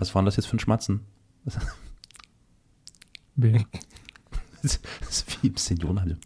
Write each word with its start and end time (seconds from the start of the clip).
Was 0.00 0.14
war 0.14 0.22
denn 0.22 0.26
das 0.26 0.36
jetzt 0.36 0.46
für 0.46 0.56
ein 0.56 0.60
Schmatzen? 0.60 1.06
Wer? 3.36 3.64
Das 4.62 4.78
ist 5.08 5.42
wie 5.42 5.46
im 5.46 5.56
Seniorenheim. 5.56 6.18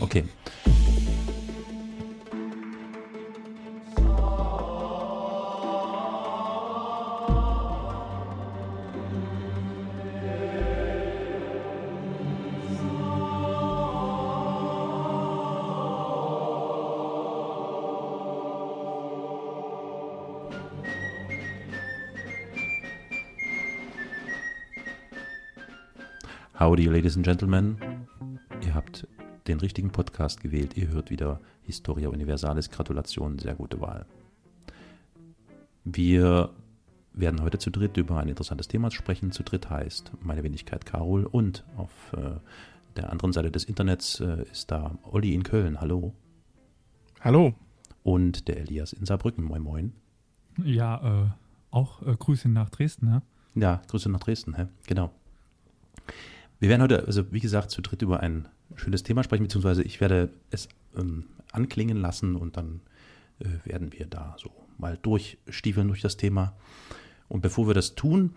Okay. 0.00 0.24
Howdy, 26.68 26.84
Ladies 26.84 27.16
and 27.16 27.24
Gentlemen. 27.24 27.78
Ihr 28.62 28.74
habt 28.74 29.08
den 29.46 29.58
richtigen 29.58 29.90
Podcast 29.90 30.42
gewählt. 30.42 30.76
Ihr 30.76 30.88
hört 30.88 31.08
wieder 31.08 31.40
Historia 31.62 32.10
Universalis. 32.10 32.68
Gratulation, 32.68 33.38
sehr 33.38 33.54
gute 33.54 33.80
Wahl. 33.80 34.04
Wir 35.84 36.50
werden 37.14 37.40
heute 37.40 37.56
zu 37.56 37.70
dritt 37.70 37.96
über 37.96 38.18
ein 38.18 38.28
interessantes 38.28 38.68
Thema 38.68 38.90
sprechen. 38.90 39.32
Zu 39.32 39.44
dritt 39.44 39.70
heißt 39.70 40.12
meine 40.20 40.44
Wenigkeit 40.44 40.84
Carol 40.84 41.24
und 41.24 41.64
auf 41.78 42.12
äh, 42.12 42.38
der 42.98 43.12
anderen 43.12 43.32
Seite 43.32 43.50
des 43.50 43.64
Internets 43.64 44.20
äh, 44.20 44.42
ist 44.52 44.70
da 44.70 44.94
Olli 45.04 45.32
in 45.32 45.44
Köln. 45.44 45.80
Hallo. 45.80 46.12
Hallo. 47.22 47.54
Und 48.02 48.46
der 48.46 48.58
Elias 48.58 48.92
in 48.92 49.06
Saarbrücken. 49.06 49.42
Moin, 49.42 49.62
moin. 49.62 49.94
Ja, 50.62 51.22
äh, 51.22 51.28
auch 51.70 52.02
äh, 52.02 52.14
Grüße 52.14 52.50
nach 52.50 52.68
Dresden, 52.68 53.08
ja? 53.08 53.22
Ja, 53.54 53.80
Grüße 53.88 54.10
nach 54.10 54.20
Dresden, 54.20 54.54
hä? 54.54 54.66
genau. 54.86 55.10
Wir 56.60 56.68
werden 56.68 56.82
heute, 56.82 57.06
also 57.06 57.32
wie 57.32 57.40
gesagt, 57.40 57.70
zu 57.70 57.82
dritt 57.82 58.02
über 58.02 58.20
ein 58.20 58.48
schönes 58.74 59.02
Thema 59.02 59.22
sprechen, 59.22 59.44
beziehungsweise 59.44 59.82
ich 59.82 60.00
werde 60.00 60.30
es 60.50 60.68
ähm, 60.96 61.24
anklingen 61.52 61.98
lassen 61.98 62.34
und 62.36 62.56
dann 62.56 62.80
äh, 63.38 63.46
werden 63.64 63.92
wir 63.92 64.06
da 64.06 64.36
so 64.38 64.50
mal 64.76 64.98
durchstiefeln 65.00 65.88
durch 65.88 66.00
das 66.00 66.16
Thema. 66.16 66.56
Und 67.28 67.42
bevor 67.42 67.66
wir 67.68 67.74
das 67.74 67.94
tun, 67.94 68.34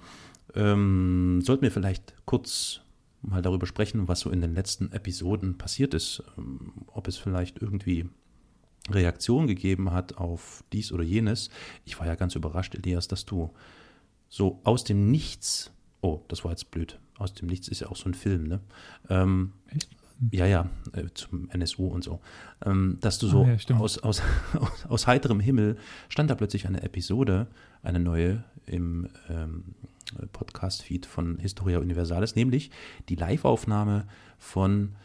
ähm, 0.54 1.42
sollten 1.44 1.64
wir 1.64 1.72
vielleicht 1.72 2.14
kurz 2.26 2.82
mal 3.22 3.42
darüber 3.42 3.66
sprechen, 3.66 4.08
was 4.08 4.22
so 4.22 4.30
in 4.30 4.42
den 4.42 4.54
letzten 4.54 4.92
Episoden 4.92 5.58
passiert 5.58 5.94
ist. 5.94 6.24
Ähm, 6.38 6.74
ob 6.88 7.08
es 7.08 7.18
vielleicht 7.18 7.62
irgendwie 7.62 8.10
Reaktion 8.90 9.48
gegeben 9.48 9.92
hat 9.92 10.18
auf 10.18 10.64
dies 10.74 10.92
oder 10.92 11.04
jenes. 11.04 11.50
Ich 11.86 12.00
war 12.00 12.08
ja 12.08 12.16
ganz 12.16 12.36
überrascht, 12.36 12.76
Elias, 12.76 13.08
dass 13.08 13.26
du 13.26 13.52
so 14.30 14.60
aus 14.64 14.84
dem 14.84 15.12
Nichts, 15.12 15.72
oh, 16.02 16.22
das 16.28 16.44
war 16.44 16.52
jetzt 16.52 16.72
blöd, 16.72 17.00
aus 17.22 17.34
dem 17.34 17.48
Nichts 17.48 17.68
ist 17.68 17.82
ja 17.82 17.88
auch 17.88 17.96
so 17.96 18.10
ein 18.10 18.14
Film, 18.14 18.48
ne? 18.48 18.60
Ähm, 19.10 19.54
Echt? 19.68 19.90
ja, 20.32 20.46
ja, 20.46 20.70
äh, 20.94 21.06
zum 21.14 21.50
NSU 21.50 21.88
und 21.88 22.04
so. 22.04 22.20
Ähm, 22.64 22.98
dass 23.02 23.18
du 23.18 23.28
so 23.28 23.44
Ah, 23.44 23.58
ja, 23.58 23.76
aus, 23.78 23.98
aus, 24.00 24.22
aus, 24.54 24.86
aus 24.90 25.08
heiterem 25.08 25.40
Himmel 25.40 25.78
stand 26.10 26.30
da 26.30 26.36
plötzlich 26.36 26.68
eine 26.68 26.84
Episode, 26.84 27.48
eine 27.82 28.00
neue 28.00 28.44
im 28.66 29.08
ähm, 29.30 29.76
Podcast-Feed 30.34 31.06
von 31.06 31.38
Historia 31.40 31.80
Universalis, 31.80 32.36
nämlich 32.36 32.70
die 33.10 33.16
Live-Aufnahme 33.16 34.08
von 34.38 34.96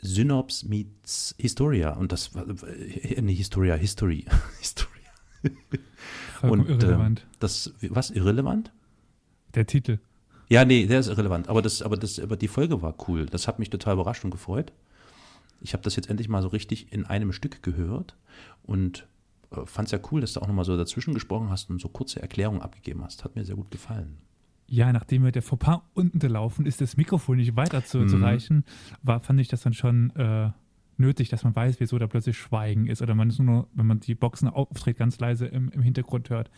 Synops 0.00 0.64
meets 0.64 1.34
Historia. 1.38 1.92
Und 1.92 2.12
das 2.12 2.34
war, 2.34 2.46
äh, 2.48 3.20
nee, 3.20 3.34
Historia, 3.34 3.74
History. 3.74 4.24
Historia. 4.60 4.94
Und, 6.42 6.68
irrelevant. 6.68 7.26
Das, 7.40 7.72
was, 7.82 8.10
irrelevant? 8.10 8.72
Der 9.54 9.66
Titel. 9.66 9.98
Ja, 10.48 10.64
nee, 10.64 10.86
der 10.86 11.00
ist 11.00 11.08
irrelevant. 11.08 11.48
Aber, 11.48 11.60
das, 11.62 11.82
aber, 11.82 11.96
das, 11.96 12.18
aber 12.18 12.36
die 12.36 12.48
Folge 12.48 12.80
war 12.80 12.94
cool. 13.08 13.26
Das 13.26 13.46
hat 13.48 13.58
mich 13.58 13.70
total 13.70 13.94
überrascht 13.94 14.24
und 14.24 14.30
gefreut. 14.30 14.72
Ich 15.60 15.72
habe 15.72 15.82
das 15.82 15.96
jetzt 15.96 16.08
endlich 16.08 16.28
mal 16.28 16.40
so 16.42 16.48
richtig 16.48 16.92
in 16.92 17.04
einem 17.04 17.32
Stück 17.32 17.62
gehört 17.62 18.16
und 18.62 19.06
äh, 19.50 19.66
fand 19.66 19.86
es 19.88 19.92
ja 19.92 19.98
cool, 20.10 20.20
dass 20.20 20.32
du 20.32 20.40
auch 20.40 20.46
nochmal 20.46 20.64
so 20.64 20.76
dazwischen 20.76 21.14
gesprochen 21.14 21.50
hast 21.50 21.68
und 21.68 21.80
so 21.80 21.88
kurze 21.88 22.22
Erklärungen 22.22 22.62
abgegeben 22.62 23.02
hast. 23.04 23.24
Hat 23.24 23.34
mir 23.36 23.44
sehr 23.44 23.56
gut 23.56 23.70
gefallen. 23.70 24.18
Ja, 24.70 24.92
nachdem 24.92 25.22
mir 25.22 25.32
der 25.32 25.42
Fauxpas 25.42 25.80
unten 25.94 26.18
gelaufen 26.18 26.66
ist, 26.66 26.80
das 26.80 26.96
Mikrofon 26.96 27.38
nicht 27.38 27.56
weiter 27.56 27.84
zu, 27.84 28.04
zu 28.06 28.16
Mhm. 28.16 28.24
reichen, 28.24 28.64
war, 29.02 29.20
fand 29.20 29.40
ich 29.40 29.48
das 29.48 29.62
dann 29.62 29.72
schon 29.72 30.10
äh, 30.10 30.50
nötig, 30.98 31.30
dass 31.30 31.42
man 31.44 31.56
weiß, 31.56 31.80
wieso 31.80 31.98
da 31.98 32.06
plötzlich 32.06 32.38
Schweigen 32.38 32.86
ist. 32.86 33.00
Oder 33.02 33.14
man 33.14 33.30
ist 33.30 33.38
nur, 33.38 33.66
wenn 33.74 33.86
man 33.86 34.00
die 34.00 34.14
Boxen 34.14 34.46
auftritt, 34.48 34.98
ganz 34.98 35.18
leise 35.18 35.46
im, 35.46 35.70
im 35.70 35.82
Hintergrund 35.82 36.28
hört. 36.30 36.50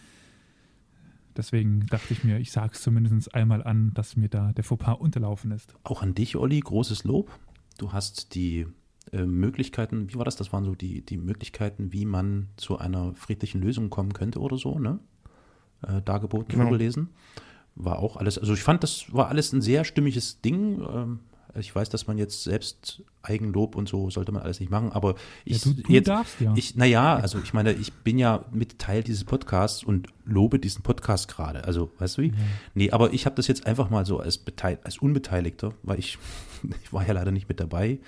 Deswegen 1.36 1.86
dachte 1.86 2.12
ich 2.12 2.24
mir, 2.24 2.38
ich 2.38 2.52
sage 2.52 2.72
es 2.74 2.82
zumindest 2.82 3.34
einmal 3.34 3.62
an, 3.62 3.92
dass 3.94 4.16
mir 4.16 4.28
da 4.28 4.52
der 4.52 4.64
Fauxpas 4.64 4.94
unterlaufen 4.98 5.52
ist. 5.52 5.74
Auch 5.84 6.02
an 6.02 6.14
dich, 6.14 6.36
Olli, 6.36 6.60
großes 6.60 7.04
Lob. 7.04 7.30
Du 7.78 7.92
hast 7.92 8.34
die 8.34 8.66
äh, 9.12 9.24
Möglichkeiten, 9.24 10.10
wie 10.10 10.16
war 10.16 10.24
das? 10.24 10.36
Das 10.36 10.52
waren 10.52 10.64
so 10.64 10.74
die, 10.74 11.02
die 11.04 11.16
Möglichkeiten, 11.16 11.92
wie 11.92 12.04
man 12.04 12.48
zu 12.56 12.78
einer 12.78 13.14
friedlichen 13.14 13.60
Lösung 13.60 13.90
kommen 13.90 14.12
könnte 14.12 14.40
oder 14.40 14.56
so, 14.58 14.78
ne? 14.78 14.98
Äh, 15.86 16.02
dargeboten, 16.02 16.48
Genau. 16.48 16.64
vorgelesen. 16.64 17.08
War 17.76 18.00
auch 18.00 18.16
alles, 18.16 18.36
also 18.36 18.52
ich 18.52 18.62
fand, 18.62 18.82
das 18.82 19.12
war 19.14 19.28
alles 19.28 19.52
ein 19.52 19.62
sehr 19.62 19.84
stimmiges 19.84 20.40
Ding. 20.42 20.80
Ähm, 20.82 21.20
ich 21.58 21.74
weiß, 21.74 21.88
dass 21.88 22.06
man 22.06 22.18
jetzt 22.18 22.44
selbst 22.44 23.02
Eigenlob 23.22 23.76
und 23.76 23.88
so 23.88 24.10
sollte 24.10 24.32
man 24.32 24.42
alles 24.42 24.60
nicht 24.60 24.70
machen, 24.70 24.92
aber 24.92 25.14
ich 25.44 25.64
ja, 25.64 25.72
du, 25.72 25.82
du 25.82 25.92
jetzt, 25.92 26.08
darfst 26.08 26.40
ja. 26.40 26.52
ich, 26.56 26.76
naja, 26.76 27.16
also 27.16 27.38
ich 27.38 27.52
meine, 27.52 27.72
ich 27.72 27.92
bin 27.92 28.18
ja 28.18 28.44
mit 28.52 28.78
Teil 28.78 29.02
dieses 29.02 29.24
Podcasts 29.24 29.82
und 29.82 30.08
lobe 30.24 30.58
diesen 30.58 30.82
Podcast 30.82 31.28
gerade. 31.28 31.64
Also, 31.64 31.90
weißt 31.98 32.18
du 32.18 32.22
wie? 32.22 32.32
Nee, 32.74 32.90
aber 32.90 33.12
ich 33.12 33.26
habe 33.26 33.36
das 33.36 33.46
jetzt 33.48 33.66
einfach 33.66 33.90
mal 33.90 34.06
so 34.06 34.20
als, 34.20 34.40
als 34.84 34.98
Unbeteiligter, 34.98 35.74
weil 35.82 35.98
ich, 35.98 36.18
ich 36.82 36.92
war 36.92 37.06
ja 37.06 37.12
leider 37.12 37.32
nicht 37.32 37.48
mit 37.48 37.60
dabei, 37.60 37.98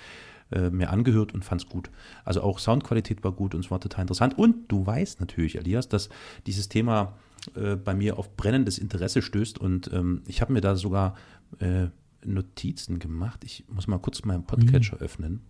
äh, 0.51 0.69
mir 0.69 0.89
angehört 0.89 1.33
und 1.33 1.43
fand 1.43 1.61
es 1.61 1.69
gut. 1.69 1.89
Also 2.25 2.41
auch 2.41 2.59
Soundqualität 2.59 3.23
war 3.23 3.31
gut 3.31 3.55
und 3.55 3.65
es 3.65 3.71
war 3.71 3.79
total 3.79 4.03
interessant. 4.03 4.37
Und 4.37 4.71
du 4.71 4.85
weißt 4.85 5.19
natürlich, 5.19 5.57
Elias, 5.57 5.89
dass 5.89 6.09
dieses 6.47 6.69
Thema 6.69 7.13
äh, 7.55 7.75
bei 7.75 7.93
mir 7.93 8.17
auf 8.17 8.35
brennendes 8.35 8.77
Interesse 8.77 9.21
stößt 9.21 9.59
und 9.59 9.91
ähm, 9.93 10.21
ich 10.27 10.41
habe 10.41 10.53
mir 10.53 10.61
da 10.61 10.75
sogar 10.75 11.15
äh, 11.59 11.87
Notizen 12.25 12.99
gemacht. 12.99 13.43
Ich 13.43 13.65
muss 13.69 13.87
mal 13.87 13.99
kurz 13.99 14.23
meinen 14.25 14.45
Podcatcher 14.45 14.97
öffnen. 14.97 15.41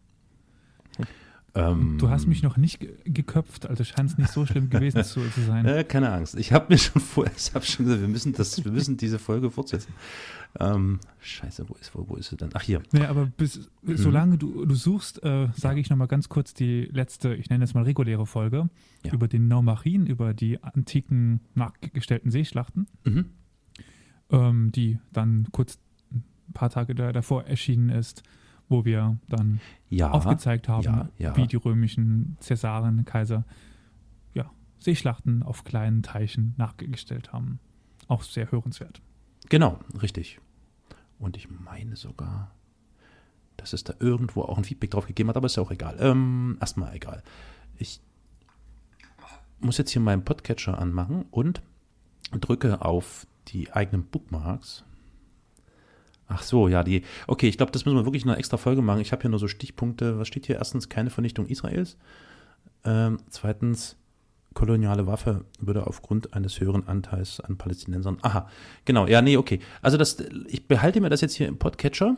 Ähm, 1.55 1.99
du 1.99 2.09
hast 2.09 2.25
mich 2.25 2.41
noch 2.41 2.57
nicht 2.57 2.79
ge 2.79 2.95
geköpft, 3.05 3.67
also 3.67 3.83
scheint 3.83 4.09
es 4.09 4.17
nicht 4.17 4.31
so 4.31 4.43
schlimm 4.43 4.71
gewesen 4.71 5.03
zu, 5.03 5.19
zu 5.29 5.41
sein. 5.45 5.65
Äh, 5.67 5.83
keine 5.83 6.11
Angst. 6.11 6.33
Ich 6.35 6.51
habe 6.51 6.73
mir 6.73 6.79
schon 6.79 6.99
vor, 6.99 7.27
ich 7.37 7.53
habe 7.53 7.63
schon 7.63 7.85
gesagt, 7.85 8.01
wir 8.01 8.07
müssen 8.07 8.33
das, 8.33 8.65
wir 8.65 8.71
müssen 8.71 8.97
diese 8.97 9.19
Folge 9.19 9.51
fortsetzen. 9.51 9.93
Ähm, 10.59 10.99
scheiße, 11.19 11.69
wo 11.69 11.75
ist, 11.75 11.93
wo, 11.93 12.09
wo 12.09 12.15
ist 12.15 12.29
sie 12.31 12.37
denn? 12.37 12.49
Ach 12.55 12.61
hier. 12.63 12.81
Nee, 12.91 13.05
aber 13.05 13.27
bis, 13.27 13.69
solange 13.83 14.39
du, 14.39 14.65
du 14.65 14.73
suchst, 14.73 15.21
äh, 15.23 15.49
sage 15.55 15.79
ich 15.79 15.91
nochmal 15.91 16.07
ganz 16.07 16.27
kurz 16.27 16.55
die 16.55 16.85
letzte, 16.91 17.35
ich 17.35 17.51
nenne 17.51 17.63
es 17.65 17.75
mal 17.75 17.83
reguläre 17.83 18.25
Folge, 18.25 18.69
Ja. 19.05 19.13
über 19.13 19.27
den 19.27 19.47
Naumarien, 19.47 20.07
über 20.07 20.33
die 20.33 20.63
antiken 20.63 21.39
nachgestellten 21.53 22.31
Seeschlachten, 22.31 22.87
Mhm. 23.05 23.25
ähm, 24.31 24.71
die 24.71 24.97
dann 25.11 25.47
kurz 25.51 25.77
paar 26.53 26.69
Tage 26.69 26.95
da, 26.95 27.11
davor 27.11 27.45
erschienen 27.45 27.89
ist, 27.89 28.23
wo 28.69 28.85
wir 28.85 29.17
dann 29.27 29.59
Ja. 29.89 30.11
aufgezeigt 30.11 30.67
haben, 30.69 30.83
ja, 30.83 31.09
ja. 31.17 31.35
wie 31.37 31.47
die 31.47 31.55
römischen 31.57 32.37
Cäsaren, 32.39 33.05
Kaiser, 33.05 33.43
ja, 34.33 34.49
Seeschlachten 34.79 35.43
auf 35.43 35.63
kleinen 35.63 36.01
Teichen 36.03 36.53
nachgestellt 36.57 37.33
haben. 37.33 37.59
Auch 38.07 38.23
sehr 38.23 38.51
hörenswert. 38.51 39.01
Genau, 39.49 39.79
richtig. 40.01 40.39
Und 41.19 41.37
ich 41.37 41.49
meine 41.49 41.95
sogar, 41.95 42.51
dass 43.57 43.73
es 43.73 43.83
da 43.83 43.93
irgendwo 43.99 44.41
auch 44.43 44.57
ein 44.57 44.63
Feedback 44.63 44.91
drauf 44.91 45.05
gegeben 45.07 45.29
hat, 45.29 45.37
aber 45.37 45.45
ist 45.45 45.55
ja 45.57 45.63
auch 45.63 45.71
egal. 45.71 45.97
Ähm, 45.99 46.57
erstmal 46.59 46.95
egal. 46.95 47.21
Ich 47.77 48.01
muss 49.59 49.77
jetzt 49.77 49.91
hier 49.91 50.01
meinen 50.01 50.25
Podcatcher 50.25 50.77
anmachen 50.77 51.25
und 51.31 51.61
drücke 52.31 52.83
auf 52.83 53.27
die 53.49 53.71
eigenen 53.71 54.03
Bookmarks. 54.05 54.83
Ach 56.27 56.41
so, 56.41 56.67
ja, 56.67 56.83
die. 56.83 57.03
Okay, 57.27 57.47
ich 57.47 57.57
glaube, 57.57 57.71
das 57.71 57.85
müssen 57.85 57.97
wir 57.97 58.05
wirklich 58.05 58.23
in 58.23 58.29
einer 58.29 58.39
extra 58.39 58.57
Folge 58.57 58.81
machen. 58.81 59.01
Ich 59.01 59.11
habe 59.11 59.21
hier 59.21 59.29
nur 59.29 59.39
so 59.39 59.47
Stichpunkte. 59.47 60.19
Was 60.19 60.27
steht 60.27 60.45
hier? 60.45 60.57
Erstens, 60.57 60.89
keine 60.89 61.09
Vernichtung 61.09 61.47
Israels. 61.47 61.97
Ähm, 62.85 63.17
zweitens, 63.29 63.97
koloniale 64.53 65.07
Waffe 65.07 65.45
würde 65.59 65.87
aufgrund 65.87 66.33
eines 66.33 66.59
höheren 66.59 66.87
Anteils 66.87 67.39
an 67.39 67.57
Palästinensern. 67.57 68.17
Aha, 68.21 68.49
genau. 68.85 69.07
Ja, 69.07 69.21
nee, 69.21 69.37
okay. 69.37 69.59
Also 69.81 69.97
das, 69.97 70.17
ich 70.47 70.67
behalte 70.67 71.01
mir 71.01 71.09
das 71.09 71.21
jetzt 71.21 71.35
hier 71.35 71.47
im 71.47 71.57
Podcatcher. 71.57 72.15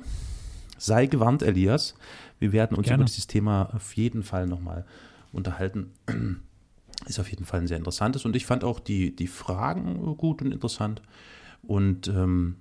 Sei 0.78 1.06
gewarnt, 1.08 1.42
Elias. 1.42 1.96
Wir 2.40 2.52
werden 2.52 2.78
uns 2.78 2.88
Gerne. 2.88 3.04
über 3.04 3.06
dieses 3.06 3.28
Thema 3.28 3.74
auf 3.74 3.94
jeden 3.94 4.24
Fall 4.24 4.46
nochmal 4.48 4.86
unterhalten. 5.32 5.92
Ist 7.08 7.20
auf 7.20 7.30
jeden 7.30 7.46
Fall 7.46 7.62
ein 7.62 7.68
sehr 7.68 7.78
interessantes. 7.78 8.26
Und 8.26 8.36
ich 8.36 8.46
fand 8.46 8.64
auch 8.64 8.80
die, 8.80 9.16
die 9.16 9.28
Fragen 9.28 10.18
gut 10.18 10.42
und 10.42 10.52
interessant. 10.52 11.02
Und 11.64 12.08
ähm, 12.08 12.56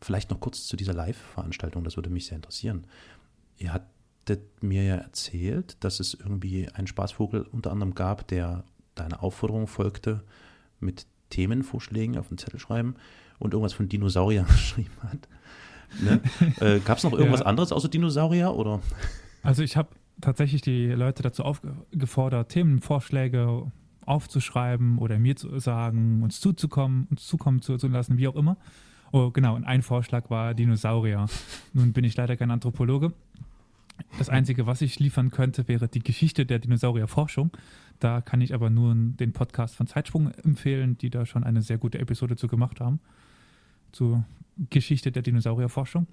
vielleicht 0.00 0.30
noch 0.30 0.40
kurz 0.40 0.66
zu 0.66 0.76
dieser 0.76 0.92
Live-Veranstaltung, 0.94 1.84
das 1.84 1.96
würde 1.96 2.10
mich 2.10 2.26
sehr 2.26 2.36
interessieren. 2.36 2.86
Ihr 3.56 3.72
hattet 3.72 4.62
mir 4.62 4.84
ja 4.84 4.96
erzählt, 4.96 5.76
dass 5.80 6.00
es 6.00 6.14
irgendwie 6.14 6.68
einen 6.68 6.86
Spaßvogel 6.86 7.42
unter 7.52 7.72
anderem 7.72 7.94
gab, 7.94 8.28
der 8.28 8.64
deiner 8.94 9.22
Aufforderung 9.22 9.66
folgte, 9.66 10.22
mit 10.80 11.06
Themenvorschlägen 11.30 12.16
auf 12.18 12.28
den 12.28 12.38
Zettel 12.38 12.60
schreiben 12.60 12.94
und 13.38 13.52
irgendwas 13.52 13.72
von 13.72 13.88
Dinosauriern 13.88 14.46
geschrieben 14.48 14.96
hat. 15.02 15.28
Ne? 16.00 16.20
äh, 16.60 16.80
Gab 16.80 16.98
es 16.98 17.04
noch 17.04 17.12
irgendwas 17.18 17.40
Ja. 17.40 17.46
anderes 17.46 17.72
außer 17.72 17.88
Dinosaurier? 17.88 18.54
Oder? 18.54 18.80
Also 19.42 19.62
ich 19.62 19.76
habe 19.76 19.88
tatsächlich 20.20 20.62
die 20.62 20.86
Leute 20.88 21.22
dazu 21.22 21.44
aufgefordert, 21.44 22.50
Themenvorschläge 22.50 23.70
aufzuschreiben 24.04 24.98
oder 24.98 25.18
mir 25.18 25.36
zu 25.36 25.58
sagen, 25.58 26.22
uns 26.22 26.40
zuzukommen, 26.40 27.06
uns 27.10 27.26
zukommen 27.26 27.60
zu, 27.62 27.76
zu 27.76 27.88
lassen, 27.88 28.16
wie 28.18 28.26
auch 28.28 28.36
immer. 28.36 28.56
Oh, 29.12 29.30
genau, 29.30 29.56
und 29.56 29.64
ein 29.64 29.82
Vorschlag 29.82 30.30
war 30.30 30.54
Dinosaurier. 30.54 31.26
Nun 31.72 31.92
bin 31.92 32.04
ich 32.04 32.16
leider 32.16 32.36
kein 32.36 32.50
Anthropologe. 32.50 33.12
Das 34.18 34.28
Einzige, 34.28 34.66
was 34.66 34.80
ich 34.80 34.98
liefern 35.00 35.30
könnte, 35.30 35.66
wäre 35.66 35.88
die 35.88 36.00
Geschichte 36.00 36.46
der 36.46 36.58
Dinosaurierforschung. 36.58 37.50
Da 37.98 38.20
kann 38.20 38.40
ich 38.40 38.54
aber 38.54 38.70
nur 38.70 38.94
den 38.94 39.32
Podcast 39.32 39.74
von 39.74 39.86
Zeitsprung 39.86 40.30
empfehlen, 40.44 40.96
die 40.98 41.10
da 41.10 41.26
schon 41.26 41.42
eine 41.42 41.62
sehr 41.62 41.78
gute 41.78 41.98
Episode 41.98 42.36
zu 42.36 42.46
gemacht 42.46 42.80
haben. 42.80 43.00
Zur 43.90 44.24
Geschichte 44.70 45.10
der 45.10 45.22
Dinosaurierforschung. 45.22 46.06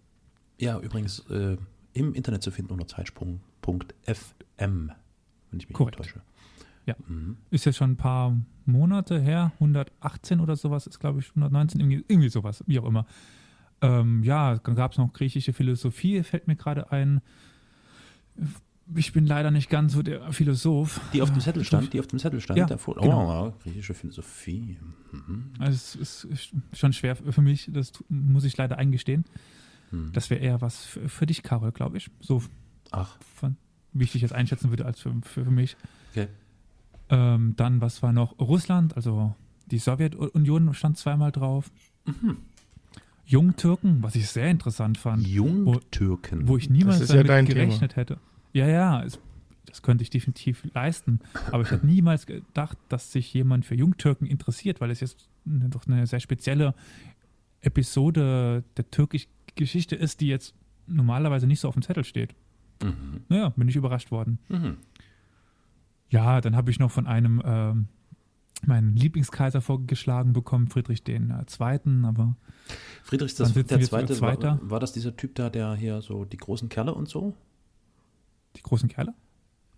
Ja, 0.57 0.79
übrigens 0.79 1.19
äh, 1.29 1.57
im 1.93 2.13
Internet 2.13 2.43
zu 2.43 2.51
finden 2.51 2.71
unter 2.71 2.87
zeitsprung.fm, 2.87 3.41
wenn 4.57 5.59
ich 5.59 5.67
mich 5.67 5.73
Korrekt. 5.73 5.99
nicht 5.99 6.13
täusche. 6.13 6.21
Ja. 6.85 6.95
Mhm. 7.07 7.37
ist 7.49 7.65
jetzt 7.65 7.77
schon 7.77 7.91
ein 7.91 7.97
paar 7.97 8.35
Monate 8.65 9.19
her, 9.19 9.51
118 9.55 10.39
oder 10.39 10.55
sowas, 10.55 10.87
ist 10.87 10.99
glaube 10.99 11.19
ich 11.19 11.29
119, 11.29 11.79
irgendwie, 11.81 12.03
irgendwie 12.07 12.29
sowas, 12.29 12.63
wie 12.67 12.79
auch 12.79 12.85
immer. 12.85 13.05
Ähm, 13.81 14.23
ja, 14.23 14.57
dann 14.57 14.75
gab 14.75 14.91
es 14.93 14.97
noch 14.97 15.11
griechische 15.13 15.53
Philosophie, 15.53 16.23
fällt 16.23 16.47
mir 16.47 16.55
gerade 16.55 16.91
ein. 16.91 17.21
Ich 18.95 19.13
bin 19.13 19.25
leider 19.25 19.49
nicht 19.49 19.69
ganz 19.69 19.93
so 19.93 20.03
der 20.03 20.31
Philosoph. 20.31 21.01
Die 21.11 21.21
auf 21.23 21.31
dem 21.31 21.39
Zettel 21.39 21.63
stand, 21.63 21.91
die 21.93 21.99
auf 21.99 22.07
dem 22.07 22.19
Zettel 22.19 22.39
stand, 22.39 22.59
Ja, 22.59 22.65
davor. 22.67 22.95
genau. 22.95 23.27
Oh, 23.27 23.45
ja, 23.47 23.53
griechische 23.63 23.93
Philosophie. 23.95 24.77
Mhm. 25.11 25.51
Also 25.57 25.99
es 25.99 26.23
ist 26.25 26.53
schon 26.73 26.93
schwer 26.93 27.15
für 27.15 27.41
mich, 27.41 27.69
das 27.73 27.91
muss 28.09 28.43
ich 28.43 28.55
leider 28.57 28.77
eingestehen. 28.77 29.25
Hm. 29.89 30.11
Das 30.13 30.29
wäre 30.29 30.39
eher 30.41 30.61
was 30.61 30.85
für, 30.85 31.09
für 31.09 31.25
dich, 31.25 31.41
Karol, 31.43 31.71
glaube 31.71 31.97
ich. 31.97 32.09
So 32.19 32.43
Ach, 32.91 33.17
von, 33.35 33.55
wie 33.93 34.03
ich 34.03 34.11
dich 34.11 34.21
jetzt 34.21 34.33
einschätzen 34.33 34.69
würde 34.69 34.85
als 34.85 34.99
für, 34.99 35.13
für, 35.23 35.45
für 35.45 35.51
mich. 35.51 35.77
okay. 36.11 36.27
Ähm, 37.09 37.53
dann, 37.55 37.81
was 37.81 38.01
war 38.01 38.11
noch? 38.11 38.39
Russland, 38.39 38.95
also 38.95 39.35
die 39.67 39.77
Sowjetunion 39.77 40.73
stand 40.73 40.97
zweimal 40.97 41.31
drauf. 41.31 41.71
Mhm. 42.05 42.37
Jungtürken, 43.25 44.03
was 44.03 44.15
ich 44.15 44.27
sehr 44.27 44.49
interessant 44.49 44.97
fand, 44.97 45.25
Jungtürken. 45.27 46.47
wo 46.47 46.57
ich 46.57 46.69
niemals 46.69 46.99
ja 46.99 47.07
damit 47.07 47.29
dein 47.29 47.45
gerechnet 47.45 47.95
hätte. 47.95 48.19
Ja, 48.53 48.67
ja, 48.67 49.03
es, 49.03 49.19
das 49.65 49.81
könnte 49.81 50.03
ich 50.03 50.11
definitiv 50.11 50.63
leisten. 50.73 51.19
Aber 51.51 51.63
ich 51.63 51.71
hätte 51.71 51.85
niemals 51.85 52.27
gedacht, 52.27 52.77
dass 52.87 53.11
sich 53.11 53.33
jemand 53.33 53.65
für 53.65 53.75
Jungtürken 53.75 54.27
interessiert, 54.27 54.79
weil 54.79 54.91
es 54.91 54.99
jetzt 54.99 55.27
eine, 55.45 55.69
doch 55.69 55.87
eine 55.87 56.05
sehr 56.05 56.19
spezielle 56.19 56.75
Episode 57.61 58.63
der 58.77 58.91
türkischen 58.91 59.29
Geschichte 59.55 59.95
ist, 59.95 60.21
die 60.21 60.27
jetzt 60.27 60.53
normalerweise 60.87 61.47
nicht 61.47 61.59
so 61.59 61.67
auf 61.67 61.73
dem 61.73 61.81
Zettel 61.81 62.03
steht. 62.03 62.35
Mhm. 62.83 63.21
Naja, 63.27 63.49
bin 63.49 63.67
ich 63.67 63.75
überrascht 63.75 64.11
worden. 64.11 64.37
Mhm. 64.49 64.77
Ja, 66.09 66.41
dann 66.41 66.55
habe 66.55 66.71
ich 66.71 66.79
noch 66.79 66.91
von 66.91 67.07
einem 67.07 67.41
ähm, 67.45 67.87
meinen 68.65 68.95
Lieblingskaiser 68.95 69.61
vorgeschlagen 69.61 70.33
bekommen, 70.33 70.67
Friedrich 70.67 71.03
den 71.03 71.31
äh, 71.31 71.45
Zweiten, 71.45 72.05
aber 72.05 72.35
Friedrich 73.03 73.35
das, 73.35 73.53
der 73.53 73.81
Zweite, 73.81 74.13
zu 74.13 74.21
war, 74.21 74.33
Zweiter. 74.33 74.59
war 74.61 74.79
das 74.79 74.93
dieser 74.93 75.15
Typ 75.15 75.35
da, 75.35 75.49
der 75.49 75.75
hier 75.75 76.01
so 76.01 76.25
die 76.25 76.37
großen 76.37 76.69
Kerle 76.69 76.93
und 76.93 77.09
so? 77.09 77.33
die 78.55 78.61
großen 78.61 78.89
Kerle. 78.89 79.13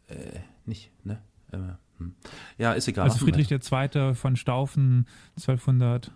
Äh, 0.08 0.40
nicht, 0.66 0.92
ne? 1.04 1.22
Äh, 1.52 1.58
hm. 1.98 2.16
Ja, 2.58 2.74
ist 2.74 2.88
egal. 2.88 3.06
Also 3.06 3.26
Friedrich 3.26 3.48
der 3.48 3.62
Zweite 3.62 4.16
von 4.16 4.36
Staufen 4.36 5.08
1200 5.38 6.12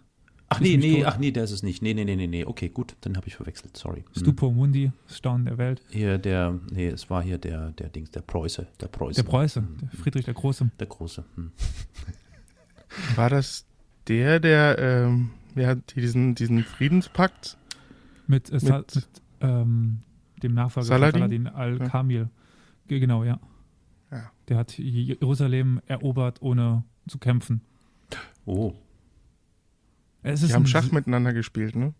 Ach 0.53 0.59
nee, 0.59 0.75
nee, 0.77 0.97
tot. 0.97 1.05
ach 1.05 1.17
nee, 1.17 1.31
der 1.31 1.43
ist 1.45 1.51
es 1.51 1.63
nicht. 1.63 1.81
Nee, 1.81 1.93
nee, 1.93 2.03
nee, 2.03 2.15
nee, 2.15 2.27
nee. 2.27 2.43
Okay, 2.45 2.69
gut, 2.69 2.95
dann 3.01 3.15
habe 3.17 3.27
ich 3.27 3.35
verwechselt, 3.35 3.77
sorry. 3.77 4.01
Hm. 4.13 4.21
Stupo 4.21 4.51
Mundi, 4.51 4.91
Staunen 5.07 5.45
der 5.45 5.57
Welt. 5.57 5.81
Hier 5.89 6.17
der, 6.17 6.59
nee, 6.71 6.87
es 6.87 7.09
war 7.09 7.23
hier 7.23 7.37
der, 7.37 7.71
der 7.71 7.89
Dings, 7.89 8.11
der 8.11 8.21
Preuße, 8.21 8.67
der 8.81 8.87
Preuße. 8.87 9.23
Der 9.23 9.29
Preuße, 9.29 9.61
Hm. 9.61 9.77
der 9.81 9.89
Friedrich 9.99 10.25
der 10.25 10.33
Große. 10.33 10.69
Der 10.79 10.87
Große. 10.87 11.23
Hm. 11.35 11.51
War 13.15 13.29
das 13.29 13.65
der, 14.07 14.39
der 14.39 14.77
ähm, 14.79 15.29
ja, 15.55 15.75
diesen, 15.75 16.35
diesen 16.35 16.63
Friedenspakt? 16.63 17.57
Mit, 18.27 18.49
äh, 18.49 18.55
Mit- 18.55 18.63
mit 18.95 19.09
ähm, 19.41 19.99
dem 20.43 20.53
Nachfolger 20.53 20.87
Saladin? 20.87 21.19
Saladin 21.21 21.47
al-Kamil. 21.47 22.29
Ge- 22.87 22.99
Genau, 22.99 23.23
ja. 23.23 23.39
Ja. 24.11 24.29
Der 24.49 24.57
hat 24.57 24.77
Jerusalem 24.77 25.79
erobert, 25.87 26.41
ohne 26.41 26.83
zu 27.07 27.17
kämpfen. 27.19 27.61
Oh, 28.45 28.73
Es 30.23 30.41
ist 30.43 30.49
Die 30.49 30.53
haben 30.53 30.65
Schach 30.67 30.91
miteinander 30.91 31.33
gespielt, 31.33 31.75
ne? 31.75 31.93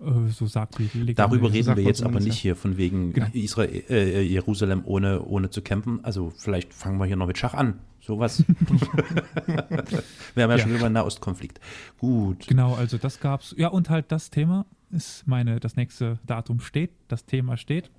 äh, 0.00 0.28
so 0.30 0.46
sagt 0.46 0.78
die 0.78 0.84
Legende. 0.92 1.14
darüber 1.14 1.52
reden 1.52 1.64
sagt 1.64 1.78
wir 1.78 1.84
jetzt 1.84 2.02
aber 2.02 2.20
nicht 2.20 2.36
hier 2.38 2.56
von 2.56 2.76
wegen 2.76 3.12
Genau. 3.12 3.28
Israel, 3.32 3.84
äh, 3.88 4.22
Jerusalem 4.22 4.82
ohne, 4.84 5.22
ohne 5.22 5.48
zu 5.50 5.62
kämpfen. 5.62 6.04
Also 6.04 6.32
vielleicht 6.36 6.74
fangen 6.74 6.98
wir 6.98 7.06
hier 7.06 7.16
noch 7.16 7.26
mit 7.26 7.38
Schach 7.38 7.54
an. 7.54 7.78
Sowas. 8.00 8.44
wir 9.46 10.44
haben 10.44 10.50
ja, 10.50 10.56
Ja. 10.56 10.58
schon 10.58 10.74
wieder 10.74 10.86
einen 10.86 10.94
Nahostkonflikt. 10.94 11.60
Gut. 11.98 12.46
Genau, 12.46 12.74
also 12.74 12.98
das 12.98 13.20
gab's. 13.20 13.54
Ja, 13.58 13.68
und 13.68 13.90
halt 13.90 14.12
das 14.12 14.30
Thema 14.30 14.66
ist 14.90 15.26
meine, 15.26 15.58
das 15.60 15.76
nächste 15.76 16.18
Datum 16.26 16.60
steht, 16.60 16.90
das 17.08 17.24
Thema 17.26 17.56
steht. 17.56 17.90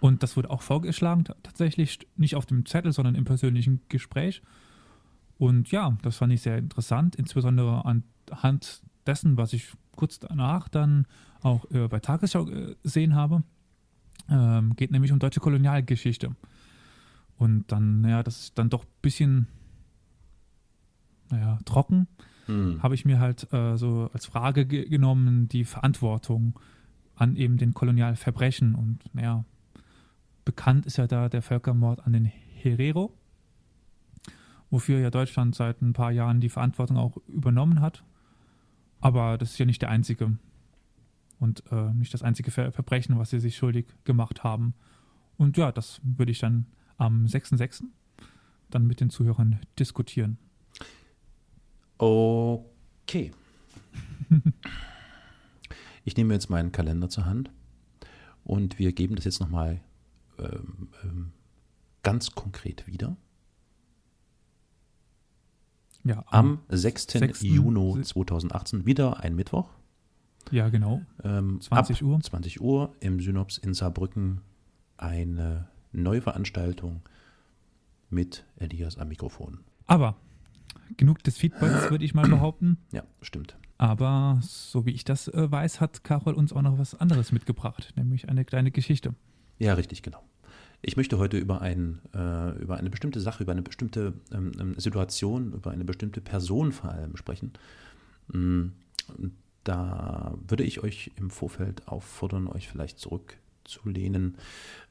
Und 0.00 0.22
das 0.22 0.36
wurde 0.36 0.50
auch 0.50 0.62
vorgeschlagen, 0.62 1.24
tatsächlich 1.42 1.98
nicht 2.16 2.34
auf 2.36 2.46
dem 2.46 2.64
Zettel, 2.64 2.92
sondern 2.92 3.14
im 3.14 3.24
persönlichen 3.24 3.80
Gespräch. 3.88 4.40
Und 5.38 5.70
ja, 5.70 5.96
das 6.02 6.16
fand 6.16 6.32
ich 6.32 6.42
sehr 6.42 6.58
interessant, 6.58 7.16
insbesondere 7.16 7.84
anhand 8.32 8.82
dessen, 9.06 9.36
was 9.36 9.52
ich 9.52 9.72
kurz 9.96 10.18
danach 10.18 10.68
dann 10.68 11.06
auch 11.42 11.70
äh, 11.70 11.88
bei 11.88 12.00
Tagesschau 12.00 12.48
äh, 12.48 12.76
gesehen 12.82 13.14
habe. 13.14 13.42
Ähm, 14.28 14.74
geht 14.76 14.90
nämlich 14.90 15.12
um 15.12 15.18
deutsche 15.18 15.40
Kolonialgeschichte. 15.40 16.34
Und 17.36 17.72
dann, 17.72 18.02
naja, 18.02 18.22
das 18.22 18.40
ist 18.40 18.58
dann 18.58 18.70
doch 18.70 18.84
ein 18.84 19.00
bisschen, 19.02 19.46
naja, 21.30 21.58
trocken 21.64 22.06
Hm. 22.50 22.82
habe 22.82 22.94
ich 22.94 23.04
mir 23.04 23.20
halt 23.20 23.52
äh, 23.52 23.76
so 23.76 24.10
als 24.12 24.26
Frage 24.26 24.66
ge 24.66 24.88
genommen, 24.88 25.48
die 25.48 25.64
Verantwortung 25.64 26.58
an 27.14 27.36
eben 27.36 27.58
den 27.58 27.74
Kolonialverbrechen. 27.74 28.74
Und 28.74 28.98
naja, 29.14 29.44
bekannt 30.44 30.86
ist 30.86 30.96
ja 30.96 31.06
da 31.06 31.28
der 31.28 31.42
Völkermord 31.42 32.04
an 32.06 32.12
den 32.12 32.24
Herero, 32.24 33.16
wofür 34.70 34.98
ja 34.98 35.10
Deutschland 35.10 35.54
seit 35.54 35.80
ein 35.80 35.92
paar 35.92 36.10
Jahren 36.10 36.40
die 36.40 36.48
Verantwortung 36.48 36.96
auch 36.96 37.18
übernommen 37.28 37.80
hat. 37.80 38.02
Aber 39.00 39.38
das 39.38 39.52
ist 39.52 39.58
ja 39.58 39.66
nicht 39.66 39.82
der 39.82 39.90
einzige 39.90 40.36
und 41.38 41.62
äh, 41.70 41.92
nicht 41.94 42.12
das 42.12 42.22
einzige 42.22 42.50
Ver 42.50 42.72
Verbrechen, 42.72 43.18
was 43.18 43.30
sie 43.30 43.40
sich 43.40 43.56
schuldig 43.56 43.86
gemacht 44.04 44.44
haben. 44.44 44.74
Und 45.36 45.56
ja, 45.56 45.72
das 45.72 46.00
würde 46.02 46.32
ich 46.32 46.38
dann 46.38 46.66
am 46.98 47.24
6.6. 47.24 47.84
dann 48.68 48.86
mit 48.86 49.00
den 49.00 49.10
Zuhörern 49.10 49.58
diskutieren. 49.78 50.38
Okay. 51.98 53.32
Ich 56.04 56.16
nehme 56.16 56.32
jetzt 56.34 56.48
meinen 56.50 56.72
Kalender 56.72 57.08
zur 57.08 57.26
Hand 57.26 57.50
und 58.42 58.78
wir 58.78 58.92
geben 58.92 59.16
das 59.16 59.26
jetzt 59.26 59.40
nochmal 59.40 59.80
ähm, 60.38 60.88
ähm, 61.04 61.32
ganz 62.02 62.34
konkret 62.34 62.86
wieder. 62.86 63.16
Ja, 66.04 66.24
Am 66.28 66.60
6. 66.68 67.12
6. 67.12 67.42
Juni 67.42 68.02
2018, 68.02 68.86
wieder 68.86 69.20
ein 69.20 69.34
Mittwoch. 69.34 69.68
Ja, 70.50 70.68
genau. 70.68 71.02
Ähm, 71.22 71.60
20 71.60 71.96
ab 71.96 72.02
Uhr. 72.08 72.20
20 72.20 72.60
Uhr 72.60 72.92
im 73.00 73.20
Synops 73.20 73.58
in 73.58 73.74
Saarbrücken 73.74 74.40
eine 74.96 75.68
neue 75.92 76.22
Veranstaltung 76.22 77.02
mit 78.08 78.44
Elias 78.56 78.98
am 78.98 79.08
Mikrofon. 79.08 79.60
Aber 79.86 80.16
genug 80.96 81.22
des 81.22 81.36
Feedbacks, 81.36 81.90
würde 81.90 82.04
ich 82.04 82.14
mal 82.14 82.28
behaupten. 82.28 82.78
Ja, 82.92 83.02
stimmt. 83.22 83.56
Aber 83.78 84.38
so 84.42 84.84
wie 84.84 84.90
ich 84.90 85.04
das 85.04 85.28
äh, 85.28 85.50
weiß, 85.50 85.80
hat 85.80 86.04
Carol 86.04 86.34
uns 86.34 86.52
auch 86.52 86.62
noch 86.62 86.78
was 86.78 86.94
anderes 86.94 87.32
mitgebracht, 87.32 87.92
nämlich 87.96 88.28
eine 88.28 88.44
kleine 88.44 88.70
Geschichte. 88.70 89.14
Ja, 89.58 89.74
richtig, 89.74 90.02
genau. 90.02 90.22
Ich 90.82 90.96
möchte 90.96 91.18
heute 91.18 91.36
über, 91.36 91.60
ein, 91.60 92.00
äh, 92.14 92.58
über 92.58 92.78
eine 92.78 92.88
bestimmte 92.90 93.20
Sache, 93.20 93.42
über 93.42 93.52
eine 93.52 93.62
bestimmte 93.62 94.14
ähm, 94.32 94.52
ähm, 94.58 94.74
Situation, 94.78 95.52
über 95.52 95.70
eine 95.70 95.84
bestimmte 95.84 96.20
Person 96.20 96.72
vor 96.72 96.90
allem 96.90 97.16
sprechen. 97.16 97.52
Mm, 98.28 98.68
Da 99.64 100.34
würde 100.48 100.64
ich 100.64 100.82
euch 100.82 101.10
im 101.16 101.28
Vorfeld 101.30 101.86
auffordern, 101.86 102.48
euch 102.48 102.68
vielleicht 102.68 102.98
zurückzulehnen. 102.98 104.38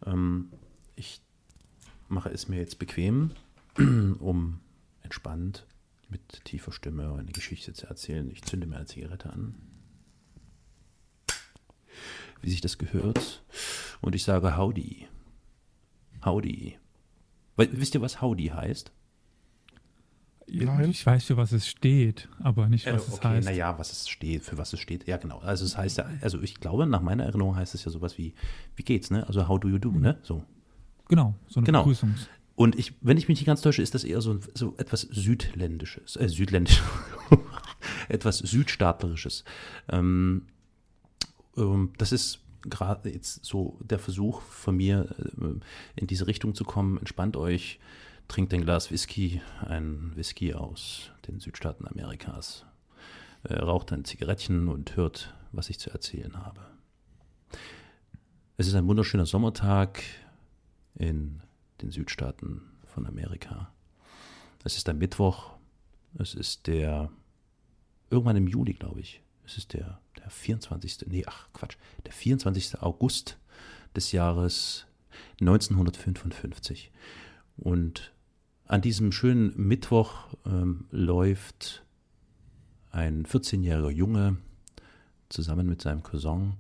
Ähm, 0.06 0.52
ich 0.96 1.22
mache 2.08 2.30
es 2.30 2.48
mir 2.48 2.58
jetzt 2.58 2.78
bequem, 2.78 3.32
um 4.20 4.60
entspannt 5.02 5.66
mit 6.10 6.46
tiefer 6.46 6.72
Stimme 6.72 7.14
eine 7.16 7.32
Geschichte 7.32 7.74
zu 7.74 7.88
erzählen. 7.88 8.30
Ich 8.30 8.44
zünde 8.44 8.68
mir 8.68 8.78
eine 8.78 8.86
Zigarette 8.86 9.32
an. 9.32 9.56
Wie 12.42 12.50
sich 12.50 12.62
das 12.62 12.78
gehört. 12.78 13.44
Und 14.02 14.14
ich 14.16 14.24
sage 14.24 14.56
Howdy. 14.56 15.08
Howdy. 16.30 16.78
Weil, 17.56 17.70
wisst 17.74 17.96
ihr, 17.96 18.02
was 18.02 18.22
Howdy 18.22 18.48
heißt? 18.48 18.92
Nein. 20.52 20.90
Ich 20.90 21.06
weiß, 21.06 21.26
für 21.26 21.38
was 21.38 21.52
es 21.52 21.68
steht, 21.68 22.28
aber 22.40 22.70
nicht, 22.70 22.88
Äh, 22.88 22.94
was 22.94 23.08
es 23.08 23.14
okay, 23.16 23.28
heißt. 23.28 23.46
naja, 23.48 23.78
was 23.78 23.92
es 23.92 24.10
steht, 24.10 24.44
für 24.44 24.58
was 24.58 24.74
es 24.74 24.80
steht. 24.80 25.08
Ja, 25.08 25.18
genau. 25.18 25.40
Also 25.40 25.64
es 25.64 25.78
heißt 25.78 26.00
ja, 26.00 26.10
also 26.22 26.42
ich 26.42 26.56
glaube, 26.60 26.88
nach 26.88 27.02
meiner 27.02 27.24
Erinnerung 27.26 27.56
heißt 27.56 27.76
es 27.76 27.86
ja 27.86 27.92
sowas 27.92 28.18
wie, 28.18 28.34
wie 28.76 28.84
geht's, 28.84 29.12
ne? 29.12 29.28
Also 29.28 29.48
how 29.48 29.60
do 29.60 29.68
you 29.70 29.78
do, 29.78 29.92
ne? 29.92 30.18
So. 30.24 30.44
Genau, 31.08 31.36
so 31.48 31.60
eine 31.60 31.66
Genau. 31.66 31.84
Begrüßungs. 31.84 32.28
Und 32.56 32.78
ich, 32.78 32.94
wenn 33.02 33.18
ich 33.18 33.28
mich 33.28 33.40
nicht 33.40 33.46
ganz 33.46 33.62
täusche, 33.62 33.82
ist 33.82 33.94
das 33.94 34.04
eher 34.04 34.22
so, 34.22 34.40
so 34.56 34.76
etwas 34.78 35.02
Südländisches, 35.02 36.16
äh, 36.16 36.28
Südländisch, 36.28 36.82
etwas 38.10 38.40
Südstaatlerisches. 38.40 39.44
Ähm, 39.90 40.48
ähm, 41.58 41.94
das 41.98 42.12
ist 42.12 42.40
gerade 42.64 43.10
jetzt 43.10 43.46
so 43.46 43.80
der 43.82 44.00
Versuch 44.00 44.42
von 44.42 44.76
mir, 44.76 45.16
äh, 45.18 45.60
in 45.96 46.08
diese 46.08 46.28
Richtung 46.28 46.56
zu 46.56 46.64
kommen. 46.64 46.98
Entspannt 46.98 47.38
euch, 47.38 47.80
trinkt 48.28 48.54
ein 48.54 48.62
Glas 48.62 48.92
Whisky, 48.92 49.42
ein 49.62 50.12
Whisky 50.16 50.54
aus 50.54 51.12
den 51.28 51.40
Südstaaten 51.40 51.88
Amerikas, 51.88 52.66
äh, 53.44 53.56
raucht 53.56 53.92
ein 53.92 54.06
Zigarettchen 54.06 54.68
und 54.68 54.96
hört, 54.96 55.34
was 55.52 55.70
ich 55.70 55.80
zu 55.80 55.90
erzählen 55.90 56.38
habe. 56.38 56.62
Es 58.58 58.68
ist 58.68 58.76
ein 58.76 58.88
wunderschöner 58.88 59.26
Sommertag 59.26 60.04
in 60.96 61.42
den 61.82 61.92
Südstaaten 61.92 62.62
von 62.86 63.06
Amerika. 63.06 63.72
Es 64.64 64.76
ist 64.76 64.90
ein 64.90 64.98
Mittwoch. 64.98 65.54
Es 66.18 66.34
ist 66.34 66.68
der, 66.68 67.10
irgendwann 68.10 68.36
im 68.36 68.48
Juli, 68.48 68.74
glaube 68.74 69.00
ich. 69.00 69.22
Es 69.46 69.58
ist 69.58 69.74
der, 69.74 70.02
der 70.20 70.30
24. 70.30 71.08
Nee, 71.08 71.24
ach 71.28 71.48
Quatsch. 71.54 71.78
Der 72.06 72.14
24. 72.14 72.82
August 72.82 73.38
des 73.96 74.12
Jahres 74.12 74.86
1955. 75.42 76.92
Und 77.58 78.14
an 78.66 78.82
diesem 78.82 79.12
schönen 79.12 79.54
Mittwoch 79.58 80.28
ähm, 80.46 80.86
läuft 80.92 81.86
ein 82.92 83.26
14-jähriger 83.26 83.92
Junge 83.92 84.38
zusammen 85.30 85.68
mit 85.68 85.82
seinem 85.82 86.04
Cousin 86.04 86.54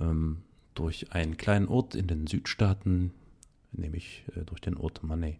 ähm, 0.00 0.42
durch 0.74 1.12
einen 1.12 1.36
kleinen 1.36 1.68
Ort 1.68 1.94
in 1.94 2.06
den 2.06 2.26
Südstaaten, 2.26 3.12
nämlich 3.72 4.24
äh, 4.34 4.44
durch 4.44 4.60
den 4.60 4.76
Ort 4.76 5.02
Money. 5.02 5.38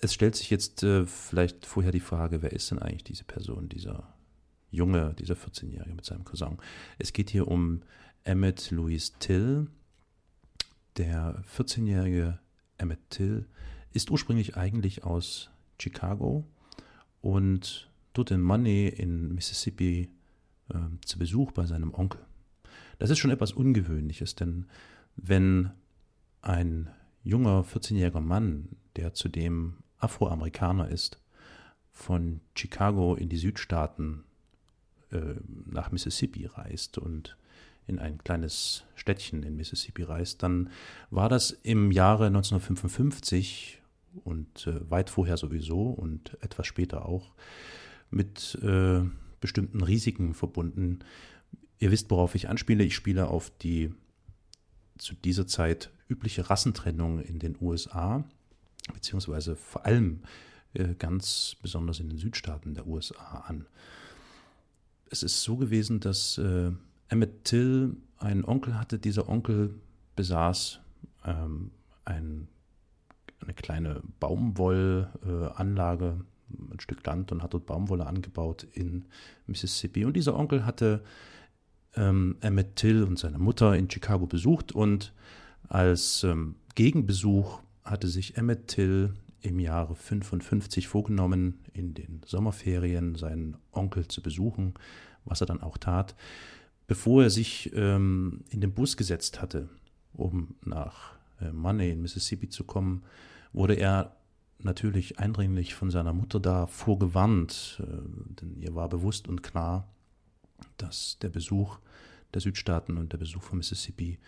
Es 0.00 0.14
stellt 0.14 0.36
sich 0.36 0.50
jetzt 0.50 0.82
äh, 0.82 1.06
vielleicht 1.06 1.66
vorher 1.66 1.90
die 1.90 2.00
Frage, 2.00 2.42
wer 2.42 2.52
ist 2.52 2.70
denn 2.70 2.78
eigentlich 2.78 3.04
diese 3.04 3.24
Person, 3.24 3.68
dieser 3.68 4.14
Junge, 4.70 5.14
dieser 5.18 5.34
14-Jährige 5.34 5.94
mit 5.94 6.04
seinem 6.04 6.24
Cousin? 6.24 6.58
Es 6.98 7.12
geht 7.12 7.30
hier 7.30 7.48
um 7.48 7.82
Emmett 8.24 8.70
Louis 8.70 9.14
Till. 9.18 9.68
Der 10.96 11.42
14-jährige 11.56 12.38
Emmett 12.76 13.10
Till 13.10 13.46
ist 13.92 14.10
ursprünglich 14.10 14.56
eigentlich 14.56 15.04
aus 15.04 15.50
Chicago 15.80 16.44
und 17.20 17.90
dort 18.12 18.30
in 18.30 18.42
Money 18.42 18.88
in 18.88 19.34
Mississippi 19.34 20.10
äh, 20.68 20.74
zu 21.04 21.18
Besuch 21.18 21.52
bei 21.52 21.66
seinem 21.66 21.94
Onkel. 21.94 22.20
Das 22.98 23.10
ist 23.10 23.18
schon 23.18 23.30
etwas 23.30 23.52
Ungewöhnliches, 23.52 24.34
denn 24.34 24.66
wenn 25.16 25.70
ein 26.42 26.90
junger 27.22 27.64
14-jähriger 27.64 28.20
Mann, 28.20 28.76
der 28.96 29.14
zudem 29.14 29.78
Afroamerikaner 29.98 30.88
ist, 30.88 31.22
von 31.90 32.40
Chicago 32.56 33.14
in 33.14 33.28
die 33.28 33.36
Südstaaten 33.36 34.24
äh, 35.12 35.34
nach 35.66 35.90
Mississippi 35.90 36.46
reist 36.46 36.98
und 36.98 37.36
in 37.86 37.98
ein 37.98 38.18
kleines 38.18 38.84
Städtchen 38.94 39.42
in 39.42 39.56
Mississippi 39.56 40.02
reist, 40.02 40.42
dann 40.42 40.70
war 41.10 41.28
das 41.28 41.50
im 41.50 41.90
Jahre 41.90 42.26
1955 42.26 43.80
und 44.24 44.66
äh, 44.66 44.90
weit 44.90 45.10
vorher 45.10 45.36
sowieso 45.36 45.90
und 45.90 46.36
etwas 46.42 46.66
später 46.66 47.06
auch 47.06 47.32
mit 48.10 48.58
äh, 48.62 49.00
bestimmten 49.40 49.82
Risiken 49.82 50.34
verbunden. 50.34 51.00
Ihr 51.78 51.90
wisst, 51.90 52.10
worauf 52.10 52.34
ich 52.34 52.48
anspiele. 52.48 52.84
Ich 52.84 52.94
spiele 52.94 53.28
auf 53.28 53.50
die 53.58 53.92
zu 54.98 55.14
dieser 55.14 55.46
Zeit 55.46 55.90
übliche 56.08 56.50
Rassentrennung 56.50 57.20
in 57.20 57.38
den 57.38 57.56
USA, 57.60 58.24
beziehungsweise 58.92 59.56
vor 59.56 59.86
allem 59.86 60.20
äh, 60.74 60.94
ganz 60.94 61.56
besonders 61.62 62.00
in 62.00 62.08
den 62.08 62.18
Südstaaten 62.18 62.74
der 62.74 62.86
USA 62.86 63.44
an. 63.46 63.66
Es 65.10 65.22
ist 65.22 65.42
so 65.42 65.56
gewesen, 65.56 66.00
dass 66.00 66.38
äh, 66.38 66.70
Emmett 67.08 67.44
Till 67.44 67.96
einen 68.18 68.44
Onkel 68.44 68.78
hatte. 68.78 68.98
Dieser 68.98 69.28
Onkel 69.28 69.74
besaß 70.16 70.80
ähm, 71.24 71.70
ein, 72.04 72.48
eine 73.40 73.54
kleine 73.54 74.02
Baumwollanlage, 74.20 76.06
äh, 76.06 76.72
ein 76.72 76.80
Stück 76.80 77.04
Land 77.06 77.32
und 77.32 77.42
hat 77.42 77.54
dort 77.54 77.66
Baumwolle 77.66 78.06
angebaut 78.06 78.66
in 78.72 79.04
Mississippi. 79.46 80.04
Und 80.04 80.14
dieser 80.14 80.36
Onkel 80.36 80.64
hatte 80.64 81.02
ähm, 81.94 82.36
Emmett 82.40 82.76
Till 82.76 83.02
und 83.04 83.18
seine 83.18 83.38
Mutter 83.38 83.76
in 83.76 83.90
Chicago 83.90 84.26
besucht 84.26 84.72
und 84.72 85.12
als 85.68 86.24
ähm, 86.24 86.56
Gegenbesuch 86.74 87.60
hatte 87.84 88.08
sich 88.08 88.36
Emmett 88.36 88.68
Till 88.68 89.14
im 89.40 89.58
Jahre 89.58 89.94
55 89.94 90.88
vorgenommen, 90.88 91.60
in 91.72 91.94
den 91.94 92.20
Sommerferien 92.26 93.14
seinen 93.14 93.56
Onkel 93.72 94.08
zu 94.08 94.22
besuchen, 94.22 94.74
was 95.24 95.40
er 95.40 95.46
dann 95.46 95.62
auch 95.62 95.78
tat. 95.78 96.14
Bevor 96.86 97.22
er 97.22 97.30
sich 97.30 97.70
ähm, 97.74 98.44
in 98.50 98.60
den 98.60 98.72
Bus 98.72 98.96
gesetzt 98.96 99.40
hatte, 99.40 99.68
um 100.14 100.54
nach 100.64 101.12
äh, 101.40 101.52
Money 101.52 101.90
in 101.90 102.02
Mississippi 102.02 102.48
zu 102.48 102.64
kommen, 102.64 103.04
wurde 103.52 103.74
er 103.74 104.16
natürlich 104.58 105.18
eindringlich 105.18 105.74
von 105.74 105.90
seiner 105.90 106.12
Mutter 106.12 106.40
da 106.40 106.66
vorgewarnt, 106.66 107.80
äh, 107.82 108.40
denn 108.40 108.56
ihr 108.60 108.74
war 108.74 108.88
bewusst 108.88 109.28
und 109.28 109.42
klar, 109.42 109.88
dass 110.76 111.18
der 111.20 111.28
Besuch 111.28 111.78
der 112.34 112.40
Südstaaten 112.40 112.96
und 112.96 113.12
der 113.12 113.18
Besuch 113.18 113.42
von 113.42 113.58
Mississippi 113.58 114.18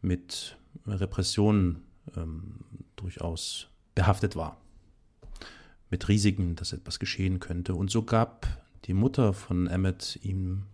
mit 0.00 0.58
Repressionen 0.86 1.82
ähm, 2.16 2.60
durchaus 2.96 3.68
behaftet 3.94 4.36
war. 4.36 4.60
Mit 5.90 6.08
Risiken, 6.08 6.56
dass 6.56 6.72
etwas 6.72 6.98
geschehen 6.98 7.40
könnte. 7.40 7.74
Und 7.74 7.90
so 7.90 8.02
gab 8.02 8.64
die 8.86 8.94
Mutter 8.94 9.32
von 9.32 9.66
Emmett 9.66 10.18
ihm 10.22 10.64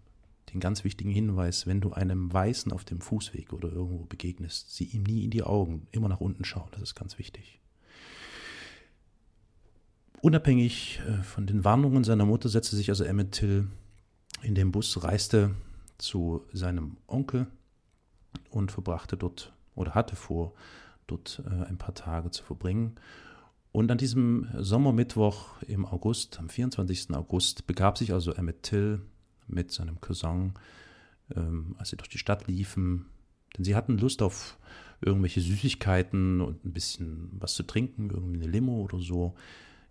den 0.53 0.61
ganz 0.61 0.85
wichtigen 0.85 1.11
Hinweis, 1.11 1.67
wenn 1.67 1.81
du 1.81 1.93
einem 1.93 2.33
Weißen 2.33 2.73
auf 2.73 2.85
dem 2.85 3.00
Fußweg 3.00 3.53
oder 3.53 3.71
irgendwo 3.71 4.05
begegnest, 4.05 4.75
sieh 4.75 4.85
ihm 4.85 5.05
nie 5.05 5.25
in 5.25 5.31
die 5.31 5.43
Augen, 5.43 5.87
immer 5.93 6.09
nach 6.09 6.21
unten 6.21 6.45
schauen, 6.45 6.69
das 6.73 6.83
ist 6.83 6.95
ganz 6.95 7.19
wichtig. 7.19 7.61
Unabhängig 10.23 11.00
äh, 11.07 11.23
von 11.23 11.47
den 11.47 11.65
Warnungen 11.65 12.05
seiner 12.05 12.27
Mutter 12.27 12.49
setzte 12.49 12.77
sich 12.77 12.91
also 12.91 13.05
Emmett 13.05 13.33
Till 13.33 13.69
in 14.43 14.55
den 14.55 14.73
Bus, 14.73 15.03
reiste 15.03 15.55
zu 15.99 16.45
seinem 16.53 16.97
Onkel 17.07 17.47
und 18.50 18.73
verbrachte 18.73 19.17
dort 19.17 19.53
oder 19.75 19.95
hatte 19.95 20.17
vor, 20.17 20.53
dort 21.11 21.43
äh, 21.47 21.64
ein 21.64 21.79
paar 21.79 21.95
Tage 21.95 22.31
zu 22.31 22.43
verbringen. 22.45 22.97
Und 23.73 23.90
an 23.90 23.99
diesem 23.99 24.49
Sommermittwoch 24.59 25.62
im 25.62 25.87
August, 25.87 26.38
am 26.40 26.49
24. 26.49 27.14
August, 27.14 27.67
begab 27.67 27.99
sich 27.99 28.12
also 28.12 28.33
Emmett 28.33 28.64
Till 28.64 29.00
mit 29.47 29.71
seinem 29.71 30.00
Cousin, 30.00 30.55
ähm, 31.37 31.76
als 31.79 31.90
sie 31.90 31.97
durch 31.97 32.09
die 32.09 32.19
Stadt 32.19 32.49
liefen, 32.49 33.07
denn 33.57 33.64
sie 33.64 33.76
hatten 33.76 33.99
Lust 33.99 34.23
auf 34.23 34.59
irgendwelche 35.00 35.40
Süßigkeiten 35.40 36.40
und 36.40 36.64
ein 36.64 36.73
bisschen 36.73 37.31
was 37.33 37.55
zu 37.55 37.62
trinken, 37.62 38.11
irgendwie 38.11 38.43
eine 38.43 38.50
Limo 38.50 38.83
oder 38.83 38.99
so, 38.99 39.35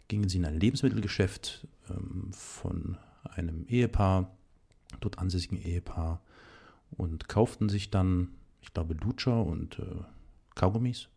gingen 0.08 0.30
sie 0.30 0.38
in 0.38 0.46
ein 0.46 0.60
Lebensmittelgeschäft 0.60 1.68
ähm, 1.90 2.32
von 2.32 2.98
einem 3.24 3.66
Ehepaar, 3.68 4.36
dort 5.00 5.20
ansässigen 5.20 5.58
Ehepaar, 5.58 6.22
und 6.92 7.30
kauften 7.30 7.70
sich 7.70 7.92
dann, 7.92 8.30
ich 8.62 8.74
glaube, 8.74 8.96
Lutscher 8.96 9.46
und 9.46 9.80
äh, 9.80 10.04
Kaugummis. 10.56 11.10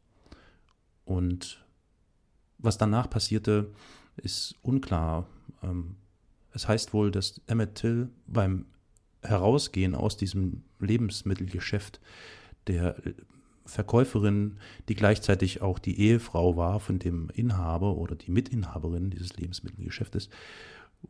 Und 1.04 1.64
was 2.58 2.78
danach 2.78 3.10
passierte, 3.10 3.72
ist 4.16 4.54
unklar. 4.62 5.26
Ähm, 5.62 5.96
es 6.52 6.68
heißt 6.68 6.92
wohl, 6.92 7.10
dass 7.10 7.40
Emmett 7.46 7.74
Till 7.76 8.10
beim 8.26 8.66
Herausgehen 9.22 9.94
aus 9.94 10.16
diesem 10.16 10.64
Lebensmittelgeschäft 10.80 12.00
der 12.66 12.96
Verkäuferin, 13.64 14.58
die 14.88 14.94
gleichzeitig 14.94 15.62
auch 15.62 15.78
die 15.78 15.98
Ehefrau 16.00 16.56
war 16.56 16.80
von 16.80 16.98
dem 16.98 17.30
Inhaber 17.34 17.96
oder 17.96 18.16
die 18.16 18.30
Mitinhaberin 18.30 19.10
dieses 19.10 19.36
Lebensmittelgeschäftes. 19.36 20.28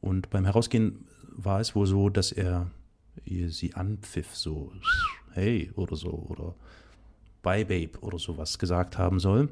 Und 0.00 0.30
beim 0.30 0.44
Herausgehen 0.44 1.06
war 1.28 1.60
es 1.60 1.74
wohl 1.74 1.86
so, 1.86 2.08
dass 2.08 2.32
er 2.32 2.70
sie 3.24 3.74
anpfiff, 3.74 4.34
so 4.34 4.72
hey 5.32 5.70
oder 5.74 5.96
so 5.96 6.10
oder 6.10 6.54
bye 7.42 7.64
babe 7.64 7.98
oder 8.00 8.18
sowas 8.18 8.58
gesagt 8.58 8.98
haben 8.98 9.18
soll 9.18 9.48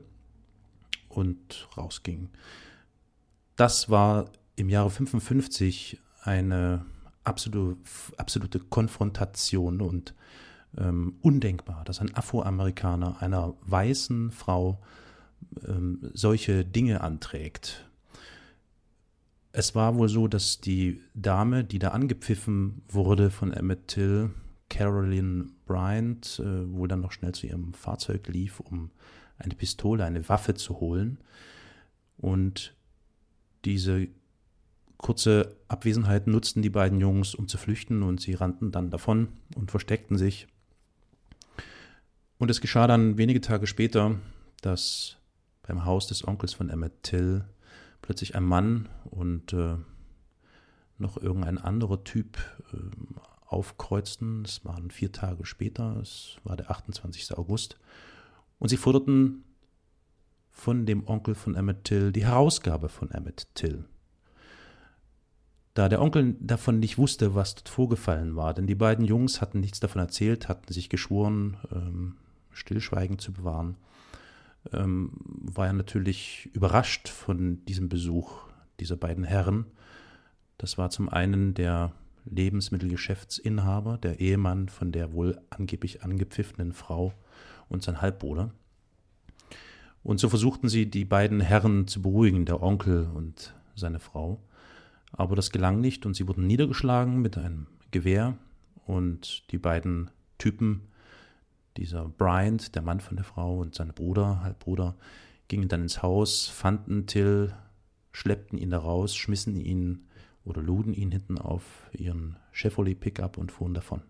und 1.08 1.68
rausging. 1.76 2.30
Das 3.56 3.90
war 3.90 4.30
im 4.56 4.68
Jahre 4.68 4.90
55 4.90 5.98
eine 6.22 6.84
absolute, 7.24 7.76
absolute 8.16 8.58
Konfrontation 8.58 9.80
und 9.80 10.14
ähm, 10.78 11.16
undenkbar, 11.20 11.84
dass 11.84 12.00
ein 12.00 12.14
Afroamerikaner 12.14 13.20
einer 13.20 13.54
weißen 13.62 14.30
Frau 14.30 14.80
ähm, 15.66 16.10
solche 16.14 16.64
Dinge 16.64 17.00
anträgt. 17.00 17.86
es 19.52 19.74
war 19.74 19.96
wohl 19.96 20.08
so, 20.08 20.28
dass 20.28 20.60
die 20.60 21.00
Dame, 21.14 21.64
die 21.64 21.78
da 21.78 21.88
angepfiffen 21.88 22.82
wurde 22.88 23.30
von 23.30 23.52
Emmett 23.52 23.88
Till, 23.88 24.30
Carolyn 24.68 25.52
Bryant, 25.70 26.40
äh, 26.40 26.72
wohl 26.72 26.88
dann 26.88 27.00
noch 27.00 27.12
schnell 27.12 27.32
zu 27.32 27.46
ihrem 27.46 27.74
Fahrzeug 27.74 28.26
lief, 28.26 28.58
um 28.58 28.90
eine 29.38 29.54
Pistole, 29.54 30.04
eine 30.04 30.28
Waffe 30.28 30.54
zu 30.54 30.80
holen. 30.80 31.18
Und 32.18 32.74
diese 33.64 34.08
kurze 34.96 35.56
Abwesenheit 35.68 36.26
nutzten 36.26 36.60
die 36.60 36.70
beiden 36.70 37.00
Jungs, 37.00 37.36
um 37.36 37.46
zu 37.46 37.56
flüchten, 37.56 38.02
und 38.02 38.20
sie 38.20 38.34
rannten 38.34 38.72
dann 38.72 38.90
davon 38.90 39.28
und 39.54 39.70
versteckten 39.70 40.18
sich. 40.18 40.48
Und 42.38 42.50
es 42.50 42.60
geschah 42.60 42.88
dann 42.88 43.16
wenige 43.16 43.40
Tage 43.40 43.68
später, 43.68 44.16
dass 44.62 45.18
beim 45.62 45.84
Haus 45.84 46.08
des 46.08 46.26
Onkels 46.26 46.52
von 46.52 46.68
Emmett 46.68 47.04
Till 47.04 47.44
plötzlich 48.02 48.34
ein 48.34 48.42
Mann 48.42 48.88
und 49.04 49.52
äh, 49.52 49.76
noch 50.98 51.16
irgendein 51.16 51.58
anderer 51.58 52.02
Typ 52.02 52.38
äh, 52.72 53.29
aufkreuzten. 53.50 54.44
Es 54.44 54.64
waren 54.64 54.90
vier 54.90 55.12
Tage 55.12 55.44
später, 55.44 55.96
es 56.00 56.36
war 56.44 56.56
der 56.56 56.70
28. 56.70 57.36
August. 57.36 57.78
Und 58.58 58.68
sie 58.68 58.76
forderten 58.76 59.44
von 60.50 60.86
dem 60.86 61.06
Onkel 61.06 61.34
von 61.34 61.54
Emmett 61.54 61.84
Till 61.84 62.12
die 62.12 62.24
Herausgabe 62.24 62.88
von 62.88 63.10
Emmett 63.10 63.48
Till. 63.54 63.84
Da 65.74 65.88
der 65.88 66.02
Onkel 66.02 66.36
davon 66.40 66.78
nicht 66.78 66.98
wusste, 66.98 67.34
was 67.34 67.54
dort 67.54 67.68
vorgefallen 67.68 68.36
war, 68.36 68.54
denn 68.54 68.66
die 68.66 68.74
beiden 68.74 69.04
Jungs 69.04 69.40
hatten 69.40 69.60
nichts 69.60 69.80
davon 69.80 70.00
erzählt, 70.00 70.48
hatten 70.48 70.72
sich 70.72 70.88
geschworen, 70.88 71.56
ähm, 71.72 72.16
Stillschweigen 72.50 73.18
zu 73.18 73.32
bewahren, 73.32 73.76
ähm, 74.72 75.12
war 75.24 75.68
er 75.68 75.72
natürlich 75.72 76.50
überrascht 76.52 77.08
von 77.08 77.64
diesem 77.64 77.88
Besuch 77.88 78.42
dieser 78.80 78.96
beiden 78.96 79.24
Herren. 79.24 79.66
Das 80.58 80.76
war 80.76 80.90
zum 80.90 81.08
einen 81.08 81.54
der 81.54 81.92
Lebensmittelgeschäftsinhaber, 82.30 83.98
der 83.98 84.20
Ehemann 84.20 84.68
von 84.68 84.92
der 84.92 85.12
wohl 85.12 85.40
angeblich 85.50 86.02
angepfiffenen 86.02 86.72
Frau 86.72 87.12
und 87.68 87.82
sein 87.82 88.00
Halbbruder. 88.00 88.50
Und 90.02 90.18
so 90.18 90.28
versuchten 90.28 90.68
sie, 90.68 90.86
die 90.86 91.04
beiden 91.04 91.40
Herren 91.40 91.86
zu 91.86 92.00
beruhigen, 92.02 92.46
der 92.46 92.62
Onkel 92.62 93.08
und 93.14 93.54
seine 93.74 94.00
Frau. 94.00 94.40
Aber 95.12 95.36
das 95.36 95.50
gelang 95.50 95.80
nicht 95.80 96.06
und 96.06 96.14
sie 96.14 96.26
wurden 96.26 96.46
niedergeschlagen 96.46 97.20
mit 97.20 97.36
einem 97.36 97.66
Gewehr 97.90 98.36
und 98.86 99.50
die 99.50 99.58
beiden 99.58 100.10
Typen 100.38 100.82
dieser 101.76 102.08
Bryant, 102.08 102.74
der 102.74 102.82
Mann 102.82 103.00
von 103.00 103.16
der 103.16 103.24
Frau 103.24 103.58
und 103.58 103.74
sein 103.74 103.92
Bruder, 103.92 104.42
Halbbruder, 104.42 104.96
gingen 105.48 105.68
dann 105.68 105.82
ins 105.82 106.02
Haus, 106.02 106.46
fanden 106.46 107.06
Till, 107.06 107.52
schleppten 108.12 108.58
ihn 108.58 108.70
da 108.70 108.78
raus, 108.78 109.16
schmissen 109.16 109.56
ihn 109.56 110.06
oder 110.44 110.62
luden 110.62 110.94
ihn 110.94 111.10
hinten 111.10 111.38
auf 111.38 111.90
ihren 111.92 112.36
Chevrolet 112.52 112.98
Pickup 112.98 113.36
und 113.36 113.52
fuhren 113.52 113.74
davon. 113.74 114.02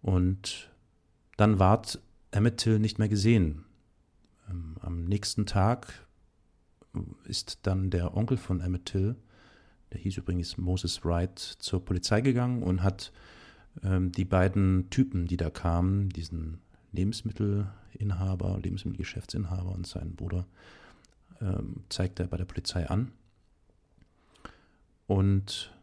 Und 0.00 0.70
dann 1.36 1.58
ward 1.58 2.00
Emmett 2.30 2.58
Till 2.58 2.78
nicht 2.78 2.98
mehr 2.98 3.08
gesehen. 3.08 3.64
Ähm, 4.50 4.76
am 4.80 5.04
nächsten 5.04 5.46
Tag 5.46 6.06
ist 7.24 7.60
dann 7.62 7.90
der 7.90 8.16
Onkel 8.16 8.36
von 8.36 8.60
Emmett 8.60 8.86
Till, 8.86 9.16
der 9.92 10.00
hieß 10.00 10.18
übrigens 10.18 10.58
Moses 10.58 11.04
Wright, 11.04 11.38
zur 11.38 11.84
Polizei 11.84 12.20
gegangen 12.20 12.62
und 12.62 12.82
hat 12.82 13.12
ähm, 13.82 14.12
die 14.12 14.24
beiden 14.24 14.90
Typen, 14.90 15.26
die 15.26 15.36
da 15.36 15.50
kamen, 15.50 16.10
diesen 16.10 16.60
Lebensmittelinhaber, 16.92 18.58
Lebensmittelgeschäftsinhaber 18.62 19.72
und 19.72 19.86
seinen 19.86 20.16
Bruder, 20.16 20.46
ähm, 21.40 21.84
zeigt 21.88 22.20
er 22.20 22.26
bei 22.26 22.36
der 22.36 22.44
Polizei 22.44 22.88
an. 22.88 23.12
Und 25.08 25.74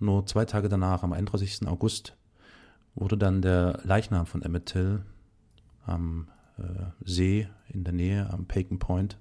nur 0.00 0.26
zwei 0.26 0.44
Tage 0.44 0.68
danach, 0.68 1.04
am 1.04 1.12
31. 1.12 1.68
August, 1.68 2.16
wurde 2.96 3.16
dann 3.16 3.40
der 3.40 3.80
Leichnam 3.84 4.26
von 4.26 4.42
Emmett 4.42 4.66
Till 4.66 5.04
am 5.86 6.28
äh, 6.58 6.62
See 7.04 7.48
in 7.68 7.84
der 7.84 7.94
Nähe, 7.94 8.28
am 8.30 8.46
Pacon 8.46 8.80
Point, 8.80 9.18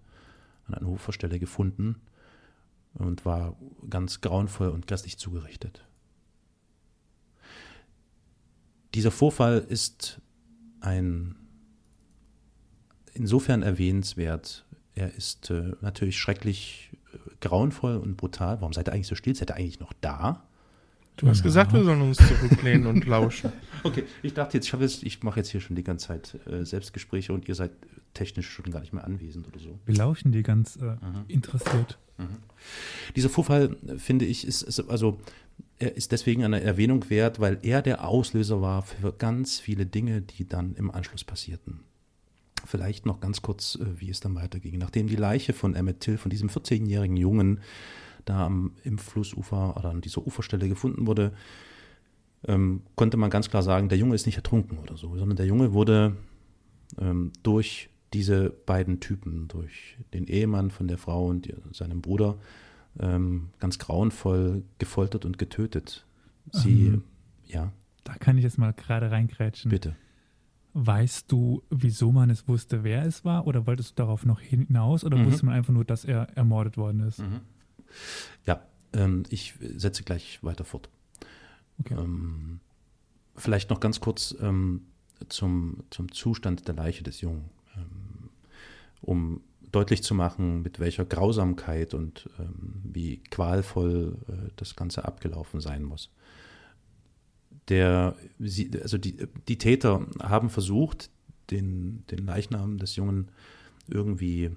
an 0.66 0.74
einer 0.74 0.90
Uferstelle 0.90 1.38
gefunden 1.40 2.02
und 2.96 3.24
war 3.24 3.56
ganz 3.88 4.20
grauenvoll 4.20 4.70
und 4.70 4.88
grässlich 4.88 5.20
zugerichtet. 5.20 5.86
Dieser 8.96 9.12
Vorfall 9.12 9.60
ist 9.60 10.20
ein 10.80 11.36
insofern 13.14 13.62
erwähnenswert. 13.62 14.66
Er 14.96 15.14
ist 15.14 15.52
äh, 15.52 15.76
natürlich 15.82 16.18
schrecklich 16.18 16.98
grauenvoll 17.42 17.98
und 17.98 18.18
brutal. 18.18 18.62
Warum 18.62 18.74
seid 18.74 18.88
ihr 18.88 18.94
eigentlich 18.94 19.08
so 19.08 19.16
still? 19.16 19.36
Seid 19.36 19.52
ihr 19.52 19.56
eigentlich 19.56 19.80
noch 19.80 19.94
da? 20.02 20.44
Du 21.18 21.28
hast 21.28 21.40
ja. 21.40 21.44
gesagt, 21.46 21.74
wir 21.74 21.84
sollen 21.84 22.02
uns 22.02 22.18
zurücklehnen 22.18 22.86
und 22.86 23.06
lauschen. 23.08 23.52
Okay, 23.84 24.04
ich 24.22 24.36
dachte 24.36 24.58
jetzt, 24.58 24.72
ich, 24.72 25.06
ich 25.06 25.24
mache 25.24 25.40
jetzt 25.40 25.50
hier 25.50 25.62
schon 25.62 25.76
die 25.76 25.84
ganze 25.84 26.08
Zeit 26.08 26.38
äh, 26.46 26.64
Selbstgespräche 26.64 27.34
und 27.34 27.48
ihr 27.48 27.56
seid 27.56 27.72
technisch 28.14 28.50
schon 28.50 28.70
gar 28.70 28.82
nicht 28.82 28.94
mehr 28.94 29.04
anwesend 29.04 29.48
oder 29.48 29.60
so. 29.60 29.80
Wir 29.86 29.96
lauschen 29.96 30.32
die 30.32 30.44
ganz 30.44 30.76
äh, 30.76 30.84
mhm. 30.84 31.26
interessiert. 31.28 31.98
Mhm. 32.18 32.38
Dieser 33.16 33.30
Vorfall, 33.30 33.76
finde 33.98 34.26
ich, 34.26 34.46
ist, 34.46 34.62
ist, 34.62 34.80
also 34.90 35.20
er 35.80 35.96
ist 35.96 36.12
deswegen 36.12 36.44
eine 36.44 36.62
Erwähnung 36.62 37.10
wert, 37.10 37.40
weil 37.40 37.60
er 37.64 37.82
der 37.82 38.08
Auslöser 38.08 38.62
war 38.62 38.84
für 38.84 39.12
ganz 39.12 39.60
viele 39.60 39.86
Dinge, 39.86 40.22
die 40.22 40.48
dann 40.48 40.76
im 40.76 40.92
Anschluss 40.92 41.24
passierten. 41.24 41.82
Vielleicht 42.66 43.06
noch 43.06 43.20
ganz 43.20 43.42
kurz, 43.42 43.76
äh, 43.76 44.00
wie 44.00 44.10
es 44.10 44.20
dann 44.20 44.36
weiterging. 44.36 44.78
Nachdem 44.78 45.08
die 45.08 45.16
Leiche 45.16 45.54
von 45.54 45.76
Emmett 45.76 46.02
Till, 46.02 46.18
von 46.18 46.30
diesem 46.30 46.50
14-jährigen 46.50 47.18
Jungen, 47.18 47.60
da 48.26 48.46
am, 48.46 48.74
im 48.84 48.98
Flussufer 48.98 49.78
oder 49.78 49.90
an 49.90 50.02
dieser 50.02 50.26
Uferstelle 50.26 50.68
gefunden 50.68 51.08
wurde, 51.08 51.34
ähm, 52.46 52.82
konnte 52.96 53.18
man 53.18 53.30
ganz 53.30 53.50
klar 53.50 53.64
sagen, 53.64 53.90
der 53.90 53.98
Junge 53.98 54.16
ist 54.16 54.26
nicht 54.26 54.38
ertrunken 54.38 54.78
oder 54.80 54.98
so, 54.98 55.18
sondern 55.18 55.38
der 55.38 55.46
Junge 55.46 55.74
wurde 55.74 56.16
ähm, 57.00 57.32
durch 57.44 57.90
diese 58.14 58.50
beiden 58.50 59.00
Typen, 59.00 59.48
durch 59.48 59.98
den 60.14 60.28
Ehemann 60.28 60.72
von 60.72 60.88
der 60.88 60.98
Frau 60.98 61.28
und 61.28 61.54
seinem 61.72 62.02
Bruder, 62.02 62.38
ähm, 63.00 63.50
ganz 63.60 63.80
grauenvoll 63.80 64.64
gefoltert 64.80 65.26
und 65.26 65.38
getötet. 65.38 66.06
Sie, 66.52 66.88
ähm, 66.88 67.04
ja. 67.46 67.72
Da 68.04 68.14
kann 68.16 68.38
ich 68.38 68.44
jetzt 68.44 68.58
mal 68.58 68.74
gerade 68.74 69.12
reingrätschen. 69.12 69.70
Bitte. 69.70 69.96
Weißt 70.80 71.32
du, 71.32 71.64
wieso 71.72 72.12
man 72.12 72.30
es 72.30 72.48
wusste, 72.48 72.84
wer 72.84 73.04
es 73.04 73.26
war? 73.26 73.48
Oder 73.48 73.66
wolltest 73.66 73.92
du 73.92 73.96
darauf 73.96 74.26
noch 74.26 74.40
hinaus? 74.40 75.04
Oder 75.04 75.18
mhm. 75.18 75.26
wusste 75.26 75.48
man 75.48 75.56
einfach 75.56 75.74
nur, 75.74 75.84
dass 75.84 76.06
er 76.06 76.28
ermordet 76.36 76.78
worden 76.78 77.00
ist? 77.00 77.18
Mhm. 77.18 77.40
Ja, 78.46 78.62
ähm, 78.94 79.24
ich 79.30 79.56
setze 79.60 80.04
gleich 80.04 80.38
weiter 80.44 80.66
fort. 80.66 80.88
Okay. 81.80 81.96
Ähm, 81.96 82.60
vielleicht 83.36 83.72
noch 83.72 83.80
ganz 83.80 84.00
kurz 84.00 84.36
ähm, 84.40 84.82
zum, 85.30 85.84
zum 85.90 86.12
Zustand 86.12 86.68
der 86.68 86.76
Leiche 86.76 87.04
des 87.04 87.22
Jungen, 87.22 87.50
ähm, 87.76 88.30
um 89.02 89.42
deutlich 89.72 90.04
zu 90.04 90.14
machen, 90.14 90.62
mit 90.62 90.80
welcher 90.80 91.06
Grausamkeit 91.06 91.96
und 91.96 92.30
ähm, 92.38 92.84
wie 92.84 93.18
qualvoll 93.32 94.16
äh, 94.28 94.52
das 94.58 94.76
Ganze 94.76 95.06
abgelaufen 95.06 95.60
sein 95.60 95.84
muss. 95.84 96.12
Der, 97.70 98.16
also 98.40 98.98
die, 98.98 99.18
die 99.48 99.58
Täter 99.58 100.06
haben 100.22 100.50
versucht, 100.50 101.10
den, 101.52 102.04
den 102.10 102.26
Leichnam 102.26 102.78
des 102.78 102.96
Jungen 102.96 103.30
irgendwie 103.88 104.52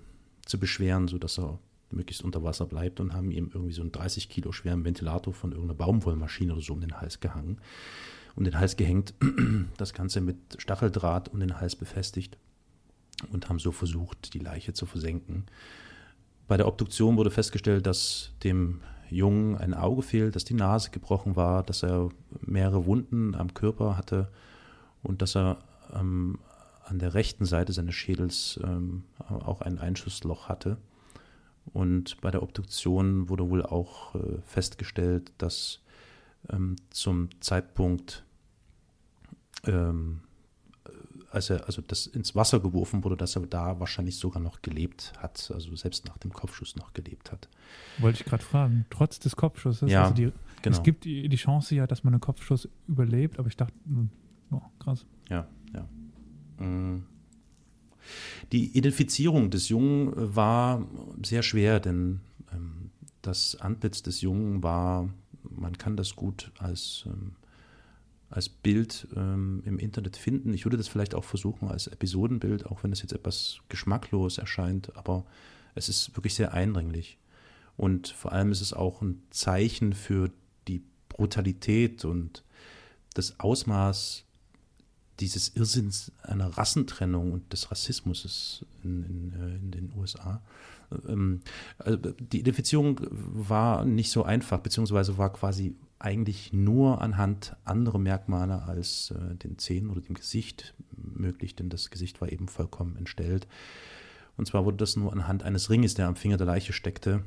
zu 0.46 0.58
beschweren, 0.58 1.08
sodass 1.08 1.38
er 1.38 1.58
möglichst 1.90 2.22
unter 2.22 2.42
Wasser 2.42 2.66
bleibt 2.66 3.00
und 3.00 3.12
haben 3.12 3.30
ihm 3.30 3.50
irgendwie 3.52 3.72
so 3.72 3.82
einen 3.82 3.92
30 3.92 4.28
Kilo 4.28 4.52
schweren 4.52 4.84
Ventilator 4.84 5.34
von 5.34 5.52
irgendeiner 5.52 5.76
Baumwollmaschine 5.78 6.52
oder 6.52 6.62
so 6.62 6.72
um 6.72 6.80
den 6.80 7.00
Hals 7.00 7.20
gehangen, 7.20 7.58
um 8.36 8.44
den 8.44 8.58
Hals 8.58 8.76
gehängt, 8.76 9.14
das 9.76 9.92
Ganze 9.92 10.20
mit 10.20 10.36
Stacheldraht 10.58 11.28
um 11.28 11.40
den 11.40 11.60
Hals 11.60 11.76
befestigt 11.76 12.38
und 13.32 13.48
haben 13.48 13.58
so 13.58 13.72
versucht, 13.72 14.34
die 14.34 14.38
Leiche 14.38 14.72
zu 14.72 14.86
versenken. 14.86 15.46
Bei 16.48 16.56
der 16.56 16.66
Obduktion 16.66 17.16
wurde 17.16 17.30
festgestellt, 17.30 17.86
dass 17.86 18.32
dem 18.42 18.80
Jungen 19.16 19.56
ein 19.56 19.74
Auge 19.74 20.02
fehlt, 20.02 20.36
dass 20.36 20.44
die 20.44 20.54
Nase 20.54 20.90
gebrochen 20.90 21.36
war, 21.36 21.62
dass 21.62 21.82
er 21.82 22.08
mehrere 22.40 22.86
Wunden 22.86 23.34
am 23.34 23.54
Körper 23.54 23.96
hatte 23.96 24.28
und 25.02 25.22
dass 25.22 25.36
er 25.36 25.58
ähm, 25.94 26.38
an 26.84 26.98
der 26.98 27.14
rechten 27.14 27.44
Seite 27.44 27.72
seines 27.72 27.94
Schädels 27.94 28.58
ähm, 28.62 29.04
auch 29.28 29.60
ein 29.60 29.78
Einschussloch 29.78 30.48
hatte. 30.48 30.76
Und 31.72 32.20
bei 32.20 32.30
der 32.30 32.42
Obduktion 32.42 33.28
wurde 33.28 33.48
wohl 33.48 33.64
auch 33.64 34.14
äh, 34.14 34.38
festgestellt, 34.44 35.32
dass 35.38 35.80
ähm, 36.50 36.76
zum 36.90 37.28
Zeitpunkt 37.40 38.24
ähm, 39.64 40.22
als 41.30 41.50
er, 41.50 41.66
also 41.66 41.80
das 41.82 42.06
ins 42.06 42.34
Wasser 42.34 42.60
geworfen 42.60 43.04
wurde, 43.04 43.16
dass 43.16 43.36
er 43.36 43.46
da 43.46 43.78
wahrscheinlich 43.78 44.16
sogar 44.18 44.42
noch 44.42 44.62
gelebt 44.62 45.12
hat, 45.18 45.50
also 45.54 45.74
selbst 45.76 46.06
nach 46.06 46.18
dem 46.18 46.32
Kopfschuss 46.32 46.76
noch 46.76 46.92
gelebt 46.92 47.30
hat. 47.30 47.48
Wollte 47.98 48.20
ich 48.20 48.24
gerade 48.24 48.42
fragen, 48.42 48.84
trotz 48.90 49.18
des 49.20 49.36
Kopfschusses, 49.36 49.90
ja, 49.90 50.02
also 50.02 50.14
die, 50.14 50.32
genau. 50.62 50.76
es 50.76 50.82
gibt 50.82 51.04
die, 51.04 51.28
die, 51.28 51.36
Chance 51.36 51.74
ja, 51.74 51.86
dass 51.86 52.02
man 52.02 52.14
einen 52.14 52.20
Kopfschuss 52.20 52.68
überlebt, 52.88 53.38
aber 53.38 53.48
ich 53.48 53.56
dachte, 53.56 53.74
oh, 54.50 54.60
krass. 54.80 55.06
Ja, 55.28 55.46
ja. 55.72 56.64
Mm. 56.64 57.04
Die 58.50 58.76
Identifizierung 58.76 59.50
des 59.50 59.68
Jungen 59.68 60.12
war 60.16 60.84
sehr 61.22 61.42
schwer, 61.42 61.78
denn 61.78 62.20
ähm, 62.52 62.90
das 63.22 63.54
Antlitz 63.60 64.02
des 64.02 64.20
Jungen 64.20 64.62
war, 64.64 65.08
man 65.42 65.78
kann 65.78 65.96
das 65.96 66.16
gut 66.16 66.50
als, 66.58 67.04
ähm, 67.06 67.36
als 68.30 68.48
Bild 68.48 69.08
ähm, 69.16 69.62
im 69.66 69.78
Internet 69.78 70.16
finden. 70.16 70.54
Ich 70.54 70.64
würde 70.64 70.76
das 70.76 70.88
vielleicht 70.88 71.14
auch 71.14 71.24
versuchen 71.24 71.68
als 71.68 71.88
Episodenbild, 71.88 72.66
auch 72.66 72.84
wenn 72.84 72.92
es 72.92 73.02
jetzt 73.02 73.12
etwas 73.12 73.58
geschmacklos 73.68 74.38
erscheint, 74.38 74.96
aber 74.96 75.24
es 75.74 75.88
ist 75.88 76.16
wirklich 76.16 76.34
sehr 76.34 76.54
eindringlich. 76.54 77.18
Und 77.76 78.08
vor 78.08 78.32
allem 78.32 78.52
ist 78.52 78.60
es 78.60 78.72
auch 78.72 79.02
ein 79.02 79.22
Zeichen 79.30 79.92
für 79.92 80.30
die 80.68 80.82
Brutalität 81.08 82.04
und 82.04 82.44
das 83.14 83.40
Ausmaß 83.40 84.24
dieses 85.18 85.54
Irrsinns 85.56 86.12
einer 86.22 86.46
Rassentrennung 86.46 87.32
und 87.32 87.52
des 87.52 87.70
Rassismus 87.70 88.64
in, 88.82 89.04
in, 89.04 89.32
äh, 89.40 89.56
in 89.56 89.70
den 89.70 89.92
USA. 89.96 90.40
Ähm, 91.08 91.40
also 91.78 91.96
die 91.96 92.40
Identifizierung 92.40 93.00
war 93.10 93.84
nicht 93.84 94.10
so 94.10 94.22
einfach, 94.22 94.60
beziehungsweise 94.60 95.18
war 95.18 95.32
quasi 95.32 95.74
eigentlich 96.00 96.52
nur 96.52 97.02
anhand 97.02 97.56
anderer 97.64 97.98
Merkmale 97.98 98.62
als 98.62 99.12
äh, 99.12 99.36
den 99.36 99.58
Zähnen 99.58 99.90
oder 99.90 100.00
dem 100.00 100.14
Gesicht 100.14 100.74
möglich, 100.96 101.54
denn 101.54 101.68
das 101.68 101.90
Gesicht 101.90 102.20
war 102.20 102.32
eben 102.32 102.48
vollkommen 102.48 102.96
entstellt. 102.96 103.46
Und 104.36 104.46
zwar 104.46 104.64
wurde 104.64 104.78
das 104.78 104.96
nur 104.96 105.12
anhand 105.12 105.42
eines 105.42 105.68
Ringes, 105.68 105.94
der 105.94 106.08
am 106.08 106.16
Finger 106.16 106.38
der 106.38 106.46
Leiche 106.46 106.72
steckte, 106.72 107.22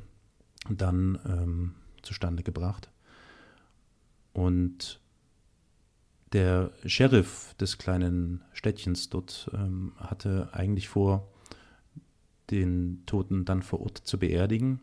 dann 0.70 1.20
ähm, 1.26 1.76
zustande 2.02 2.42
gebracht. 2.42 2.90
Und 4.34 5.00
der 6.34 6.72
Sheriff 6.86 7.54
des 7.60 7.78
kleinen 7.78 8.42
Städtchens 8.54 9.10
dort 9.10 9.52
ähm, 9.54 9.94
hatte 9.98 10.50
eigentlich 10.54 10.90
vor, 10.90 11.30
den 12.50 13.04
Toten 13.06 13.46
dann 13.46 13.62
vor 13.62 13.82
Ort 13.82 14.00
zu 14.00 14.18
beerdigen. 14.18 14.80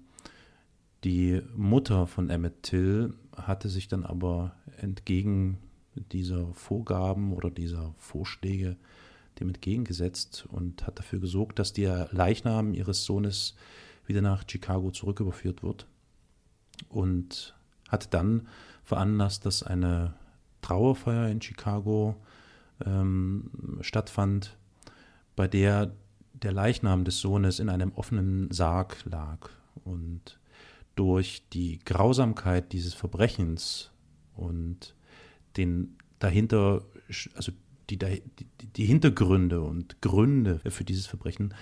Die 1.03 1.43
Mutter 1.57 2.07
von 2.07 2.31
Emmett 2.31 2.63
Till 2.63 3.15
hatte 3.47 3.69
sich 3.69 3.89
dann 3.89 4.05
aber 4.05 4.53
entgegen 4.79 5.59
dieser 6.13 6.53
Vorgaben 6.55 7.33
oder 7.33 7.51
dieser 7.51 7.95
Vorschläge 7.99 8.77
dem 9.39 9.49
entgegengesetzt 9.49 10.47
und 10.49 10.87
hat 10.87 10.99
dafür 10.99 11.21
gesorgt, 11.21 11.59
dass 11.59 11.73
der 11.73 12.09
Leichnam 12.13 12.75
ihres 12.75 13.05
Sohnes 13.05 13.55
wieder 14.07 14.23
nach 14.23 14.45
Chicago 14.49 14.91
zurücküberführt 14.91 15.63
wird 15.63 15.87
und 16.89 17.55
hat 17.89 18.13
dann 18.13 18.49
veranlasst, 18.83 19.47
dass 19.47 19.63
eine 19.63 20.15
Trauerfeier 20.63 21.29
in 21.29 21.41
Chicago 21.41 22.17
ähm, 22.85 23.79
stattfand, 23.81 24.57
bei 25.37 25.49
der 25.49 25.93
der 26.43 26.53
Leichnam 26.53 27.05
des 27.05 27.21
Sohnes 27.21 27.59
in 27.59 27.69
einem 27.69 27.93
offenen 27.93 28.51
Sarg 28.51 29.05
lag. 29.05 29.51
Und 29.85 30.39
durch 30.97 31.43
die 31.53 31.79
Grausamkeit 31.85 32.73
dieses 32.73 32.95
Verbrechens 32.95 33.91
und 34.35 34.95
den 35.57 35.97
dahinter, 36.19 36.83
also 37.35 37.53
die, 37.89 37.99
die, 37.99 38.23
die 38.77 38.85
Hintergründe 38.85 39.61
und 39.61 40.01
Gründe 40.01 40.61
für 40.71 40.85
dieses 40.85 41.07
Verbrechen 41.07 41.55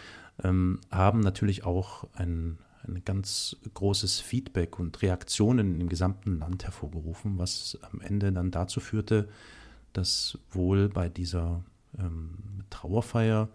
ähm, 0.43 0.81
haben 0.91 1.21
natürlich 1.21 1.64
auch 1.64 2.07
ein, 2.14 2.59
ein 2.87 3.03
ganz 3.05 3.57
großes 3.75 4.21
Feedback 4.21 4.79
und 4.79 5.01
Reaktionen 5.03 5.81
im 5.81 5.88
gesamten 5.88 6.38
Land 6.38 6.64
hervorgerufen, 6.64 7.38
was 7.38 7.79
am 7.91 8.01
Ende 8.01 8.33
dann 8.33 8.51
dazu 8.51 8.81
führte, 8.81 9.29
dass 9.93 10.38
wohl 10.51 10.88
bei 10.88 11.09
dieser 11.09 11.64
ähm, 11.99 12.35
Trauerfeier 12.71 13.49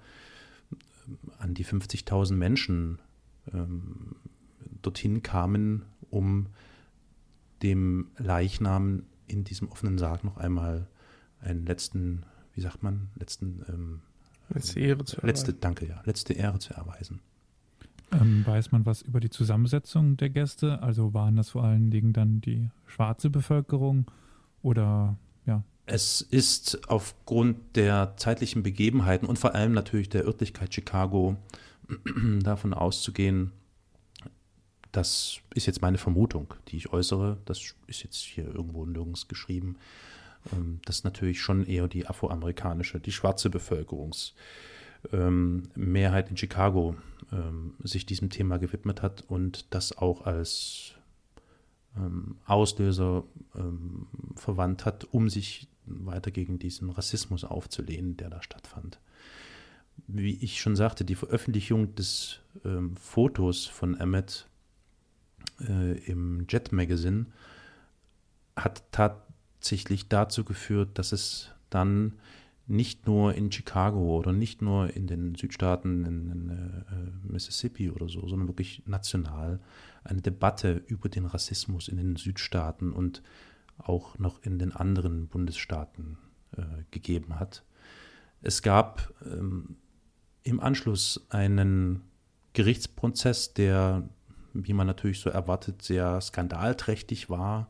ähm, 1.08 1.18
an 1.38 1.54
die 1.54 1.66
50.000 1.66 2.34
Menschen 2.34 3.00
ähm, 3.54 4.16
dortin 4.86 5.24
kamen, 5.24 5.84
um 6.10 6.48
dem 7.64 8.08
Leichnam 8.18 9.04
in 9.28 9.44
diesem 9.44 9.70
offenen 9.70 9.98
Sarg 9.98 10.24
noch 10.24 10.38
einmal 10.38 10.88
einen 11.40 11.66
letzten, 11.66 12.26
wie 12.54 12.62
sagt 12.62 12.84
man, 12.84 13.10
letzten 13.16 13.64
ähm, 13.68 14.02
letzte 14.50 14.80
Ehre 14.80 15.04
zu 15.06 15.18
erweisen. 15.18 15.28
Letzte, 15.28 15.54
danke, 15.54 15.88
ja, 15.88 16.02
letzte 16.06 16.34
Ehre 16.34 16.60
zu 16.60 16.74
erweisen. 16.74 17.20
Ähm, 18.12 18.46
weiß 18.46 18.72
man 18.72 18.86
was 18.86 19.02
über 19.02 19.20
die 19.20 19.30
Zusammensetzung 19.30 20.18
der 20.18 20.30
Gäste? 20.30 20.82
Also 20.82 21.14
waren 21.14 21.36
das 21.36 21.50
vor 21.50 21.64
allen 21.64 21.90
Dingen 21.90 22.14
dann 22.14 22.42
die 22.42 22.70
schwarze 22.86 23.30
Bevölkerung 23.30 24.10
oder 24.62 25.18
ja? 25.46 25.64
Es 25.86 26.22
ist 26.22 26.90
aufgrund 26.90 27.76
der 27.76 28.14
zeitlichen 28.18 28.64
Begebenheiten 28.64 29.28
und 29.28 29.40
vor 29.40 29.56
allem 29.56 29.74
natürlich 29.74 30.10
der 30.10 30.26
Örtlichkeit 30.26 30.74
Chicago 30.74 31.38
davon 32.42 32.74
auszugehen, 32.74 33.52
das 34.94 35.40
ist 35.54 35.66
jetzt 35.66 35.82
meine 35.82 35.98
Vermutung, 35.98 36.54
die 36.70 36.78
ich 36.78 36.94
äußere, 36.94 37.38
das 37.44 37.76
ist 37.88 38.04
jetzt 38.04 38.18
hier 38.18 38.46
irgendwo 38.46 38.86
nirgends 38.86 39.28
geschrieben, 39.28 39.76
ähm, 40.54 40.80
dass 40.86 41.04
natürlich 41.04 41.42
schon 41.42 41.66
eher 41.66 41.90
die 41.90 42.08
afroamerikanische, 42.08 43.02
die 43.02 43.12
schwarze 43.12 43.50
Bevölkerungs- 43.50 44.32
ähm, 45.12 45.64
in 45.76 46.38
Chicago 46.38 46.96
ähm, 47.32 47.74
sich 47.84 48.06
diesem 48.06 48.30
Thema 48.30 48.58
gewidmet 48.58 49.02
hat 49.02 49.24
und 49.28 49.66
das 49.74 49.98
auch 49.98 50.26
als 50.26 50.94
ähm, 51.98 52.38
Auslöser 52.46 53.24
ähm, 53.56 54.08
verwandt 54.36 54.86
hat, 54.86 55.06
um 55.12 55.30
sich 55.30 55.68
weiter 55.86 56.32
gegen 56.32 56.60
diesen 56.60 56.90
Rassismus 56.90 57.44
aufzulehnen, 57.44 58.16
der 58.16 58.30
da 58.30 58.42
stattfand. 58.42 59.00
Wie 60.08 60.38
ich 60.38 60.62
schon 60.62 60.76
sagte, 60.76 61.04
die 61.06 61.16
Veröffentlichung 61.16 61.94
des 61.96 62.40
ähm, 62.64 62.96
Fotos 62.96 63.66
von 63.66 64.00
Emmett 64.00 64.48
äh, 65.62 65.98
im 66.06 66.46
Jet 66.50 66.72
Magazine 66.72 67.26
hat 68.56 68.84
tatsächlich 68.92 70.10
dazu 70.10 70.44
geführt, 70.44 70.98
dass 70.98 71.12
es 71.12 71.50
dann 71.70 72.14
nicht 72.66 73.08
nur 73.08 73.34
in 73.36 73.52
Chicago 73.52 74.18
oder 74.18 74.32
nicht 74.32 74.62
nur 74.62 74.96
in 74.96 75.08
den 75.08 75.36
Südstaaten 75.36 76.06
in, 76.06 76.32
in 76.32 76.50
äh, 76.50 77.32
Mississippi 77.32 77.90
oder 77.90 78.08
so, 78.08 78.26
sondern 78.28 78.48
wirklich 78.48 78.84
national 78.86 79.60
eine 80.04 80.22
Debatte 80.22 80.82
über 80.88 81.10
den 81.10 81.26
Rassismus 81.26 81.88
in 81.88 81.98
den 81.98 82.16
Südstaaten 82.16 82.94
und 82.94 83.22
auch 83.78 84.18
noch 84.18 84.42
in 84.44 84.60
den 84.60 84.72
anderen 84.72 85.28
Bundesstaaten 85.28 86.18
äh, 86.56 86.62
gegeben 86.92 87.40
hat. 87.40 87.64
Es 88.42 88.62
gab 88.62 89.14
ähm, 89.26 89.76
im 90.44 90.60
Anschluss 90.60 91.26
einen 91.30 92.02
Gerichtsprozess, 92.54 93.54
der, 93.54 94.08
wie 94.54 94.74
man 94.74 94.88
natürlich 94.88 95.20
so 95.20 95.30
erwartet, 95.30 95.82
sehr 95.82 96.22
skandalträchtig 96.22 97.30
war. 97.30 97.70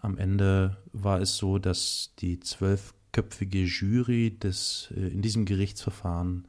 Am 0.00 0.18
Ende 0.18 0.76
war 0.92 1.20
es 1.20 1.36
so, 1.36 1.58
dass 1.58 2.10
die 2.18 2.40
zwölf 2.40 2.94
köpfige 3.12 3.64
Jury 3.64 4.36
des, 4.36 4.92
äh, 4.96 5.08
in 5.08 5.22
diesem 5.22 5.44
Gerichtsverfahren, 5.44 6.46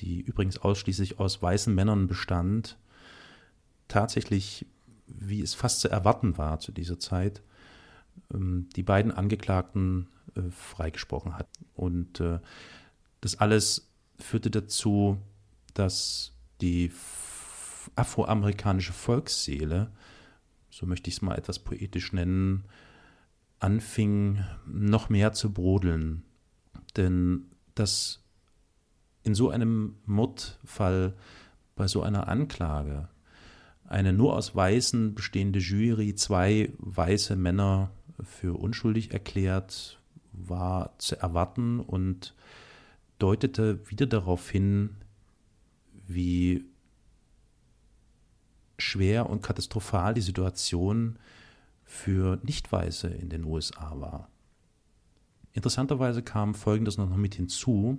die 0.00 0.20
übrigens 0.20 0.58
ausschließlich 0.58 1.18
aus 1.18 1.42
weißen 1.42 1.74
Männern 1.74 2.06
bestand, 2.06 2.78
tatsächlich, 3.88 4.64
wie 5.06 5.42
es 5.42 5.54
fast 5.54 5.80
zu 5.80 5.88
erwarten 5.88 6.38
war 6.38 6.60
zu 6.60 6.72
dieser 6.72 6.98
Zeit, 6.98 7.42
ähm, 8.32 8.68
die 8.76 8.82
beiden 8.82 9.12
Angeklagten 9.12 10.08
äh, 10.34 10.42
freigesprochen 10.50 11.36
hat. 11.36 11.48
Und 11.74 12.20
äh, 12.20 12.38
das 13.20 13.38
alles 13.38 13.88
führte 14.18 14.50
dazu, 14.50 15.18
dass 15.74 16.32
die 16.60 16.90
afroamerikanische 17.94 18.92
Volksseele, 18.92 19.90
so 20.70 20.86
möchte 20.86 21.08
ich 21.08 21.16
es 21.16 21.22
mal 21.22 21.36
etwas 21.36 21.58
poetisch 21.58 22.12
nennen, 22.12 22.64
anfing 23.58 24.44
noch 24.66 25.08
mehr 25.08 25.32
zu 25.32 25.52
brodeln. 25.52 26.24
Denn 26.96 27.46
dass 27.74 28.22
in 29.22 29.34
so 29.34 29.50
einem 29.50 29.96
Mordfall, 30.04 31.14
bei 31.76 31.86
so 31.86 32.02
einer 32.02 32.28
Anklage, 32.28 33.08
eine 33.84 34.12
nur 34.12 34.36
aus 34.36 34.54
Weißen 34.54 35.14
bestehende 35.14 35.58
Jury 35.58 36.14
zwei 36.14 36.72
weiße 36.78 37.36
Männer 37.36 37.90
für 38.22 38.58
unschuldig 38.58 39.12
erklärt, 39.12 40.00
war 40.32 40.98
zu 40.98 41.20
erwarten 41.20 41.80
und 41.80 42.34
deutete 43.18 43.88
wieder 43.90 44.06
darauf 44.06 44.50
hin, 44.50 44.96
wie 46.06 46.64
schwer 48.82 49.30
und 49.30 49.42
katastrophal 49.42 50.14
die 50.14 50.20
Situation 50.20 51.18
für 51.84 52.38
Nicht-Weiße 52.42 53.08
in 53.08 53.28
den 53.28 53.44
USA 53.44 53.92
war. 54.00 54.28
Interessanterweise 55.52 56.22
kam 56.22 56.54
Folgendes 56.54 56.96
noch 56.98 57.14
mit 57.16 57.34
hinzu, 57.34 57.98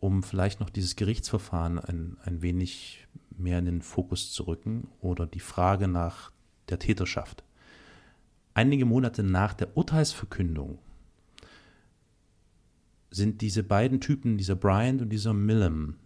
um 0.00 0.22
vielleicht 0.22 0.60
noch 0.60 0.70
dieses 0.70 0.96
Gerichtsverfahren 0.96 1.78
ein, 1.78 2.16
ein 2.24 2.42
wenig 2.42 3.06
mehr 3.36 3.58
in 3.58 3.66
den 3.66 3.82
Fokus 3.82 4.32
zu 4.32 4.44
rücken 4.44 4.88
oder 5.00 5.26
die 5.26 5.40
Frage 5.40 5.88
nach 5.88 6.32
der 6.68 6.78
Täterschaft. 6.78 7.44
Einige 8.54 8.86
Monate 8.86 9.22
nach 9.22 9.52
der 9.52 9.76
Urteilsverkündung 9.76 10.78
sind 13.10 13.42
diese 13.42 13.62
beiden 13.62 14.00
Typen, 14.00 14.38
dieser 14.38 14.56
Bryant 14.56 15.02
und 15.02 15.10
dieser 15.10 15.34
Millum, 15.34 15.96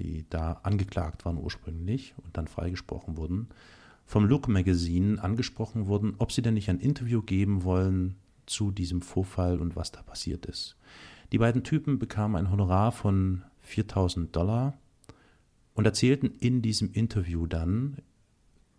die 0.00 0.24
da 0.30 0.54
angeklagt 0.62 1.24
waren 1.24 1.38
ursprünglich 1.38 2.14
und 2.24 2.36
dann 2.36 2.48
freigesprochen 2.48 3.16
wurden, 3.16 3.48
vom 4.06 4.24
Look 4.24 4.48
Magazine 4.48 5.22
angesprochen 5.22 5.86
wurden, 5.86 6.14
ob 6.18 6.32
sie 6.32 6.42
denn 6.42 6.54
nicht 6.54 6.68
ein 6.68 6.80
Interview 6.80 7.22
geben 7.22 7.62
wollen 7.62 8.16
zu 8.46 8.72
diesem 8.72 9.02
Vorfall 9.02 9.60
und 9.60 9.76
was 9.76 9.92
da 9.92 10.02
passiert 10.02 10.46
ist. 10.46 10.76
Die 11.30 11.38
beiden 11.38 11.62
Typen 11.62 11.98
bekamen 11.98 12.36
ein 12.36 12.50
Honorar 12.50 12.90
von 12.90 13.42
4000 13.60 14.34
Dollar 14.34 14.76
und 15.74 15.84
erzählten 15.84 16.32
in 16.40 16.62
diesem 16.62 16.92
Interview 16.92 17.46
dann, 17.46 17.98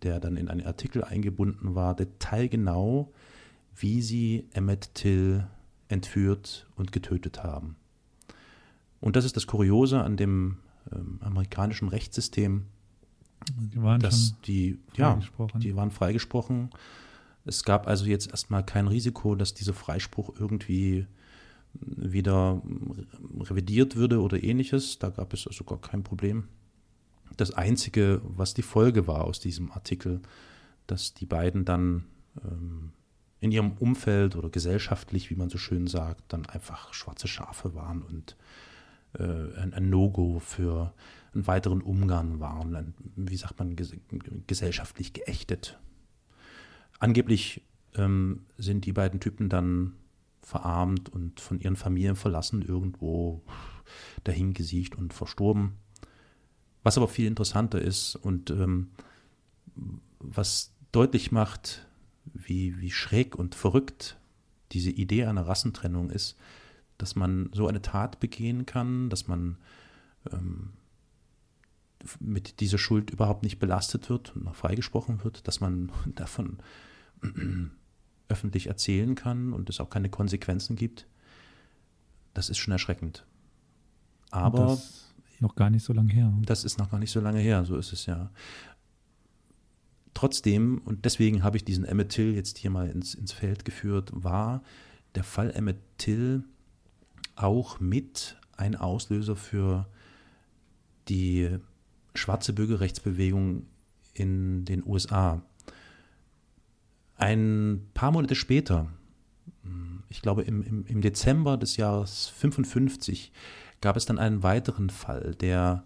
der 0.02 0.20
dann 0.20 0.36
in 0.36 0.48
einen 0.48 0.66
Artikel 0.66 1.02
eingebunden 1.02 1.74
war, 1.74 1.96
detailgenau, 1.96 3.12
wie 3.74 4.02
sie 4.02 4.48
Emmett 4.52 4.94
Till 4.94 5.46
entführt 5.88 6.66
und 6.76 6.92
getötet 6.92 7.42
haben. 7.42 7.76
Und 9.00 9.16
das 9.16 9.24
ist 9.24 9.36
das 9.36 9.46
Kuriose 9.46 10.02
an 10.02 10.16
dem 10.16 10.58
ähm, 10.90 11.18
amerikanischen 11.20 11.88
Rechtssystem, 11.88 12.66
Die 13.72 13.82
waren 13.82 14.00
dass 14.00 14.34
die, 14.46 14.78
ja, 14.96 15.12
freigesprochen. 15.12 15.60
die 15.60 15.76
waren 15.76 15.90
freigesprochen. 15.90 16.70
Es 17.44 17.64
gab 17.64 17.86
also 17.86 18.06
jetzt 18.06 18.30
erstmal 18.30 18.64
kein 18.64 18.86
Risiko, 18.88 19.34
dass 19.34 19.54
dieser 19.54 19.74
Freispruch 19.74 20.34
irgendwie 20.38 21.06
wieder 21.80 22.62
revidiert 23.40 23.96
würde 23.96 24.20
oder 24.20 24.42
ähnliches. 24.42 24.98
Da 24.98 25.10
gab 25.10 25.32
es 25.32 25.46
also 25.46 25.64
gar 25.64 25.80
kein 25.80 26.02
Problem. 26.02 26.48
Das 27.36 27.52
Einzige, 27.52 28.20
was 28.24 28.54
die 28.54 28.62
Folge 28.62 29.06
war 29.06 29.24
aus 29.24 29.40
diesem 29.40 29.72
Artikel, 29.72 30.20
dass 30.86 31.14
die 31.14 31.26
beiden 31.26 31.64
dann 31.64 32.04
ähm, 32.44 32.92
in 33.40 33.50
ihrem 33.50 33.72
Umfeld 33.72 34.36
oder 34.36 34.50
gesellschaftlich, 34.50 35.30
wie 35.30 35.34
man 35.34 35.48
so 35.48 35.58
schön 35.58 35.86
sagt, 35.86 36.32
dann 36.32 36.46
einfach 36.46 36.92
schwarze 36.94 37.26
Schafe 37.26 37.74
waren 37.74 38.02
und 38.02 38.36
äh, 39.18 39.22
ein, 39.58 39.74
ein 39.74 39.90
No-Go 39.90 40.38
für 40.38 40.94
einen 41.34 41.46
weiteren 41.46 41.80
Umgang 41.80 42.40
waren, 42.40 42.74
ein, 42.74 42.94
wie 43.16 43.36
sagt 43.36 43.58
man, 43.58 43.76
ges 43.76 43.94
gesellschaftlich 44.46 45.12
geächtet. 45.12 45.78
Angeblich 46.98 47.62
ähm, 47.94 48.46
sind 48.58 48.86
die 48.86 48.92
beiden 48.92 49.20
Typen 49.20 49.48
dann 49.48 49.94
verarmt 50.42 51.08
und 51.08 51.40
von 51.40 51.60
ihren 51.60 51.76
Familien 51.76 52.16
verlassen, 52.16 52.62
irgendwo 52.62 53.42
dahingesiegt 54.24 54.96
und 54.96 55.12
verstorben. 55.12 55.76
Was 56.82 56.96
aber 56.96 57.08
viel 57.08 57.26
interessanter 57.26 57.80
ist 57.80 58.16
und 58.16 58.50
ähm, 58.50 58.90
was 60.18 60.74
deutlich 60.90 61.32
macht, 61.32 61.86
wie, 62.24 62.78
wie 62.80 62.90
schräg 62.90 63.36
und 63.36 63.54
verrückt 63.54 64.18
diese 64.72 64.90
Idee 64.90 65.24
einer 65.24 65.46
Rassentrennung 65.46 66.10
ist, 66.10 66.36
dass 67.02 67.16
man 67.16 67.50
so 67.52 67.66
eine 67.66 67.82
Tat 67.82 68.20
begehen 68.20 68.64
kann, 68.64 69.10
dass 69.10 69.26
man 69.26 69.56
ähm, 70.32 70.70
mit 72.20 72.60
dieser 72.60 72.78
Schuld 72.78 73.10
überhaupt 73.10 73.42
nicht 73.42 73.58
belastet 73.58 74.08
wird 74.08 74.36
und 74.36 74.44
noch 74.44 74.54
freigesprochen 74.54 75.24
wird, 75.24 75.48
dass 75.48 75.58
man 75.58 75.90
davon 76.14 76.58
öffentlich 78.28 78.68
erzählen 78.68 79.16
kann 79.16 79.52
und 79.52 79.68
es 79.68 79.80
auch 79.80 79.90
keine 79.90 80.10
Konsequenzen 80.10 80.76
gibt, 80.76 81.08
das 82.34 82.50
ist 82.50 82.58
schon 82.58 82.70
erschreckend. 82.70 83.26
Aber 84.30 84.66
das 84.66 85.12
noch 85.40 85.56
gar 85.56 85.68
nicht 85.68 85.82
so 85.82 85.92
lange 85.92 86.12
her. 86.12 86.32
das 86.42 86.62
ist 86.62 86.78
noch 86.78 86.88
gar 86.88 87.00
nicht 87.00 87.10
so 87.10 87.18
lange 87.18 87.40
her, 87.40 87.64
so 87.64 87.76
ist 87.76 87.92
es 87.92 88.06
ja. 88.06 88.30
Trotzdem, 90.14 90.80
und 90.84 91.04
deswegen 91.04 91.42
habe 91.42 91.56
ich 91.56 91.64
diesen 91.64 91.84
Emmett 91.84 92.10
Till 92.10 92.32
jetzt 92.32 92.58
hier 92.58 92.70
mal 92.70 92.88
ins, 92.88 93.14
ins 93.14 93.32
Feld 93.32 93.64
geführt, 93.64 94.12
war 94.14 94.62
der 95.16 95.24
Fall 95.24 95.50
Emmett 95.50 95.80
Till 95.98 96.44
auch 97.36 97.80
mit 97.80 98.36
ein 98.56 98.76
Auslöser 98.76 99.36
für 99.36 99.86
die 101.08 101.58
schwarze 102.14 102.52
Bürgerrechtsbewegung 102.52 103.66
in 104.14 104.64
den 104.64 104.84
USA. 104.86 105.42
Ein 107.16 107.86
paar 107.94 108.12
Monate 108.12 108.34
später, 108.34 108.88
ich 110.08 110.22
glaube 110.22 110.42
im, 110.42 110.62
im, 110.62 110.86
im 110.86 111.00
Dezember 111.00 111.56
des 111.56 111.76
Jahres 111.76 112.28
55, 112.28 113.32
gab 113.80 113.96
es 113.96 114.06
dann 114.06 114.18
einen 114.18 114.42
weiteren 114.42 114.90
Fall, 114.90 115.34
der 115.34 115.84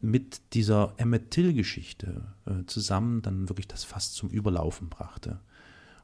mit 0.00 0.54
dieser 0.54 0.94
Emmett 0.98 1.30
Till-Geschichte 1.30 2.34
äh, 2.46 2.64
zusammen 2.66 3.22
dann 3.22 3.48
wirklich 3.48 3.68
das 3.68 3.84
Fass 3.84 4.12
zum 4.12 4.28
Überlaufen 4.30 4.88
brachte. 4.88 5.40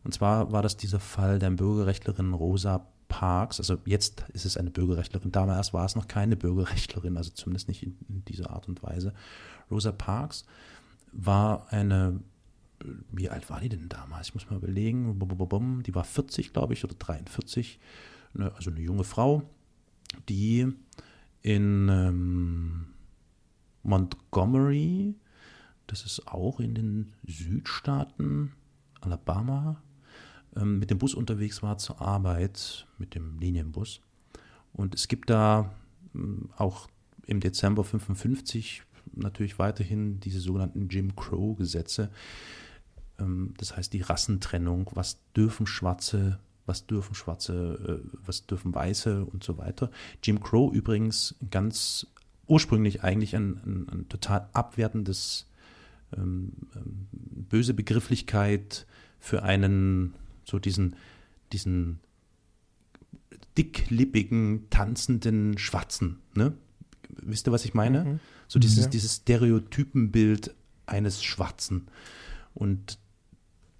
Und 0.04 0.12
zwar 0.14 0.52
war 0.52 0.62
das 0.62 0.76
dieser 0.76 1.00
Fall 1.00 1.38
der 1.38 1.50
Bürgerrechtlerin 1.50 2.32
Rosa 2.32 2.86
Parks. 3.12 3.60
Also 3.60 3.76
jetzt 3.84 4.24
ist 4.32 4.46
es 4.46 4.56
eine 4.56 4.70
Bürgerrechtlerin. 4.70 5.32
Damals 5.32 5.74
war 5.74 5.84
es 5.84 5.94
noch 5.94 6.08
keine 6.08 6.34
Bürgerrechtlerin, 6.34 7.18
also 7.18 7.30
zumindest 7.30 7.68
nicht 7.68 7.82
in, 7.82 7.98
in 8.08 8.24
dieser 8.24 8.50
Art 8.50 8.68
und 8.68 8.82
Weise. 8.82 9.12
Rosa 9.70 9.92
Parks 9.92 10.46
war 11.12 11.70
eine, 11.70 12.20
wie 13.10 13.28
alt 13.28 13.50
war 13.50 13.60
die 13.60 13.68
denn 13.68 13.90
damals? 13.90 14.28
Ich 14.28 14.34
muss 14.34 14.48
mal 14.48 14.56
überlegen. 14.56 15.18
Die 15.86 15.94
war 15.94 16.04
40, 16.04 16.54
glaube 16.54 16.72
ich, 16.72 16.84
oder 16.84 16.94
43. 16.94 17.78
Eine, 18.34 18.54
also 18.54 18.70
eine 18.70 18.80
junge 18.80 19.04
Frau, 19.04 19.42
die 20.30 20.72
in 21.42 21.88
ähm, 21.90 22.86
Montgomery, 23.82 25.14
das 25.86 26.06
ist 26.06 26.28
auch 26.28 26.60
in 26.60 26.74
den 26.74 27.12
Südstaaten, 27.26 28.52
Alabama, 29.02 29.82
ähm, 30.56 30.78
mit 30.78 30.90
dem 30.90 30.98
Bus 30.98 31.14
unterwegs 31.14 31.62
war 31.62 31.78
zur 31.78 32.00
Arbeit, 32.00 32.86
mit 32.98 33.14
dem 33.14 33.38
Linienbus. 33.38 34.00
Und 34.72 34.94
es 34.94 35.08
gibt 35.08 35.30
da 35.30 35.74
ähm, 36.14 36.50
auch 36.56 36.88
im 37.26 37.40
Dezember 37.40 37.84
55 37.84 38.82
natürlich 39.14 39.58
weiterhin 39.58 40.20
diese 40.20 40.40
sogenannten 40.40 40.88
Jim 40.88 41.14
Crow-Gesetze. 41.16 42.10
Ähm, 43.18 43.54
das 43.58 43.76
heißt 43.76 43.92
die 43.92 44.00
Rassentrennung, 44.00 44.90
was 44.94 45.18
dürfen 45.36 45.66
Schwarze, 45.66 46.38
was 46.66 46.86
dürfen 46.86 47.14
Schwarze, 47.14 48.02
äh, 48.04 48.18
was 48.24 48.46
dürfen 48.46 48.74
Weiße 48.74 49.24
und 49.24 49.44
so 49.44 49.58
weiter. 49.58 49.90
Jim 50.22 50.40
Crow 50.40 50.72
übrigens 50.72 51.34
ganz 51.50 52.06
ursprünglich 52.46 53.02
eigentlich 53.02 53.36
ein, 53.36 53.60
ein, 53.64 53.88
ein 53.90 54.08
total 54.08 54.48
abwertendes, 54.52 55.46
ähm, 56.16 56.52
ähm, 56.74 57.08
böse 57.12 57.74
Begrifflichkeit 57.74 58.86
für 59.18 59.42
einen, 59.42 60.14
so 60.44 60.58
diesen, 60.58 60.96
diesen 61.52 62.00
dicklippigen, 63.58 64.68
tanzenden 64.70 65.58
Schwarzen. 65.58 66.18
Ne? 66.34 66.54
Wisst 67.08 67.46
ihr, 67.48 67.52
was 67.52 67.64
ich 67.64 67.74
meine? 67.74 68.04
Mhm. 68.04 68.20
So 68.48 68.58
dieses, 68.58 68.84
Ja. 68.84 68.90
dieses 68.90 69.16
Stereotypenbild 69.16 70.54
eines 70.86 71.22
Schwarzen. 71.22 71.86
Und 72.54 72.98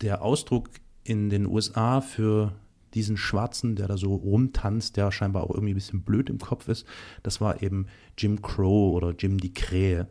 der 0.01 0.22
Ausdruck 0.22 0.70
in 1.05 1.31
den 1.31 1.46
USA 1.46 2.01
für 2.01 2.55
diesen 2.94 3.16
Schwarzen, 3.16 3.75
der 3.75 3.88
da 3.88 3.96
so 3.96 4.14
rumtanzt, 4.14 4.96
der 4.96 5.11
scheinbar 5.12 5.44
auch 5.44 5.51
irgendwie 5.51 5.72
ein 5.72 5.77
bisschen 5.77 6.03
blöd 6.03 6.29
im 6.29 6.38
Kopf 6.38 6.68
ist, 6.68 6.87
das 7.22 7.40
war 7.40 7.62
eben 7.62 7.87
Jim 8.18 8.42
Crow 8.42 8.94
oder 8.94 9.14
Jim 9.18 9.38
die 9.38 9.55
Krähe. 9.55 10.09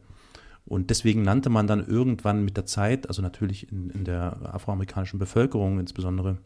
Und 0.65 0.89
deswegen 0.89 1.21
nannte 1.23 1.49
man 1.49 1.67
dann 1.67 1.85
irgendwann 1.85 2.43
mit 2.45 2.55
der 2.57 2.65
Zeit, 2.65 3.07
also 3.07 3.21
natürlich 3.21 3.71
in, 3.71 3.89
in 3.89 4.05
der 4.05 4.53
afroamerikanischen 4.53 5.19
Bevölkerung 5.19 5.79
insbesondere, 5.79 6.37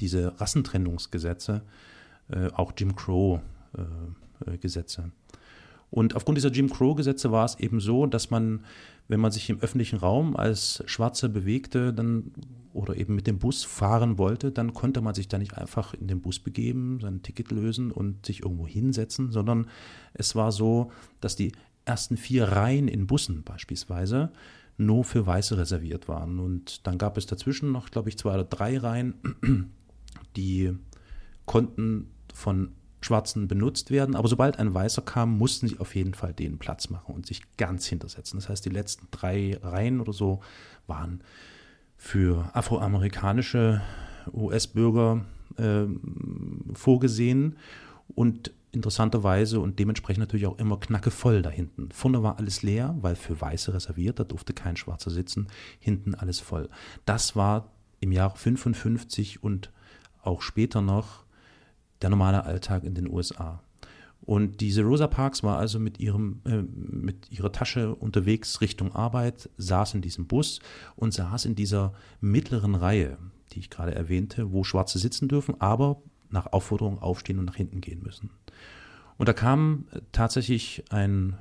diese 0.00 0.40
Rassentrennungsgesetze, 0.40 1.62
äh, 2.30 2.48
auch 2.54 2.72
Jim 2.76 2.96
Crow-Gesetze. 2.96 3.50
Und 5.90 6.16
aufgrund 6.16 6.38
dieser 6.38 6.50
Jim 6.50 6.70
Crow-Gesetze 6.70 7.30
war 7.30 7.44
es 7.44 7.60
eben 7.60 7.78
so, 7.78 8.06
dass 8.06 8.30
man, 8.30 8.64
wenn 9.06 9.20
man 9.20 9.30
sich 9.30 9.48
im 9.48 9.60
öffentlichen 9.60 9.98
Raum 9.98 10.34
als 10.36 10.82
Schwarzer 10.86 11.28
bewegte, 11.28 11.92
dann 11.92 12.32
oder 12.72 12.96
eben 12.96 13.14
mit 13.14 13.28
dem 13.28 13.38
Bus 13.38 13.62
fahren 13.62 14.18
wollte, 14.18 14.50
dann 14.50 14.74
konnte 14.74 15.00
man 15.00 15.14
sich 15.14 15.28
da 15.28 15.38
nicht 15.38 15.56
einfach 15.56 15.94
in 15.94 16.08
den 16.08 16.20
Bus 16.20 16.40
begeben, 16.40 16.98
sein 17.00 17.22
Ticket 17.22 17.52
lösen 17.52 17.92
und 17.92 18.26
sich 18.26 18.42
irgendwo 18.42 18.66
hinsetzen, 18.66 19.30
sondern 19.30 19.68
es 20.14 20.34
war 20.34 20.50
so, 20.50 20.90
dass 21.20 21.36
die 21.36 21.52
ersten 21.84 22.16
vier 22.16 22.44
Reihen 22.48 22.88
in 22.88 23.06
Bussen 23.06 23.42
beispielsweise 23.42 24.32
nur 24.76 25.04
für 25.04 25.26
Weiße 25.26 25.56
reserviert 25.56 26.08
waren. 26.08 26.38
Und 26.38 26.86
dann 26.86 26.98
gab 26.98 27.16
es 27.16 27.26
dazwischen 27.26 27.72
noch, 27.72 27.90
glaube 27.90 28.08
ich, 28.08 28.18
zwei 28.18 28.34
oder 28.34 28.44
drei 28.44 28.78
Reihen, 28.78 29.14
die 30.36 30.72
konnten 31.46 32.10
von 32.32 32.72
Schwarzen 33.00 33.48
benutzt 33.48 33.90
werden. 33.90 34.16
Aber 34.16 34.28
sobald 34.28 34.58
ein 34.58 34.72
Weißer 34.72 35.02
kam, 35.02 35.36
mussten 35.36 35.68
sie 35.68 35.78
auf 35.78 35.94
jeden 35.94 36.14
Fall 36.14 36.32
den 36.32 36.58
Platz 36.58 36.88
machen 36.90 37.14
und 37.14 37.26
sich 37.26 37.42
ganz 37.56 37.86
hintersetzen. 37.86 38.40
Das 38.40 38.48
heißt, 38.48 38.64
die 38.64 38.70
letzten 38.70 39.08
drei 39.10 39.58
Reihen 39.62 40.00
oder 40.00 40.12
so 40.12 40.40
waren 40.86 41.20
für 41.96 42.50
afroamerikanische 42.54 43.82
US-Bürger 44.32 45.24
äh, 45.56 45.84
vorgesehen 46.72 47.56
und 48.14 48.52
interessanterweise 48.74 49.60
und 49.60 49.78
dementsprechend 49.78 50.20
natürlich 50.20 50.46
auch 50.46 50.58
immer 50.58 50.78
knackevoll 50.78 51.42
da 51.42 51.50
hinten. 51.50 51.90
Vorne 51.92 52.22
war 52.22 52.38
alles 52.38 52.62
leer, 52.62 52.94
weil 53.00 53.16
für 53.16 53.40
Weiße 53.40 53.72
reserviert, 53.72 54.18
da 54.18 54.24
durfte 54.24 54.52
kein 54.52 54.76
Schwarzer 54.76 55.10
sitzen, 55.10 55.48
hinten 55.78 56.14
alles 56.14 56.40
voll. 56.40 56.68
Das 57.04 57.36
war 57.36 57.72
im 58.00 58.12
Jahr 58.12 58.34
55 58.34 59.42
und 59.42 59.70
auch 60.22 60.42
später 60.42 60.80
noch 60.80 61.24
der 62.02 62.10
normale 62.10 62.44
Alltag 62.44 62.84
in 62.84 62.94
den 62.94 63.08
USA. 63.08 63.62
Und 64.20 64.60
diese 64.60 64.82
Rosa 64.82 65.06
Parks 65.06 65.42
war 65.42 65.58
also 65.58 65.78
mit, 65.78 66.00
ihrem, 66.00 66.40
äh, 66.44 66.62
mit 66.62 67.30
ihrer 67.30 67.52
Tasche 67.52 67.94
unterwegs 67.94 68.60
Richtung 68.62 68.94
Arbeit, 68.94 69.50
saß 69.58 69.94
in 69.94 70.00
diesem 70.00 70.26
Bus 70.26 70.60
und 70.96 71.12
saß 71.12 71.44
in 71.44 71.54
dieser 71.54 71.92
mittleren 72.20 72.74
Reihe, 72.74 73.18
die 73.52 73.58
ich 73.58 73.70
gerade 73.70 73.94
erwähnte, 73.94 74.50
wo 74.50 74.64
Schwarze 74.64 74.98
sitzen 74.98 75.28
dürfen, 75.28 75.60
aber 75.60 76.02
nach 76.34 76.52
Aufforderung 76.52 77.00
aufstehen 77.00 77.38
und 77.38 77.46
nach 77.46 77.56
hinten 77.56 77.80
gehen 77.80 78.02
müssen. 78.02 78.28
Und 79.16 79.28
da 79.28 79.32
kam 79.32 79.86
tatsächlich 80.12 80.84
ein 80.90 81.38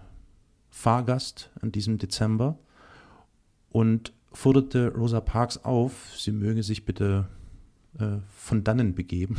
Fahrgast 0.70 1.52
an 1.62 1.72
diesem 1.72 1.98
Dezember 1.98 2.58
und 3.72 4.14
forderte 4.32 4.94
Rosa 4.94 5.20
Parks 5.20 5.58
auf, 5.58 6.16
sie 6.16 6.32
möge 6.32 6.64
sich 6.64 6.86
bitte 6.86 7.28
äh, 8.00 8.18
von 8.36 8.64
dannen 8.64 8.96
begeben 8.96 9.38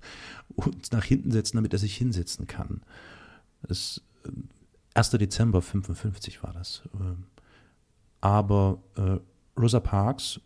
und 0.54 0.92
nach 0.92 1.04
hinten 1.04 1.30
setzen, 1.32 1.56
damit 1.56 1.72
er 1.72 1.78
sich 1.78 1.96
hinsetzen 1.96 2.46
kann. 2.46 2.82
Das, 3.62 4.02
äh, 4.24 4.30
1. 4.94 5.10
Dezember 5.10 5.62
55 5.62 6.42
war 6.42 6.52
das. 6.52 6.82
Ähm, 6.94 7.24
aber 8.20 8.82
äh, 8.96 9.18
Rosa 9.58 9.80
Parks 9.80 10.40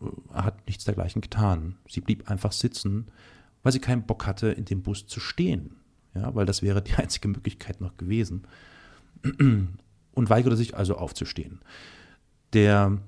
äh, 0.00 0.06
hat 0.34 0.66
nichts 0.66 0.84
dergleichen 0.84 1.20
getan. 1.20 1.76
Sie 1.88 2.00
blieb 2.00 2.30
einfach 2.30 2.52
sitzen, 2.52 3.08
weil 3.62 3.72
sie 3.72 3.80
keinen 3.80 4.02
Bock 4.02 4.26
hatte, 4.26 4.48
in 4.48 4.64
dem 4.64 4.82
Bus 4.82 5.06
zu 5.06 5.20
stehen. 5.20 5.76
Ja, 6.14 6.34
weil 6.34 6.46
das 6.46 6.62
wäre 6.62 6.82
die 6.82 6.94
einzige 6.96 7.28
Möglichkeit 7.28 7.80
noch 7.80 7.96
gewesen. 7.96 8.46
Und 9.22 10.30
weigerte 10.30 10.56
sich 10.56 10.76
also 10.76 10.96
aufzustehen. 10.96 11.60
Der 12.52 12.98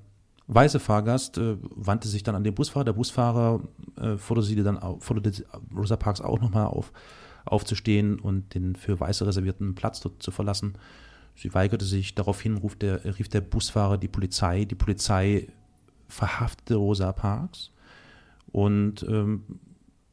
weiße 0.47 0.79
Fahrgast 0.79 1.37
äh, 1.37 1.57
wandte 1.61 2.07
sich 2.07 2.23
dann 2.23 2.35
an 2.35 2.43
den 2.43 2.53
Busfahrer. 2.53 2.85
Der 2.85 2.93
Busfahrer 2.93 3.61
äh, 3.97 4.17
forderte 4.17 4.47
sie 4.47 4.55
dann 4.55 4.77
auf, 4.77 5.03
forderte 5.03 5.45
Rosa 5.75 5.97
Parks 5.97 6.21
auch 6.21 6.39
nochmal 6.39 6.67
auf, 6.67 6.91
aufzustehen 7.45 8.19
und 8.19 8.53
den 8.53 8.75
für 8.75 8.99
Weiße 8.99 9.25
reservierten 9.25 9.75
Platz 9.75 10.01
dort 10.01 10.21
zu 10.21 10.31
verlassen. 10.31 10.73
Sie 11.35 11.53
weigerte 11.53 11.85
sich. 11.85 12.15
Daraufhin 12.15 12.57
rief 12.57 12.75
der, 12.75 13.03
rief 13.17 13.27
der 13.27 13.41
Busfahrer 13.41 13.97
die 13.97 14.07
Polizei. 14.07 14.65
Die 14.65 14.75
Polizei 14.75 15.47
verhaftete 16.07 16.75
Rosa 16.75 17.11
Parks 17.11 17.71
und 18.51 19.03
ähm, 19.09 19.43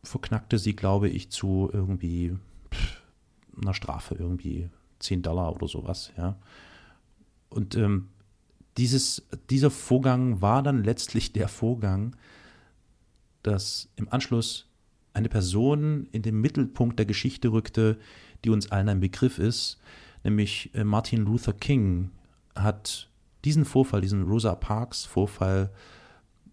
verknackte 0.02 0.58
sie, 0.58 0.74
glaube 0.74 1.08
ich, 1.08 1.30
zu 1.30 1.70
irgendwie 1.72 2.36
einer 3.60 3.74
Strafe, 3.74 4.14
irgendwie 4.14 4.70
10 5.00 5.22
Dollar 5.22 5.54
oder 5.54 5.68
sowas. 5.68 6.12
Ja. 6.16 6.36
Und 7.48 7.74
ähm, 7.74 8.08
dieses, 8.76 9.26
dieser 9.50 9.70
Vorgang 9.70 10.40
war 10.40 10.62
dann 10.62 10.84
letztlich 10.84 11.32
der 11.32 11.48
Vorgang, 11.48 12.16
dass 13.42 13.88
im 13.96 14.08
Anschluss 14.10 14.66
eine 15.12 15.28
Person 15.28 16.06
in 16.12 16.22
den 16.22 16.40
Mittelpunkt 16.40 16.98
der 16.98 17.06
Geschichte 17.06 17.52
rückte, 17.52 17.98
die 18.44 18.50
uns 18.50 18.70
allen 18.70 18.88
ein 18.88 19.00
Begriff 19.00 19.38
ist, 19.38 19.78
nämlich 20.24 20.70
äh, 20.74 20.84
Martin 20.84 21.24
Luther 21.24 21.52
King 21.52 22.10
hat 22.54 23.10
diesen 23.44 23.64
Vorfall, 23.64 24.00
diesen 24.00 24.22
Rosa 24.22 24.54
Parks 24.54 25.04
Vorfall 25.04 25.70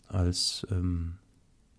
als 0.07 0.65
ähm, 0.71 1.17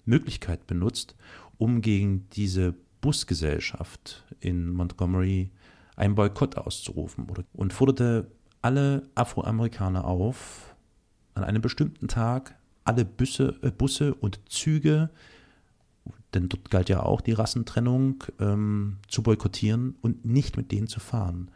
Möglichkeit 0.04 0.66
benutzt, 0.66 1.16
um 1.58 1.80
gegen 1.82 2.28
diese 2.30 2.74
Busgesellschaft 3.00 4.24
in 4.40 4.70
Montgomery 4.70 5.50
einen 5.96 6.14
Boykott 6.14 6.56
auszurufen 6.56 7.26
und 7.52 7.72
forderte 7.72 8.30
alle 8.62 9.08
Afroamerikaner 9.14 10.04
auf, 10.04 10.74
an 11.34 11.44
einem 11.44 11.62
bestimmten 11.62 12.08
Tag 12.08 12.56
alle 12.84 13.04
Busse, 13.04 13.58
äh, 13.62 13.70
Busse 13.70 14.14
und 14.14 14.40
Züge, 14.48 15.10
denn 16.34 16.48
dort 16.48 16.70
galt 16.70 16.88
ja 16.88 17.02
auch 17.02 17.20
die 17.20 17.32
Rassentrennung, 17.32 18.24
ähm, 18.40 18.98
zu 19.08 19.22
boykottieren 19.22 19.96
und 20.00 20.24
nicht 20.24 20.56
mit 20.56 20.72
denen 20.72 20.86
zu 20.86 21.00
fahren. 21.00 21.50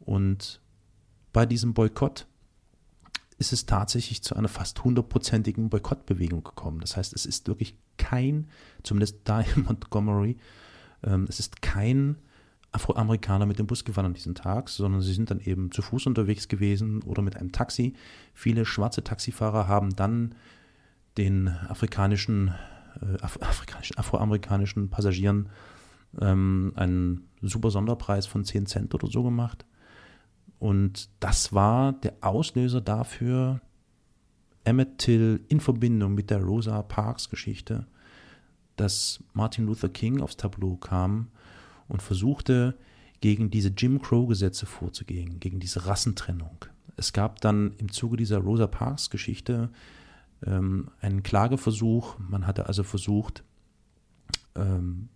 Und 0.00 0.60
bei 1.32 1.46
diesem 1.46 1.74
Boykott 1.74 2.26
ist 3.38 3.52
es 3.52 3.66
tatsächlich 3.66 4.22
zu 4.22 4.34
einer 4.34 4.48
fast 4.48 4.82
hundertprozentigen 4.82 5.68
Boykottbewegung 5.68 6.42
gekommen. 6.42 6.80
Das 6.80 6.96
heißt, 6.96 7.12
es 7.12 7.26
ist 7.26 7.48
wirklich 7.48 7.76
kein, 7.98 8.48
zumindest 8.82 9.20
da 9.24 9.40
in 9.40 9.62
Montgomery, 9.66 10.38
ähm, 11.02 11.26
es 11.28 11.38
ist 11.40 11.60
kein 11.62 12.16
Afroamerikaner 12.72 13.46
mit 13.46 13.58
dem 13.58 13.66
Bus 13.66 13.84
gefahren 13.84 14.06
an 14.06 14.14
diesem 14.14 14.34
Tag, 14.34 14.68
sondern 14.68 15.00
sie 15.00 15.14
sind 15.14 15.30
dann 15.30 15.40
eben 15.40 15.70
zu 15.70 15.82
Fuß 15.82 16.06
unterwegs 16.06 16.48
gewesen 16.48 17.02
oder 17.02 17.22
mit 17.22 17.36
einem 17.36 17.52
Taxi. 17.52 17.94
Viele 18.34 18.64
schwarze 18.64 19.02
Taxifahrer 19.02 19.68
haben 19.68 19.96
dann 19.96 20.34
den 21.16 21.48
afrikanischen, 21.48 22.54
äh, 23.00 23.22
Af 23.22 23.40
afrikanischen 23.40 23.98
afroamerikanischen 23.98 24.90
Passagieren 24.90 25.48
ähm, 26.20 26.72
einen 26.76 27.28
super 27.42 27.70
Sonderpreis 27.70 28.26
von 28.26 28.44
10 28.44 28.66
Cent 28.66 28.94
oder 28.94 29.08
so 29.08 29.22
gemacht. 29.22 29.64
Und 30.58 31.08
das 31.20 31.52
war 31.52 31.92
der 31.92 32.14
Auslöser 32.20 32.80
dafür, 32.80 33.60
Emmett 34.64 34.98
Till 34.98 35.44
in 35.48 35.60
Verbindung 35.60 36.14
mit 36.14 36.30
der 36.30 36.42
Rosa 36.42 36.82
Parks 36.82 37.28
Geschichte, 37.28 37.86
dass 38.76 39.22
Martin 39.32 39.66
Luther 39.66 39.88
King 39.88 40.20
aufs 40.20 40.36
Tableau 40.36 40.76
kam 40.76 41.28
und 41.88 42.02
versuchte, 42.02 42.76
gegen 43.20 43.50
diese 43.50 43.68
Jim 43.70 44.02
Crow-Gesetze 44.02 44.66
vorzugehen, 44.66 45.40
gegen 45.40 45.60
diese 45.60 45.86
Rassentrennung. 45.86 46.64
Es 46.96 47.12
gab 47.12 47.40
dann 47.40 47.74
im 47.78 47.90
Zuge 47.90 48.16
dieser 48.16 48.38
Rosa 48.38 48.66
Parks-Geschichte 48.66 49.70
ähm, 50.44 50.90
einen 51.00 51.22
Klageversuch. 51.22 52.18
Man 52.18 52.46
hatte 52.46 52.66
also 52.66 52.82
versucht, 52.82 53.44
ähm, 54.54 55.08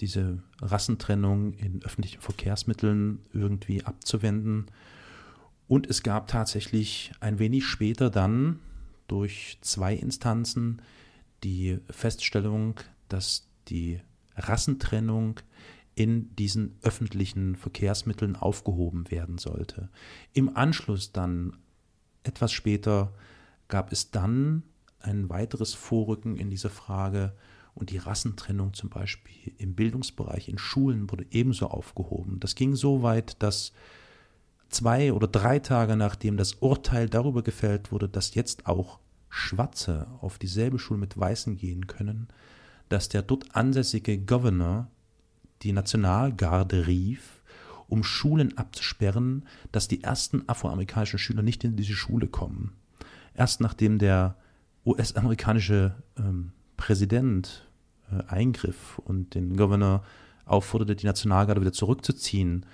diese 0.00 0.42
Rassentrennung 0.60 1.54
in 1.54 1.82
öffentlichen 1.82 2.20
Verkehrsmitteln 2.20 3.20
irgendwie 3.32 3.84
abzuwenden. 3.84 4.66
Und 5.68 5.88
es 5.88 6.02
gab 6.02 6.28
tatsächlich 6.28 7.12
ein 7.20 7.38
wenig 7.38 7.66
später 7.66 8.10
dann 8.10 8.58
durch 9.08 9.58
zwei 9.60 9.94
Instanzen 9.94 10.82
die 11.44 11.78
Feststellung, 11.90 12.80
dass 13.08 13.48
die 13.68 14.00
Rassentrennung 14.36 15.40
in 15.94 16.34
diesen 16.36 16.78
öffentlichen 16.82 17.56
Verkehrsmitteln 17.56 18.36
aufgehoben 18.36 19.10
werden 19.10 19.38
sollte. 19.38 19.90
Im 20.32 20.56
Anschluss 20.56 21.12
dann, 21.12 21.56
etwas 22.22 22.52
später, 22.52 23.12
gab 23.68 23.92
es 23.92 24.10
dann 24.10 24.62
ein 25.00 25.28
weiteres 25.28 25.74
Vorrücken 25.74 26.36
in 26.36 26.50
dieser 26.50 26.70
Frage 26.70 27.34
und 27.74 27.90
die 27.90 27.98
Rassentrennung 27.98 28.74
zum 28.74 28.90
Beispiel 28.90 29.52
im 29.58 29.74
Bildungsbereich 29.74 30.48
in 30.48 30.58
Schulen 30.58 31.10
wurde 31.10 31.26
ebenso 31.30 31.68
aufgehoben. 31.68 32.38
Das 32.40 32.54
ging 32.54 32.74
so 32.74 33.02
weit, 33.02 33.42
dass 33.42 33.72
zwei 34.68 35.12
oder 35.12 35.26
drei 35.26 35.58
Tage 35.58 35.96
nachdem 35.96 36.36
das 36.36 36.54
Urteil 36.54 37.08
darüber 37.08 37.42
gefällt 37.42 37.92
wurde, 37.92 38.08
dass 38.08 38.34
jetzt 38.34 38.66
auch 38.66 38.98
Schwarze 39.28 40.06
auf 40.20 40.38
dieselbe 40.38 40.78
Schule 40.78 41.00
mit 41.00 41.18
Weißen 41.18 41.56
gehen 41.56 41.86
können, 41.86 42.28
dass 42.88 43.08
der 43.08 43.22
dort 43.22 43.56
ansässige 43.56 44.18
Governor 44.18 44.90
die 45.62 45.72
Nationalgarde 45.72 46.86
rief, 46.86 47.42
um 47.88 48.04
Schulen 48.04 48.56
abzusperren, 48.58 49.46
dass 49.70 49.88
die 49.88 50.02
ersten 50.02 50.48
afroamerikanischen 50.48 51.18
Schüler 51.18 51.42
nicht 51.42 51.64
in 51.64 51.76
diese 51.76 51.94
Schule 51.94 52.26
kommen. 52.26 52.76
Erst 53.34 53.60
nachdem 53.60 53.98
der 53.98 54.36
US-amerikanische 54.84 55.94
ähm, 56.18 56.52
Präsident 56.82 57.64
äh, 58.10 58.24
eingriff 58.26 58.98
und 58.98 59.36
den 59.36 59.56
Governor 59.56 60.02
aufforderte, 60.46 60.96
die 60.96 61.06
Nationalgarde 61.06 61.60
wieder 61.60 61.72
zurückzuziehen 61.72 62.66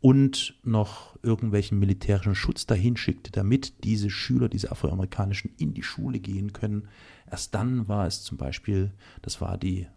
und 0.00 0.54
noch 0.62 1.18
irgendwelchen 1.24 1.80
militärischen 1.80 2.36
Schutz 2.36 2.64
dahin 2.66 2.96
schickte, 2.96 3.32
damit 3.32 3.82
diese 3.82 4.08
Schüler, 4.08 4.48
diese 4.48 4.70
Afroamerikanischen, 4.70 5.50
in 5.58 5.74
die 5.74 5.82
Schule 5.82 6.20
gehen 6.20 6.52
können. 6.52 6.86
Erst 7.28 7.52
dann 7.56 7.88
war 7.88 8.06
es 8.06 8.22
zum 8.22 8.38
Beispiel, 8.38 8.92
das 9.20 9.40
war 9.40 9.58
die, 9.58 9.88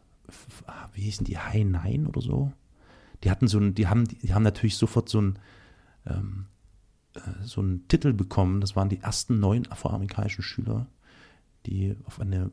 wie 0.94 1.02
hießen 1.02 1.24
die, 1.24 1.38
Nine 1.64 2.08
oder 2.08 2.22
so? 2.22 2.52
Die 3.24 3.30
hatten 3.30 3.48
so 3.48 3.60
ein, 3.60 3.76
die 3.76 3.86
haben, 3.86 4.08
die 4.08 4.34
haben 4.34 4.42
natürlich 4.42 4.78
sofort 4.78 5.10
so 5.10 5.22
ein, 5.22 5.38
ähm, 6.08 6.48
äh, 7.14 7.20
so 7.44 7.62
einen 7.62 7.88
Titel 7.88 8.14
bekommen. 8.14 8.62
Das 8.62 8.76
waren 8.76 8.90
die 8.90 9.00
ersten 9.00 9.40
neun 9.40 9.72
afroamerikanischen 9.72 10.44
Schüler, 10.44 10.88
die 11.68 11.96
auf 12.06 12.20
eine, 12.20 12.50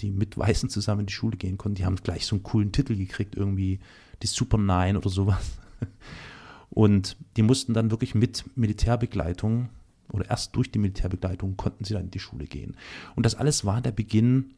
die 0.00 0.10
mit 0.10 0.36
Weißen 0.38 0.68
zusammen 0.70 1.00
in 1.00 1.06
die 1.06 1.12
Schule 1.12 1.36
gehen 1.36 1.58
konnten. 1.58 1.76
Die 1.76 1.84
haben 1.84 1.96
gleich 1.96 2.26
so 2.26 2.36
einen 2.36 2.42
coolen 2.42 2.72
Titel 2.72 2.96
gekriegt, 2.96 3.36
irgendwie 3.36 3.80
die 4.22 4.26
Super 4.26 4.58
Nine 4.58 4.98
oder 4.98 5.10
sowas. 5.10 5.58
Und 6.70 7.16
die 7.36 7.42
mussten 7.42 7.74
dann 7.74 7.90
wirklich 7.90 8.14
mit 8.14 8.44
Militärbegleitung 8.56 9.68
oder 10.12 10.28
erst 10.30 10.54
durch 10.56 10.70
die 10.70 10.78
Militärbegleitung 10.78 11.56
konnten 11.56 11.84
sie 11.84 11.94
dann 11.94 12.04
in 12.04 12.10
die 12.10 12.20
Schule 12.20 12.46
gehen. 12.46 12.76
Und 13.14 13.26
das 13.26 13.34
alles 13.34 13.64
war 13.64 13.80
der 13.80 13.92
Beginn 13.92 14.54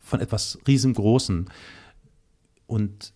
von 0.00 0.20
etwas 0.20 0.58
riesengroßen. 0.66 1.46
Und 2.66 3.12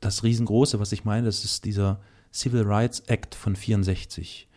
das 0.00 0.22
riesengroße, 0.22 0.80
was 0.80 0.92
ich 0.92 1.04
meine, 1.04 1.26
das 1.26 1.44
ist 1.44 1.64
dieser 1.64 2.00
Civil 2.32 2.62
Rights 2.62 3.00
Act 3.00 3.34
von 3.34 3.56
64, 3.56 4.48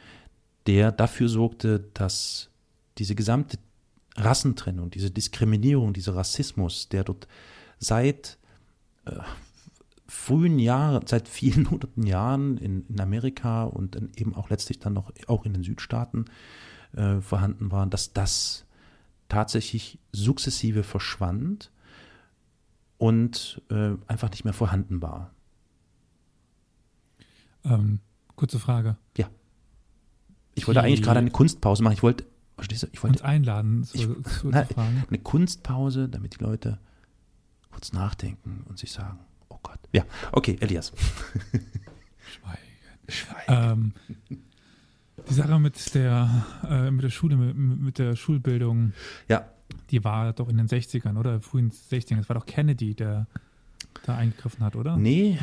der 0.66 0.92
dafür 0.92 1.30
sorgte, 1.30 1.88
dass 1.94 2.50
diese 2.98 3.16
gesamte 3.16 3.58
Rassentrennung, 4.18 4.90
diese 4.90 5.12
Diskriminierung, 5.12 5.94
dieser 5.94 6.16
Rassismus, 6.16 6.90
der 6.90 7.04
dort 7.04 7.28
seit 7.80 8.38
äh, 9.06 9.12
frühen 10.08 10.58
Jahren, 10.60 11.06
seit 11.08 11.28
vielen 11.28 11.70
hunderten 11.72 12.04
Jahren 12.06 12.58
in, 12.58 12.86
in 12.88 13.00
Amerika 13.00 13.64
und 13.64 13.96
in, 13.96 14.12
eben 14.16 14.36
auch 14.36 14.50
letztlich 14.50 14.80
dann 14.80 14.94
noch 14.94 15.12
auch 15.28 15.46
in 15.46 15.54
den 15.54 15.64
Südstaaten 15.64 16.26
äh, 16.94 17.22
vorhanden 17.22 17.72
waren, 17.72 17.90
dass 17.90 18.14
das 18.14 18.66
tatsächlich 19.30 20.00
sukzessive 20.14 20.84
verschwand 20.84 21.72
und 22.98 23.62
äh, 23.70 23.92
einfach 24.08 24.32
nicht 24.32 24.46
mehr 24.46 24.54
vorhanden 24.54 25.02
war. 25.02 25.32
Ähm, 27.66 28.00
kurze 28.36 28.60
Frage. 28.60 28.98
Ja. 29.18 29.30
Ich 30.56 30.68
wollte 30.68 30.80
Die- 30.82 30.86
eigentlich 30.88 31.04
gerade 31.04 31.20
eine 31.20 31.32
Kunstpause 31.32 31.84
machen. 31.84 31.94
Ich 31.94 32.04
wollte, 32.04 32.26
verstehst 32.58 32.84
du, 32.84 32.88
ich 32.92 33.02
wollte 33.04 33.20
Uns 33.20 33.22
einladen 33.24 33.84
zu, 33.86 33.98
Ich- 33.98 34.08
zu 34.40 34.52
fragen. 34.74 35.06
eine 35.08 35.20
Kunstpause, 35.20 36.10
damit 36.10 36.38
die 36.40 36.44
Leute 36.44 36.78
kurz 37.72 37.94
nachdenken 37.94 38.64
und 38.68 38.78
sich 38.80 38.92
sagen, 38.92 39.20
oh 39.50 39.58
Gott. 39.64 39.80
Ja, 39.94 40.04
okay, 40.32 40.58
Elias. 40.60 40.92
Ähm, 43.48 43.94
die 45.30 45.34
Sache 45.34 45.60
mit 45.60 45.96
der, 45.96 46.46
äh, 46.70 46.92
mit 46.92 47.04
der 47.04 47.10
Schule, 47.10 47.38
mit, 47.38 47.56
mit 47.80 47.98
der 48.00 48.16
Schulbildung, 48.18 48.92
Ja, 49.30 49.48
die 49.92 50.04
war 50.04 50.34
doch 50.34 50.50
in 50.50 50.58
den 50.58 50.68
60ern 50.68 51.18
oder 51.18 51.40
frühen 51.40 51.72
60ern. 51.72 52.20
Es 52.20 52.28
war 52.30 52.36
doch 52.36 52.46
Kennedy, 52.46 52.96
der 52.96 53.28
da 54.06 54.16
eingegriffen 54.16 54.64
hat, 54.64 54.76
oder? 54.76 54.98
nee, 54.98 55.38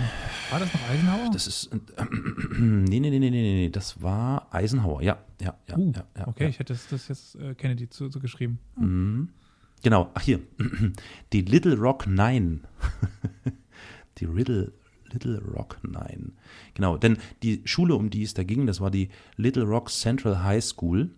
War 0.51 0.61
das 0.61 0.73
noch 0.73 0.89
Eisenhower? 0.89 1.31
das 1.33 1.47
ist, 1.47 1.73
äh, 1.73 2.05
nee, 2.59 3.01
nee, 3.01 3.11
nee, 3.11 3.19
nee, 3.19 3.31
nee, 3.31 3.31
nee, 3.31 3.71
das 3.71 4.03
war 4.03 4.49
Eisenhower, 4.53 5.03
ja, 5.03 5.19
ja, 5.41 5.57
ja. 5.69 5.77
uh, 5.77 5.93
ja, 5.95 6.05
ja 6.17 6.29
okay, 6.29 6.45
ja. 6.45 6.51
ich 6.51 6.59
hätte 6.59 6.73
das, 6.73 6.89
das 6.89 7.09
jetzt 7.09 7.37
äh, 7.37 7.55
Kennedy 7.55 7.89
zu, 7.89 8.09
zu 8.09 8.21
geschrieben. 8.21 8.59
Mhm. 8.77 9.29
Genau, 9.83 10.11
ach 10.15 10.23
hier, 10.23 10.41
die 11.33 11.43
Little 11.43 11.77
Rock 11.77 12.07
Nine. 12.07 12.61
die 14.19 14.25
Little, 14.25 14.73
Little 15.13 15.41
Rock 15.41 15.79
Nine. 15.83 16.33
Genau, 16.73 16.97
denn 16.97 17.19
die 17.43 17.61
Schule, 17.67 17.95
um 17.95 18.09
die 18.09 18.23
es 18.23 18.33
da 18.33 18.45
ging, 18.45 18.67
das 18.67 18.81
war 18.81 18.91
die 18.91 19.11
Little 19.37 19.65
Rock 19.65 19.91
Central 19.91 20.43
High 20.43 20.65
School. 20.65 21.11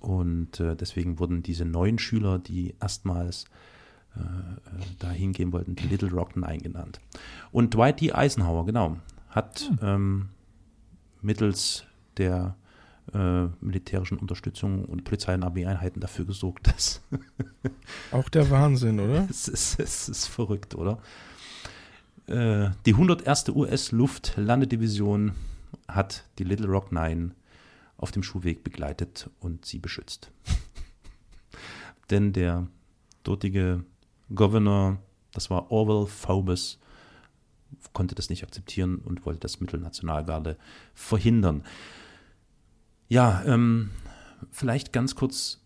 Und 0.00 0.60
äh, 0.60 0.76
deswegen 0.76 1.18
wurden 1.18 1.42
diese 1.42 1.64
neuen 1.64 1.98
Schüler, 1.98 2.38
die 2.38 2.74
erstmals 2.80 3.46
äh, 4.16 4.20
äh, 4.20 4.84
da 4.98 5.10
hingehen 5.10 5.52
wollten, 5.52 5.74
die 5.74 5.86
Little 5.86 6.10
Rock 6.10 6.36
Nine 6.36 6.58
genannt. 6.58 7.00
Und 7.52 7.74
Dwight 7.74 8.00
D. 8.00 8.12
Eisenhower, 8.12 8.66
genau, 8.66 8.96
hat 9.28 9.70
ähm, 9.82 10.28
mittels 11.20 11.84
der 12.16 12.56
äh, 13.12 13.46
militärischen 13.60 14.18
Unterstützung 14.18 14.84
und 14.84 15.04
Polizei- 15.04 15.34
und 15.34 15.42
Armeeeinheiten 15.42 16.00
dafür 16.00 16.24
gesorgt, 16.24 16.68
dass 16.68 17.02
Auch 18.12 18.28
der 18.28 18.50
Wahnsinn, 18.50 19.00
oder? 19.00 19.26
es 19.30 19.48
ist, 19.48 19.78
es 19.80 20.08
ist 20.08 20.26
verrückt, 20.26 20.74
oder? 20.74 20.98
Äh, 22.26 22.70
die 22.86 22.92
101. 22.92 23.50
US-Luftlandedivision 23.50 25.32
hat 25.88 26.24
die 26.38 26.44
Little 26.44 26.68
Rock 26.68 26.92
Nine 26.92 27.32
auf 27.96 28.10
dem 28.10 28.22
Schulweg 28.22 28.64
begleitet 28.64 29.30
und 29.40 29.64
sie 29.64 29.78
beschützt. 29.78 30.30
Denn 32.10 32.32
der 32.32 32.68
dortige 33.22 33.84
Governor, 34.34 34.98
das 35.32 35.50
war 35.50 35.70
Orwell 35.70 36.06
Phoebus, 36.06 36.78
konnte 37.92 38.14
das 38.14 38.30
nicht 38.30 38.42
akzeptieren 38.44 38.98
und 38.98 39.26
wollte 39.26 39.40
das 39.40 39.60
Mittelnationalgarde 39.60 40.56
verhindern. 40.94 41.64
Ja, 43.08 43.42
ähm, 43.46 43.90
vielleicht 44.50 44.92
ganz 44.92 45.14
kurz 45.14 45.60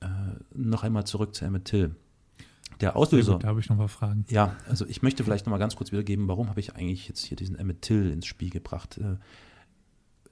äh, 0.00 0.06
noch 0.54 0.82
einmal 0.82 1.04
zurück 1.06 1.34
zu 1.34 1.44
Emmett 1.44 1.66
Till. 1.66 1.94
Der 2.80 2.96
Auslöser. 2.96 3.32
gut, 3.34 3.44
da 3.44 3.48
habe 3.48 3.60
ich 3.60 3.68
noch 3.68 3.76
mal 3.76 3.88
Fragen. 3.88 4.24
Ja, 4.30 4.56
also 4.66 4.86
ich 4.86 5.02
möchte 5.02 5.22
vielleicht 5.22 5.44
noch 5.44 5.50
mal 5.50 5.58
ganz 5.58 5.76
kurz 5.76 5.92
wiedergeben, 5.92 6.28
warum 6.28 6.48
habe 6.48 6.60
ich 6.60 6.76
eigentlich 6.76 7.08
jetzt 7.08 7.24
hier 7.24 7.36
diesen 7.36 7.56
Emmett 7.56 7.82
Till 7.82 8.10
ins 8.10 8.26
Spiel 8.26 8.48
gebracht. 8.48 8.96
Äh, 8.98 9.16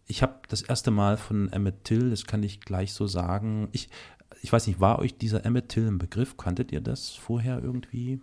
Ich 0.06 0.22
habe 0.22 0.40
das 0.48 0.62
erste 0.62 0.90
Mal 0.90 1.18
von 1.18 1.52
Emmett 1.52 1.84
Till, 1.84 2.08
das 2.08 2.24
kann 2.24 2.42
ich 2.42 2.60
gleich 2.60 2.94
so 2.94 3.06
sagen, 3.06 3.68
ich, 3.72 3.90
ich 4.42 4.52
weiß 4.52 4.66
nicht, 4.66 4.80
war 4.80 4.98
euch 4.98 5.16
dieser 5.16 5.44
Emmett 5.44 5.68
Till 5.68 5.86
ein 5.86 5.98
Begriff? 5.98 6.36
Kanntet 6.36 6.72
ihr 6.72 6.80
das 6.80 7.10
vorher 7.10 7.62
irgendwie? 7.62 8.20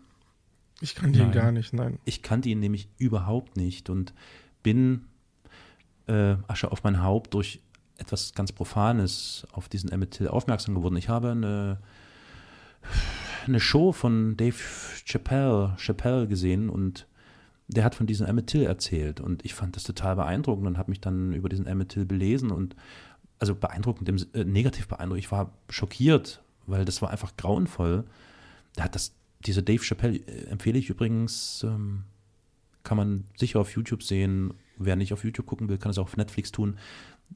Ich 0.82 0.96
kannte 0.96 1.20
ihn 1.20 1.26
Nein. 1.26 1.32
gar 1.34 1.52
nicht, 1.52 1.74
nein. 1.74 2.00
Ich 2.06 2.22
kannte 2.22 2.50
ihn 2.50 2.60
nämlich 2.60 2.90
überhaupt 2.98 3.56
nicht 3.56 3.90
und 3.90 4.14
bin 4.62 5.06
äh, 6.08 6.36
Asche 6.48 6.72
auf 6.72 6.84
mein 6.84 7.02
Haupt 7.02 7.34
durch 7.34 7.62
etwas 7.98 8.34
ganz 8.34 8.52
Profanes 8.52 9.48
auf 9.54 9.70
diesen 9.70 9.92
Emmett 9.92 10.12
Till 10.12 10.28
aufmerksam 10.28 10.76
geworden. 10.76 10.98
Ich 10.98 11.08
habe 11.08 11.32
eine, 11.32 11.80
eine 13.48 13.60
Show 13.60 13.94
von 13.94 14.36
Dave 14.36 14.58
Chappelle, 15.06 15.76
Chappelle 15.78 16.28
gesehen 16.28 16.70
und 16.70 17.08
der 17.68 17.84
hat 17.84 17.96
von 17.96 18.06
diesem 18.06 18.28
Emmett 18.28 18.48
Till 18.48 18.64
erzählt 18.64 19.20
und 19.20 19.44
ich 19.46 19.54
fand 19.54 19.76
das 19.76 19.84
total 19.84 20.16
beeindruckend 20.18 20.68
und 20.68 20.78
habe 20.78 20.92
mich 20.92 21.00
dann 21.00 21.34
über 21.34 21.50
diesen 21.50 21.68
Emmett 21.68 21.90
Till 21.90 22.06
belesen 22.06 22.52
und 22.52 22.76
also 23.40 23.56
beeindruckend, 23.56 24.08
im, 24.10 24.18
äh, 24.34 24.44
negativ 24.44 24.88
beeindruckt. 24.88 25.20
Ich 25.20 25.32
war 25.32 25.52
schockiert, 25.70 26.42
weil 26.68 26.86
das 26.86 27.02
war 27.02 27.10
einfach 27.12 27.36
grauenvoll. 27.38 28.06
Der 28.78 28.86
hat 28.86 28.96
das, 28.96 29.14
diese 29.46 29.62
Dave 29.64 29.84
Chappelle 29.84 30.18
äh, 30.18 30.46
empfehle 30.48 30.80
ich 30.80 30.90
übrigens, 30.90 31.64
ähm, 31.64 32.04
kann 32.84 32.98
man 32.98 33.24
sicher 33.38 33.60
auf 33.60 33.72
YouTube 33.76 34.04
sehen. 34.04 34.54
Wer 34.78 34.96
nicht 34.96 35.14
auf 35.14 35.24
YouTube 35.24 35.46
gucken 35.46 35.70
will, 35.70 35.78
kann 35.78 35.92
es 35.92 35.98
auch 35.98 36.04
auf 36.04 36.18
Netflix 36.18 36.52
tun. 36.52 36.78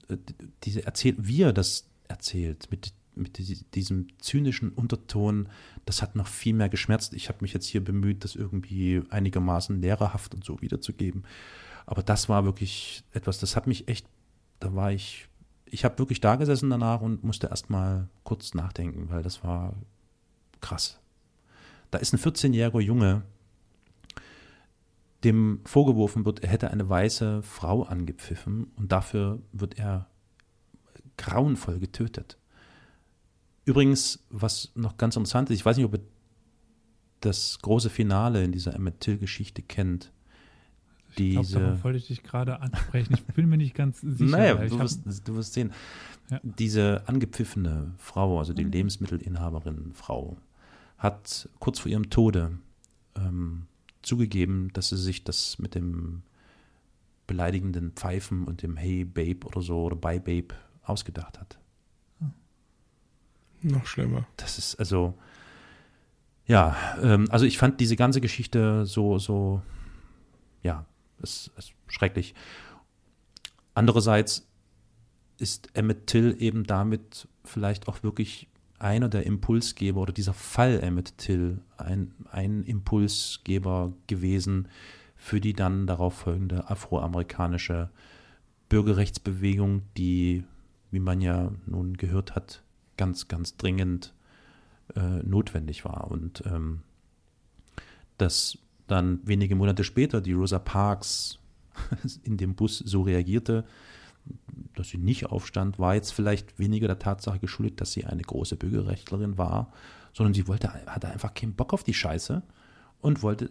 Äh, 0.07 0.17
Diese 0.63 0.85
erzählt, 0.85 1.15
wie 1.19 1.41
er 1.43 1.53
das 1.53 1.85
erzählt, 2.07 2.69
mit, 2.71 2.93
mit 3.15 3.37
die- 3.37 3.63
diesem 3.73 4.07
zynischen 4.19 4.69
Unterton, 4.71 5.47
das 5.85 6.01
hat 6.01 6.15
noch 6.15 6.27
viel 6.27 6.53
mehr 6.53 6.69
geschmerzt. 6.69 7.13
Ich 7.13 7.29
habe 7.29 7.39
mich 7.41 7.53
jetzt 7.53 7.65
hier 7.67 7.83
bemüht, 7.83 8.23
das 8.23 8.35
irgendwie 8.35 9.01
einigermaßen 9.09 9.79
lehrerhaft 9.81 10.33
und 10.35 10.43
so 10.43 10.61
wiederzugeben. 10.61 11.23
Aber 11.85 12.03
das 12.03 12.29
war 12.29 12.45
wirklich 12.45 13.03
etwas, 13.13 13.39
das 13.39 13.55
hat 13.55 13.65
mich 13.67 13.87
echt, 13.87 14.05
da 14.59 14.75
war 14.75 14.91
ich, 14.91 15.27
ich 15.71 15.85
habe 15.85 15.99
wirklich 15.99 16.19
da 16.21 16.35
gesessen 16.35 16.69
danach 16.69 17.01
und 17.01 17.23
musste 17.23 17.47
erstmal 17.47 18.09
kurz 18.23 18.53
nachdenken, 18.53 19.09
weil 19.09 19.23
das 19.23 19.43
war 19.43 19.73
krass. 20.61 20.99
Da 21.91 21.97
ist 21.97 22.13
ein 22.13 22.19
14-jähriger 22.19 22.81
Junge, 22.81 23.23
dem 25.23 25.61
vorgeworfen 25.65 26.25
wird, 26.25 26.43
er 26.43 26.49
hätte 26.49 26.71
eine 26.71 26.87
weiße 26.87 27.43
Frau 27.43 27.83
angepfiffen 27.83 28.71
und 28.75 28.91
dafür 28.91 29.39
wird 29.51 29.77
er 29.77 30.07
grauenvoll 31.17 31.79
getötet. 31.79 32.37
Übrigens, 33.65 34.23
was 34.29 34.71
noch 34.75 34.97
ganz 34.97 35.15
interessant 35.15 35.49
ist, 35.49 35.57
ich 35.57 35.65
weiß 35.65 35.77
nicht, 35.77 35.85
ob 35.85 35.93
ihr 35.93 36.03
das 37.19 37.59
große 37.61 37.89
Finale 37.89 38.43
in 38.43 38.51
dieser 38.51 38.73
Emmett 38.73 39.01
Till-Geschichte 39.01 39.61
kennt. 39.61 40.11
Ich 41.09 41.31
glaube, 41.31 41.45
Diese, 41.47 41.59
darauf 41.59 41.83
wollte 41.83 41.97
ich 41.97 42.07
dich 42.07 42.23
gerade 42.23 42.59
ansprechen. 42.61 43.13
Ich 43.13 43.25
bin 43.25 43.49
mir 43.49 43.57
nicht 43.57 43.75
ganz 43.75 44.01
sicher. 44.01 44.37
naja, 44.37 44.63
ich 44.63 44.71
du 44.71 44.79
wirst, 44.79 45.27
du 45.27 45.35
wirst 45.35 45.53
sehen. 45.53 45.71
Ja. 46.29 46.39
Diese 46.43 47.03
angepfiffene 47.07 47.93
Frau, 47.97 48.39
also 48.39 48.53
die 48.53 48.63
Lebensmittelinhaberin 48.63 49.91
Frau, 49.93 50.37
hat 50.97 51.49
kurz 51.59 51.79
vor 51.79 51.91
ihrem 51.91 52.09
Tode 52.09 52.59
ähm, 53.15 53.65
zugegeben, 54.01 54.71
dass 54.73 54.89
sie 54.89 54.97
sich 54.97 55.23
das 55.23 55.59
mit 55.59 55.75
dem 55.75 56.21
beleidigenden 57.25 57.91
Pfeifen 57.91 58.45
und 58.45 58.63
dem 58.63 58.77
Hey 58.77 59.05
Babe 59.05 59.45
oder 59.45 59.61
so 59.61 59.83
oder 59.83 59.95
Bye 59.95 60.19
Babe 60.19 60.55
ausgedacht 60.83 61.39
hat. 61.39 61.59
Noch 63.61 63.85
schlimmer. 63.85 64.25
Das 64.37 64.57
ist 64.57 64.75
also, 64.75 65.13
ja, 66.45 66.75
ähm, 67.01 67.27
also 67.29 67.45
ich 67.45 67.57
fand 67.57 67.79
diese 67.79 67.95
ganze 67.95 68.21
Geschichte 68.21 68.85
so, 68.85 69.19
so, 69.19 69.61
ja, 70.63 70.85
es 71.21 71.51
ist 71.57 71.73
schrecklich. 71.87 72.33
Andererseits 73.73 74.47
ist 75.37 75.69
Emmett 75.73 76.07
Till 76.07 76.35
eben 76.39 76.65
damit 76.65 77.27
vielleicht 77.43 77.87
auch 77.87 78.03
wirklich 78.03 78.47
einer 78.77 79.09
der 79.09 79.25
Impulsgeber 79.25 80.01
oder 80.01 80.13
dieser 80.13 80.33
Fall 80.33 80.79
Emmett 80.81 81.17
Till 81.17 81.61
ein, 81.77 82.13
ein 82.31 82.63
Impulsgeber 82.63 83.93
gewesen 84.07 84.67
für 85.15 85.41
die 85.41 85.53
dann 85.53 85.85
darauf 85.85 86.13
folgende 86.13 86.69
afroamerikanische 86.69 87.89
Bürgerrechtsbewegung, 88.69 89.81
die, 89.97 90.45
wie 90.91 90.99
man 90.99 91.19
ja 91.19 91.51
nun 91.65 91.97
gehört 91.97 92.35
hat, 92.35 92.63
ganz, 92.95 93.27
ganz 93.27 93.57
dringend 93.57 94.13
äh, 94.95 95.23
notwendig 95.23 95.83
war. 95.83 96.09
Und 96.09 96.43
ähm, 96.45 96.81
dass 98.17 98.57
dann 98.91 99.19
wenige 99.23 99.55
Monate 99.55 99.83
später 99.83 100.21
die 100.21 100.33
Rosa 100.33 100.59
Parks 100.59 101.39
in 102.23 102.37
dem 102.37 102.55
Bus 102.55 102.79
so 102.79 103.01
reagierte, 103.01 103.65
dass 104.75 104.89
sie 104.89 104.97
nicht 104.97 105.27
aufstand, 105.27 105.79
war 105.79 105.95
jetzt 105.95 106.11
vielleicht 106.11 106.59
weniger 106.59 106.87
der 106.87 106.99
Tatsache 106.99 107.39
geschuldet, 107.39 107.81
dass 107.81 107.91
sie 107.91 108.05
eine 108.05 108.21
große 108.21 108.55
Bürgerrechtlerin 108.55 109.37
war, 109.37 109.71
sondern 110.13 110.33
sie 110.33 110.47
wollte, 110.47 110.71
hatte 110.85 111.09
einfach 111.09 111.33
keinen 111.33 111.53
Bock 111.53 111.73
auf 111.73 111.83
die 111.83 111.93
Scheiße 111.93 112.41
und 113.01 113.23
wollte 113.23 113.49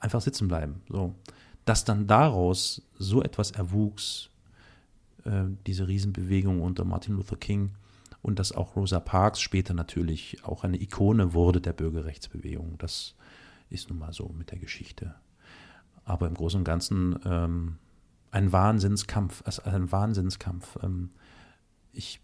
einfach 0.00 0.20
sitzen 0.20 0.48
bleiben. 0.48 0.82
So. 0.88 1.14
Dass 1.64 1.84
dann 1.84 2.06
daraus 2.06 2.82
so 2.98 3.22
etwas 3.22 3.50
erwuchs, 3.52 4.30
äh, 5.24 5.44
diese 5.66 5.88
Riesenbewegung 5.88 6.60
unter 6.60 6.84
Martin 6.84 7.16
Luther 7.16 7.36
King 7.36 7.72
und 8.22 8.38
dass 8.38 8.52
auch 8.52 8.76
Rosa 8.76 9.00
Parks 9.00 9.40
später 9.40 9.74
natürlich 9.74 10.44
auch 10.44 10.64
eine 10.64 10.80
Ikone 10.80 11.34
wurde 11.34 11.60
der 11.60 11.72
Bürgerrechtsbewegung. 11.72 12.76
Das 12.78 13.14
ist 13.70 13.88
nun 13.88 13.98
mal 13.98 14.12
so 14.12 14.28
mit 14.28 14.50
der 14.50 14.58
Geschichte. 14.58 15.14
aber 16.04 16.26
im 16.26 16.34
Großen 16.34 16.58
und 16.58 16.64
Ganzen 16.64 17.18
ähm, 17.24 17.78
ein 18.30 18.52
Wahnsinnskampf, 18.52 19.42
also 19.46 19.62
ein 19.62 19.90
Wahnsinnskampf. 19.90 20.76
Ähm, 20.82 21.10
ich 21.92 22.20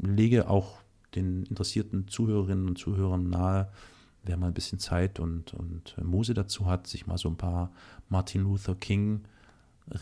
lege 0.00 0.48
auch 0.48 0.80
den 1.14 1.44
interessierten 1.44 2.08
Zuhörerinnen 2.08 2.68
und 2.68 2.78
Zuhörern 2.78 3.28
nahe, 3.28 3.70
wer 4.22 4.36
mal 4.36 4.48
ein 4.48 4.54
bisschen 4.54 4.78
Zeit 4.78 5.20
und, 5.20 5.54
und 5.54 5.96
Muse 6.02 6.34
dazu 6.34 6.66
hat, 6.66 6.86
sich 6.86 7.06
mal 7.06 7.18
so 7.18 7.28
ein 7.28 7.36
paar 7.36 7.72
Martin 8.08 8.42
Luther 8.42 8.74
King 8.74 9.22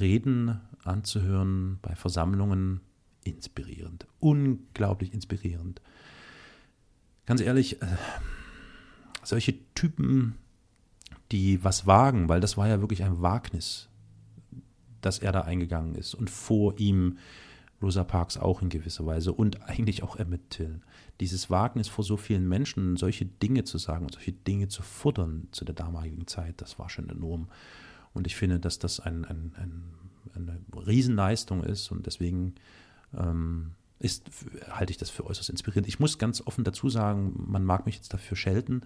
Reden 0.00 0.60
anzuhören 0.84 1.78
bei 1.80 1.94
Versammlungen, 1.94 2.80
inspirierend, 3.24 4.06
unglaublich 4.18 5.14
inspirierend. 5.14 5.80
Ganz 7.24 7.40
ehrlich, 7.40 7.82
äh, 7.82 7.86
solche 9.22 9.54
Typen, 9.74 10.36
die 11.32 11.62
was 11.64 11.86
wagen, 11.86 12.28
weil 12.28 12.40
das 12.40 12.56
war 12.56 12.68
ja 12.68 12.80
wirklich 12.80 13.02
ein 13.02 13.20
Wagnis, 13.20 13.88
dass 15.00 15.18
er 15.18 15.32
da 15.32 15.42
eingegangen 15.42 15.94
ist 15.94 16.14
und 16.14 16.30
vor 16.30 16.78
ihm 16.78 17.18
Rosa 17.82 18.04
Parks 18.04 18.36
auch 18.38 18.62
in 18.62 18.68
gewisser 18.68 19.04
Weise 19.04 19.32
und 19.32 19.62
eigentlich 19.68 20.02
auch 20.02 20.16
Emmett 20.16 20.50
Till. 20.50 20.80
Dieses 21.20 21.50
Wagnis 21.50 21.88
vor 21.88 22.04
so 22.04 22.16
vielen 22.16 22.48
Menschen, 22.48 22.96
solche 22.96 23.26
Dinge 23.26 23.64
zu 23.64 23.78
sagen 23.78 24.06
und 24.06 24.14
solche 24.14 24.32
Dinge 24.32 24.68
zu 24.68 24.82
futtern 24.82 25.48
zu 25.50 25.64
der 25.64 25.74
damaligen 25.74 26.26
Zeit, 26.26 26.60
das 26.60 26.78
war 26.78 26.88
schon 26.88 27.10
enorm. 27.10 27.48
Und 28.14 28.26
ich 28.26 28.34
finde, 28.34 28.58
dass 28.58 28.78
das 28.78 29.00
ein, 29.00 29.24
ein, 29.26 29.52
ein, 29.56 29.82
eine 30.34 30.86
Riesenleistung 30.86 31.62
ist 31.62 31.90
und 31.92 32.06
deswegen 32.06 32.54
ähm, 33.14 33.72
ist, 33.98 34.30
halte 34.70 34.90
ich 34.90 34.96
das 34.96 35.10
für 35.10 35.26
äußerst 35.26 35.50
inspirierend. 35.50 35.88
Ich 35.88 36.00
muss 36.00 36.18
ganz 36.18 36.42
offen 36.46 36.64
dazu 36.64 36.88
sagen, 36.88 37.34
man 37.36 37.64
mag 37.64 37.84
mich 37.84 37.96
jetzt 37.96 38.12
dafür 38.12 38.36
schelten, 38.36 38.82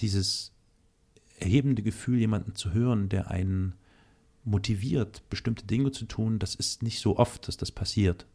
dieses 0.00 0.52
erhebende 1.42 1.82
Gefühl, 1.82 2.18
jemanden 2.18 2.54
zu 2.54 2.72
hören, 2.72 3.08
der 3.08 3.30
einen 3.30 3.74
motiviert, 4.44 5.28
bestimmte 5.30 5.66
Dinge 5.66 5.92
zu 5.92 6.04
tun, 6.06 6.38
das 6.38 6.54
ist 6.54 6.82
nicht 6.82 7.00
so 7.00 7.18
oft, 7.18 7.46
dass 7.48 7.56
das 7.56 7.70
passiert. 7.70 8.26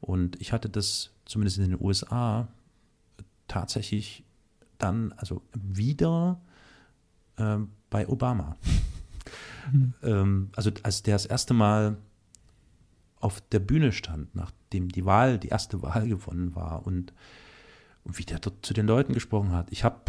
Und 0.00 0.40
ich 0.40 0.52
hatte 0.52 0.68
das 0.68 1.10
zumindest 1.24 1.58
in 1.58 1.70
den 1.70 1.80
USA 1.80 2.48
tatsächlich 3.48 4.24
dann, 4.78 5.12
also 5.12 5.42
wieder 5.52 6.40
äh, 7.36 7.58
bei 7.90 8.08
Obama. 8.08 8.56
Mhm. 9.72 9.94
ähm, 10.02 10.50
also 10.56 10.70
als 10.82 11.02
der 11.02 11.14
das 11.14 11.26
erste 11.26 11.54
Mal 11.54 11.96
auf 13.20 13.40
der 13.52 13.60
Bühne 13.60 13.92
stand, 13.92 14.34
nachdem 14.34 14.90
die 14.90 15.06
Wahl, 15.06 15.38
die 15.38 15.48
erste 15.48 15.82
Wahl 15.82 16.08
gewonnen 16.08 16.54
war 16.54 16.86
und, 16.86 17.14
und 18.04 18.18
wie 18.18 18.24
der 18.24 18.38
dort 18.38 18.66
zu 18.66 18.74
den 18.74 18.86
Leuten 18.86 19.14
gesprochen 19.14 19.52
hat. 19.52 19.72
Ich 19.72 19.82
habe 19.84 20.02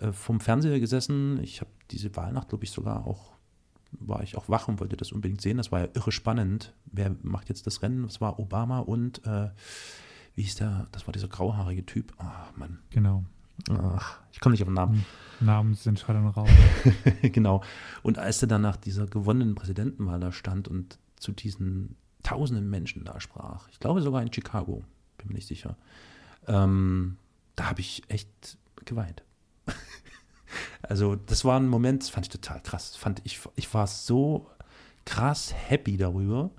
äh, 0.00 0.12
vom 0.12 0.40
Fernseher 0.40 0.80
gesessen, 0.80 1.40
ich 1.42 1.60
habe 1.60 1.70
diese 1.90 2.14
Wahlnacht, 2.16 2.48
glaube 2.48 2.64
ich, 2.64 2.70
sogar 2.70 3.06
auch 3.06 3.30
war 3.92 4.22
ich 4.22 4.36
auch 4.36 4.48
wach 4.48 4.68
und 4.68 4.80
wollte 4.80 4.96
das 4.96 5.12
unbedingt 5.12 5.40
sehen. 5.40 5.56
Das 5.56 5.72
war 5.72 5.80
ja 5.80 5.88
irre 5.94 6.12
spannend. 6.12 6.74
Wer 6.86 7.16
macht 7.22 7.48
jetzt 7.48 7.66
das 7.66 7.82
Rennen? 7.82 8.04
Das 8.04 8.20
war 8.20 8.38
Obama 8.38 8.78
und 8.78 9.24
äh, 9.26 9.50
wie 10.34 10.42
hieß 10.42 10.56
der? 10.56 10.86
Das 10.92 11.06
war 11.06 11.12
dieser 11.12 11.28
grauhaarige 11.28 11.84
Typ. 11.84 12.12
Ach, 12.18 12.56
Mann. 12.56 12.78
Genau. 12.90 13.24
Ach, 13.68 14.20
ich 14.32 14.40
komme 14.40 14.52
nicht 14.52 14.62
auf 14.62 14.68
den 14.68 14.74
Namen. 14.74 15.04
Hm. 15.38 15.46
Namen 15.46 15.74
sind 15.74 15.98
Schall 15.98 16.16
und 16.16 16.28
Rauch. 16.36 16.48
genau. 17.22 17.62
Und 18.02 18.18
als 18.18 18.40
er 18.42 18.48
dann 18.48 18.62
nach 18.62 18.76
dieser 18.76 19.06
gewonnenen 19.06 19.54
Präsidentenwahl 19.54 20.20
da 20.20 20.32
stand 20.32 20.68
und 20.68 20.98
zu 21.16 21.32
diesen 21.32 21.96
tausenden 22.22 22.70
Menschen 22.70 23.04
da 23.04 23.20
sprach, 23.20 23.68
ich 23.70 23.80
glaube 23.80 24.02
sogar 24.02 24.22
in 24.22 24.32
Chicago, 24.32 24.84
bin 25.18 25.28
mir 25.28 25.34
nicht 25.34 25.48
sicher, 25.48 25.76
ähm, 26.46 27.16
da 27.56 27.70
habe 27.70 27.80
ich 27.80 28.02
echt 28.08 28.58
geweint. 28.84 29.22
Also 30.82 31.16
das 31.16 31.44
war 31.44 31.58
ein 31.58 31.68
Moment, 31.68 32.02
das 32.02 32.10
fand 32.10 32.26
ich 32.26 32.30
total 32.30 32.60
krass. 32.62 32.96
Fand 32.96 33.20
ich, 33.24 33.40
ich 33.56 33.72
war 33.74 33.86
so 33.86 34.46
krass 35.04 35.52
happy 35.54 35.96
darüber, 35.96 36.50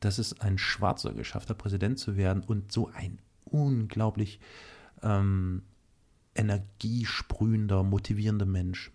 dass 0.00 0.18
es 0.18 0.40
ein 0.40 0.58
Schwarzer 0.58 1.12
geschafft 1.14 1.50
hat, 1.50 1.58
Präsident 1.58 1.98
zu 1.98 2.16
werden 2.16 2.42
und 2.42 2.72
so 2.72 2.90
ein 2.94 3.18
unglaublich 3.44 4.40
ähm, 5.02 5.62
energiesprühender, 6.34 7.82
motivierender 7.82 8.46
Mensch. 8.46 8.90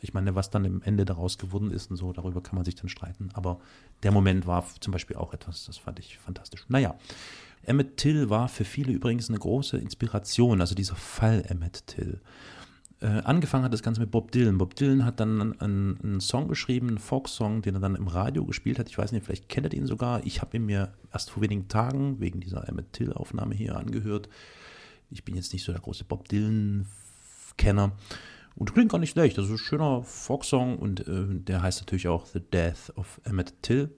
Ich 0.00 0.14
meine, 0.14 0.34
was 0.34 0.50
dann 0.50 0.64
im 0.64 0.82
Ende 0.82 1.04
daraus 1.04 1.38
geworden 1.38 1.70
ist 1.70 1.90
und 1.90 1.96
so, 1.96 2.12
darüber 2.12 2.42
kann 2.42 2.56
man 2.56 2.64
sich 2.64 2.74
dann 2.74 2.88
streiten. 2.88 3.30
Aber 3.34 3.60
der 4.02 4.10
Moment 4.10 4.46
war 4.46 4.66
zum 4.80 4.92
Beispiel 4.92 5.16
auch 5.16 5.32
etwas, 5.32 5.66
das 5.66 5.78
fand 5.78 6.00
ich 6.00 6.18
fantastisch. 6.18 6.64
Naja, 6.68 6.96
Emmett 7.64 7.96
Till 7.96 8.28
war 8.28 8.48
für 8.48 8.64
viele 8.64 8.92
übrigens 8.92 9.28
eine 9.28 9.38
große 9.38 9.78
Inspiration, 9.78 10.60
also 10.60 10.74
dieser 10.74 10.96
Fall 10.96 11.44
Emmett 11.46 11.86
Till. 11.86 12.20
Äh, 13.02 13.22
angefangen 13.24 13.64
hat 13.64 13.72
das 13.72 13.82
Ganze 13.82 14.00
mit 14.00 14.12
Bob 14.12 14.30
Dylan. 14.30 14.58
Bob 14.58 14.76
Dylan 14.76 15.04
hat 15.04 15.18
dann 15.18 15.58
einen, 15.58 16.00
einen 16.00 16.20
Song 16.20 16.46
geschrieben, 16.46 16.86
einen 16.86 16.98
Folksong, 16.98 17.60
den 17.60 17.74
er 17.74 17.80
dann 17.80 17.96
im 17.96 18.06
Radio 18.06 18.44
gespielt 18.44 18.78
hat. 18.78 18.88
Ich 18.88 18.96
weiß 18.96 19.10
nicht, 19.10 19.24
vielleicht 19.26 19.48
kennt 19.48 19.66
ihr 19.66 19.70
den 19.70 19.86
sogar. 19.86 20.24
Ich 20.24 20.40
habe 20.40 20.56
ihn 20.56 20.66
mir 20.66 20.92
erst 21.12 21.32
vor 21.32 21.42
wenigen 21.42 21.66
Tagen 21.66 22.20
wegen 22.20 22.38
dieser 22.38 22.68
Emmett 22.68 22.92
Till-Aufnahme 22.92 23.56
hier 23.56 23.76
angehört. 23.76 24.28
Ich 25.10 25.24
bin 25.24 25.34
jetzt 25.34 25.52
nicht 25.52 25.64
so 25.64 25.72
der 25.72 25.80
große 25.80 26.04
Bob 26.04 26.28
Dylan-Kenner. 26.28 27.90
Und 28.54 28.72
klingt 28.72 28.92
gar 28.92 28.98
nicht 28.98 29.10
schlecht. 29.10 29.36
Das 29.36 29.46
ist 29.46 29.50
ein 29.50 29.58
schöner 29.58 30.04
Folksong 30.04 30.78
und 30.78 31.00
äh, 31.08 31.26
der 31.28 31.60
heißt 31.60 31.80
natürlich 31.80 32.06
auch 32.06 32.26
The 32.26 32.40
Death 32.40 32.92
of 32.94 33.20
Emmett 33.24 33.60
Till. 33.62 33.90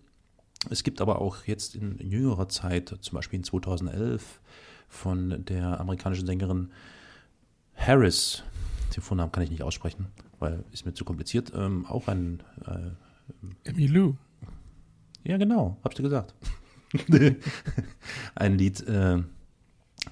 Es 0.71 0.83
gibt 0.83 1.03
aber 1.03 1.21
auch 1.21 1.45
jetzt 1.45 1.75
in, 1.75 1.99
in 1.99 2.11
jüngerer 2.11 2.49
Zeit, 2.49 2.97
zum 3.03 3.17
Beispiel 3.17 3.39
in 3.41 3.45
2011, 3.45 4.41
von 4.89 5.45
der 5.45 5.79
amerikanischen 5.79 6.25
Sängerin 6.25 6.71
Harris, 7.75 8.45
den 8.97 9.03
Vornamen 9.03 9.33
kann 9.33 9.43
ich 9.43 9.51
nicht 9.51 9.63
aussprechen, 9.63 10.07
weil 10.39 10.65
ist 10.73 10.87
mir 10.87 10.95
zu 10.95 11.05
kompliziert. 11.05 11.53
Ähm, 11.55 11.87
auch 11.87 12.09
ein 12.09 12.43
äh, 12.67 13.69
Emilou. 13.69 14.15
Ja, 15.25 15.37
genau, 15.39 15.79
hab's 15.83 15.97
dir 15.97 16.03
gesagt. 16.03 16.35
ein 18.35 18.59
Lied, 18.59 18.87
äh, 18.87 19.23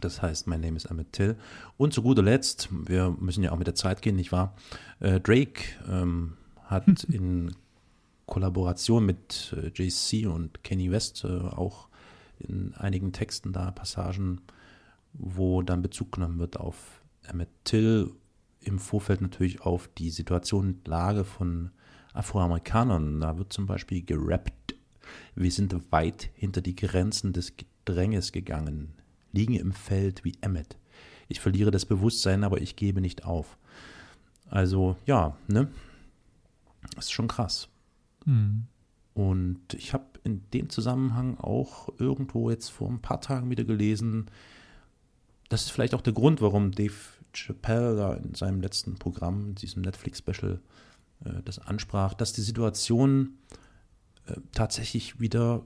das 0.01 0.23
heißt 0.23 0.47
My 0.47 0.57
Name 0.57 0.77
is 0.77 0.87
Emmett 0.87 1.13
Till. 1.13 1.37
Und 1.77 1.93
zu 1.93 2.03
guter 2.03 2.23
Letzt, 2.23 2.69
wir 2.71 3.11
müssen 3.21 3.45
ja 3.45 3.53
auch 3.53 3.59
mit 3.59 3.67
der 3.67 3.75
Zeit 3.75 4.03
gehen, 4.03 4.17
nicht 4.17 4.33
wahr? 4.33 4.57
Äh, 5.01 5.21
Drake 5.21 5.63
ähm, 5.89 6.37
hat 6.65 7.05
in 7.05 7.55
Kollaboration 8.27 9.05
mit 9.05 9.55
äh, 9.57 9.69
JC 9.69 10.27
und 10.27 10.65
Kenny 10.65 10.91
West 10.91 11.25
äh, 11.25 11.29
auch 11.29 11.89
in 12.39 12.75
einigen 12.75 13.13
Texten 13.13 13.53
da 13.53 13.71
Passagen, 13.71 14.41
wo 15.13 15.63
dann 15.63 15.83
Bezug 15.83 16.13
genommen 16.13 16.39
wird 16.39 16.57
auf 16.57 17.03
Emmett 17.29 17.51
Till 17.65 18.11
im 18.65 18.79
Vorfeld 18.79 19.21
natürlich 19.21 19.63
auf 19.63 19.89
die 19.99 20.11
Situation 20.11 20.69
und 20.69 20.89
Lage 20.89 21.25
von 21.25 21.71
Afroamerikanern. 22.15 23.21
Da 23.21 23.39
wird 23.39 23.53
zum 23.53 23.67
Beispiel 23.67 24.03
gerappt. 24.03 24.75
Wir 25.35 25.51
sind 25.51 25.75
weit 25.91 26.31
hinter 26.35 26.61
die 26.61 26.77
Grenzen 26.77 27.33
des 27.33 27.55
Gedränges 27.57 28.33
gegangen, 28.33 28.95
liegen 29.33 29.55
im 29.55 29.73
Feld 29.73 30.25
wie 30.25 30.37
Emmet. 30.41 30.77
Ich 31.29 31.41
verliere 31.41 31.71
das 31.71 31.87
Bewusstsein, 31.87 32.45
aber 32.45 32.61
ich 32.61 32.77
gebe 32.77 33.01
nicht 33.01 33.25
auf. 33.25 33.59
Also 34.49 34.97
ja, 35.07 35.37
ne? 35.49 35.69
Das 36.95 37.07
ist 37.07 37.13
schon 37.13 37.29
krass. 37.29 37.69
Mhm. 38.25 38.65
Und 39.15 39.75
ich 39.75 39.93
habe 39.93 40.05
in 40.25 40.43
dem 40.53 40.69
Zusammenhang 40.69 41.39
auch 41.39 41.89
irgendwo 41.99 42.51
jetzt 42.51 42.71
vor 42.71 42.89
ein 42.89 43.01
paar 43.01 43.21
Tagen 43.21 43.51
wieder 43.51 43.65
gelesen, 43.65 44.31
das 45.53 45.65
ist 45.65 45.71
vielleicht 45.71 45.95
auch 45.95 46.01
der 46.01 46.15
Grund, 46.15 46.41
warum 46.41 46.73
Dave 46.73 46.95
Chappelle 47.33 47.97
da 47.97 48.15
in 48.15 48.35
seinem 48.35 48.61
letzten 48.61 48.95
Programm, 48.95 49.55
diesem 49.55 49.83
Netflix-Special, 49.83 50.61
äh, 51.25 51.43
das 51.45 51.59
ansprach, 51.59 52.15
dass 52.15 52.33
die 52.33 52.43
Situation 52.43 53.39
äh, 54.27 54.35
tatsächlich 54.53 55.21
wieder 55.21 55.65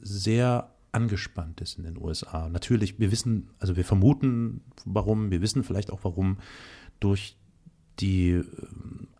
sehr 0.00 0.74
angespannt 0.92 1.60
ist 1.60 1.78
in 1.78 1.84
den 1.84 1.96
USA. 1.96 2.48
Natürlich, 2.48 2.98
wir 2.98 3.12
wissen, 3.12 3.50
also 3.58 3.76
wir 3.76 3.84
vermuten, 3.84 4.62
warum, 4.84 5.30
wir 5.30 5.40
wissen 5.40 5.62
vielleicht 5.62 5.90
auch, 5.90 6.00
warum 6.02 6.38
durch 6.98 7.36
die 8.00 8.30
äh, 8.30 8.44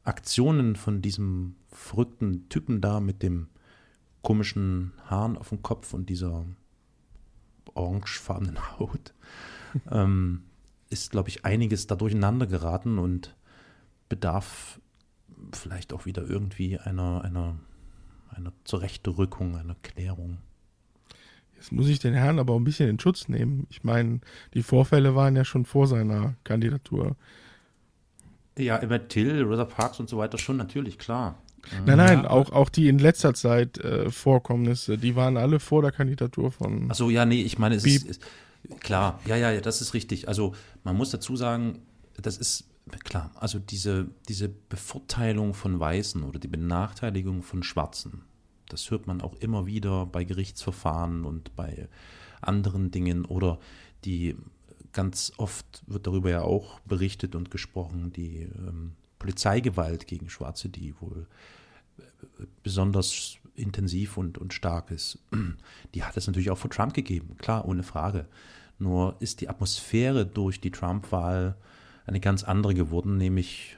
Aktionen 0.04 0.76
von 0.76 1.02
diesem 1.02 1.56
verrückten 1.68 2.48
Typen 2.48 2.80
da 2.80 3.00
mit 3.00 3.22
dem 3.22 3.48
komischen 4.22 4.92
Haaren 5.04 5.36
auf 5.36 5.50
dem 5.50 5.62
Kopf 5.62 5.94
und 5.94 6.08
dieser 6.10 6.44
orangefarbenen 7.74 8.58
Haut. 8.78 9.14
ähm, 9.90 10.42
ist, 10.90 11.10
glaube 11.10 11.28
ich, 11.28 11.44
einiges 11.44 11.86
da 11.86 11.94
durcheinander 11.94 12.46
geraten 12.46 12.98
und 12.98 13.34
bedarf 14.08 14.80
vielleicht 15.52 15.92
auch 15.92 16.04
wieder 16.04 16.28
irgendwie 16.28 16.78
einer, 16.78 17.22
einer, 17.24 17.56
einer 18.28 18.52
Zurechtrückung, 18.64 19.56
einer 19.56 19.76
Klärung. 19.82 20.38
Jetzt 21.56 21.72
muss 21.72 21.88
ich 21.88 21.98
den 21.98 22.14
Herrn 22.14 22.38
aber 22.38 22.54
auch 22.54 22.58
ein 22.58 22.64
bisschen 22.64 22.88
in 22.88 22.98
Schutz 22.98 23.28
nehmen. 23.28 23.66
Ich 23.70 23.84
meine, 23.84 24.20
die 24.54 24.62
Vorfälle 24.62 25.14
waren 25.14 25.36
ja 25.36 25.44
schon 25.44 25.64
vor 25.64 25.86
seiner 25.86 26.34
Kandidatur. 26.42 27.16
Ja, 28.58 28.78
Emmett 28.78 29.10
Till, 29.10 29.42
Rosa 29.42 29.64
Parks 29.64 30.00
und 30.00 30.08
so 30.08 30.18
weiter 30.18 30.38
schon, 30.38 30.56
natürlich, 30.56 30.98
klar. 30.98 31.40
Nein, 31.84 31.98
nein, 31.98 32.22
ja. 32.22 32.30
auch, 32.30 32.50
auch 32.52 32.70
die 32.70 32.88
in 32.88 32.98
letzter 32.98 33.34
Zeit 33.34 33.78
äh, 33.78 34.10
Vorkommnisse, 34.10 34.96
die 34.96 35.14
waren 35.14 35.36
alle 35.36 35.60
vor 35.60 35.82
der 35.82 35.92
Kandidatur 35.92 36.50
von. 36.50 36.90
Achso, 36.90 37.10
ja, 37.10 37.26
nee, 37.26 37.42
ich 37.42 37.58
meine, 37.58 37.74
es 37.74 37.84
ist, 37.84 38.06
ist, 38.06 38.22
Klar, 38.80 39.20
ja, 39.26 39.36
ja, 39.36 39.60
das 39.60 39.80
ist 39.80 39.94
richtig. 39.94 40.28
Also 40.28 40.54
man 40.84 40.96
muss 40.96 41.10
dazu 41.10 41.36
sagen, 41.36 41.80
das 42.20 42.36
ist 42.36 42.64
klar, 43.04 43.30
also 43.34 43.58
diese, 43.58 44.08
diese 44.28 44.48
Bevorteilung 44.48 45.54
von 45.54 45.78
Weißen 45.78 46.22
oder 46.22 46.38
die 46.38 46.48
Benachteiligung 46.48 47.42
von 47.42 47.62
Schwarzen, 47.62 48.22
das 48.68 48.90
hört 48.90 49.06
man 49.06 49.20
auch 49.20 49.34
immer 49.36 49.66
wieder 49.66 50.06
bei 50.06 50.24
Gerichtsverfahren 50.24 51.24
und 51.24 51.54
bei 51.56 51.88
anderen 52.40 52.90
Dingen 52.90 53.24
oder 53.24 53.58
die 54.04 54.36
ganz 54.92 55.32
oft 55.36 55.82
wird 55.86 56.06
darüber 56.06 56.30
ja 56.30 56.42
auch 56.42 56.80
berichtet 56.80 57.34
und 57.34 57.50
gesprochen, 57.50 58.12
die 58.12 58.42
ähm, 58.42 58.92
Polizeigewalt 59.18 60.06
gegen 60.06 60.30
Schwarze, 60.30 60.68
die 60.68 60.94
wohl 61.00 61.26
äh, 61.98 62.46
besonders 62.62 63.36
intensiv 63.60 64.16
und, 64.16 64.38
und 64.38 64.54
stark 64.54 64.90
ist, 64.90 65.18
die 65.94 66.04
hat 66.04 66.16
es 66.16 66.26
natürlich 66.26 66.50
auch 66.50 66.58
vor 66.58 66.70
Trump 66.70 66.94
gegeben, 66.94 67.36
klar, 67.38 67.66
ohne 67.66 67.82
Frage. 67.82 68.26
Nur 68.78 69.16
ist 69.20 69.40
die 69.40 69.48
Atmosphäre 69.48 70.24
durch 70.26 70.60
die 70.60 70.70
Trump-Wahl 70.70 71.56
eine 72.06 72.20
ganz 72.20 72.44
andere 72.44 72.74
geworden, 72.74 73.16
nämlich 73.18 73.76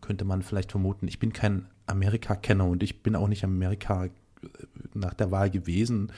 könnte 0.00 0.24
man 0.24 0.42
vielleicht 0.42 0.70
vermuten, 0.70 1.08
ich 1.08 1.18
bin 1.18 1.32
kein 1.32 1.66
Amerika-Kenner 1.86 2.66
und 2.66 2.82
ich 2.82 3.02
bin 3.02 3.16
auch 3.16 3.28
nicht 3.28 3.44
Amerika 3.44 4.06
äh, 4.06 4.10
nach 4.94 5.14
der 5.14 5.30
Wahl 5.30 5.50
gewesen, 5.50 6.12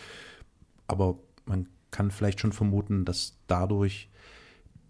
aber 0.89 1.19
man 1.45 1.69
kann 1.91 2.11
vielleicht 2.11 2.41
schon 2.41 2.53
vermuten, 2.53 3.05
dass 3.05 3.39
dadurch 3.47 4.09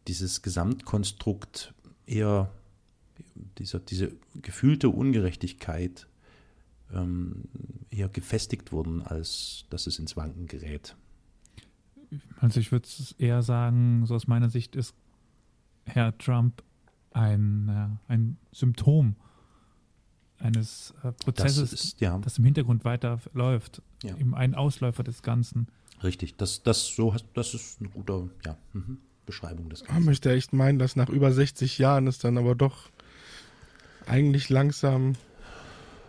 dieses 0.09 0.43
Gesamtkonstrukt 0.43 1.75
eher 2.07 2.51
dieser, 3.59 3.81
diese 3.81 4.13
gefühlte 4.35 4.89
Ungerechtigkeit 4.89 6.07
ähm, 6.93 7.45
eher 7.91 8.09
gefestigt 8.09 8.73
wurden, 8.73 9.03
als 9.03 9.65
dass 9.71 9.87
es 9.87 9.99
ins 9.99 10.17
Wanken 10.17 10.47
gerät. 10.47 10.97
Also 12.41 12.61
ich 12.61 12.71
würde 12.73 12.89
eher 13.19 13.43
sagen, 13.43 14.07
so 14.07 14.15
aus 14.15 14.27
meiner 14.27 14.51
Sicht 14.51 14.77
ist 14.77 14.95
Herr 15.85 16.17
Trump 16.19 16.63
ein, 17.13 17.69
äh, 17.69 18.13
ein 18.13 18.37
Symptom 18.53 19.17
eines 20.39 20.95
äh, 21.03 21.13
Prozesses, 21.13 21.71
das, 21.71 21.85
ist, 21.85 22.01
ja. 22.01 22.19
das, 22.19 22.39
im 22.39 22.45
Hintergrund 22.45 22.85
weiterläuft. 22.85 23.83
Ja. 24.03 24.17
Eben 24.17 24.35
ein 24.35 24.55
Ausläufer 24.55 25.03
des 25.03 25.23
Ganzen. 25.23 25.69
Richtig, 26.03 26.37
das, 26.37 26.63
das, 26.63 26.95
so, 26.95 27.15
das 27.35 27.55
ist 27.55 27.81
eine 27.81 27.89
gute 27.89 28.31
ja, 28.45 28.57
mhm. 28.75 28.99
Beschreibung 29.25 29.71
des 29.71 29.81
Ganzen. 29.81 29.95
Man 29.95 30.05
möchte 30.05 30.31
echt 30.33 30.53
meinen, 30.53 30.79
dass 30.79 30.95
nach 30.95 31.09
über 31.09 31.33
60 31.33 31.79
Jahren 31.79 32.07
es 32.07 32.19
dann 32.19 32.37
aber 32.37 32.55
doch 32.55 32.91
eigentlich 34.07 34.51
langsam 34.51 35.15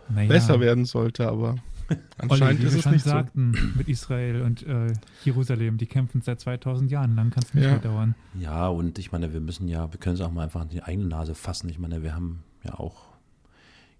naja. 0.08 0.28
besser 0.28 0.60
werden 0.60 0.84
sollte, 0.84 1.28
aber 1.28 1.56
anscheinend 2.18 2.60
Olli, 2.60 2.68
ist 2.68 2.74
es 2.74 2.82
schon 2.82 2.92
nicht 2.92 3.04
sagten, 3.04 3.54
so. 3.54 3.78
mit 3.78 3.88
Israel 3.88 4.42
und 4.42 4.66
äh, 4.66 4.92
Jerusalem, 5.24 5.78
die 5.78 5.86
kämpfen 5.86 6.22
seit 6.22 6.40
2000 6.40 6.90
Jahren, 6.90 7.14
lang 7.16 7.30
kann 7.30 7.42
es 7.42 7.54
nicht 7.54 7.64
ja. 7.64 7.70
mehr 7.70 7.80
dauern. 7.80 8.14
Ja, 8.38 8.68
und 8.68 8.98
ich 8.98 9.12
meine, 9.12 9.32
wir 9.32 9.40
müssen 9.40 9.68
ja, 9.68 9.92
wir 9.92 9.98
können 9.98 10.14
es 10.14 10.20
auch 10.20 10.30
mal 10.30 10.44
einfach 10.44 10.62
in 10.62 10.68
die 10.68 10.82
eigene 10.82 11.08
Nase 11.08 11.34
fassen. 11.34 11.68
Ich 11.68 11.78
meine, 11.78 12.02
wir 12.02 12.14
haben 12.14 12.42
ja 12.64 12.74
auch 12.74 13.06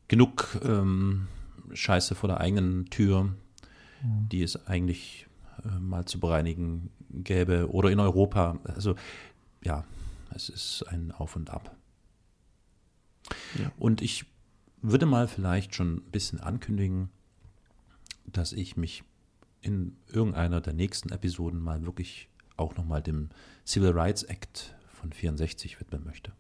genug 0.09 0.59
ähm, 0.65 1.29
Scheiße 1.73 2.15
vor 2.15 2.29
der 2.29 2.41
eigenen 2.41 2.87
Tür, 2.87 3.25
mhm. 4.03 4.29
die 4.31 4.43
es 4.43 4.67
eigentlich 4.67 5.27
äh, 5.65 5.79
mal 5.79 6.05
zu 6.05 6.21
bereinigen 6.21 6.91
gäbe 7.11 7.71
oder 7.71 7.91
in 7.91 8.01
Europa. 8.01 8.59
Also 8.65 8.97
ja, 9.63 9.85
es 10.35 10.49
ist 10.49 10.85
ein 10.89 11.13
Auf 11.13 11.37
und 11.37 11.51
Ab. 11.51 11.75
Ja. 13.59 13.71
Und 13.79 14.03
ich 14.03 14.27
würde 14.83 15.07
mal 15.07 15.29
vielleicht 15.29 15.75
schon 15.75 15.97
ein 15.97 16.11
bisschen 16.11 16.41
ankündigen, 16.41 17.11
dass 18.27 18.53
ich 18.53 18.77
mich 18.77 19.05
in 19.61 19.97
irgendeiner 20.07 20.61
der 20.61 20.73
nächsten 20.73 21.11
Episoden 21.11 21.61
mal 21.61 21.85
wirklich 21.85 22.29
auch 22.57 22.77
nochmal 22.77 23.03
dem 23.03 23.31
Civil 23.67 23.91
Rights 23.91 24.23
Act 24.25 24.75
von 24.93 25.13
64 25.13 25.81
widmen 25.81 26.05
möchte. 26.05 26.33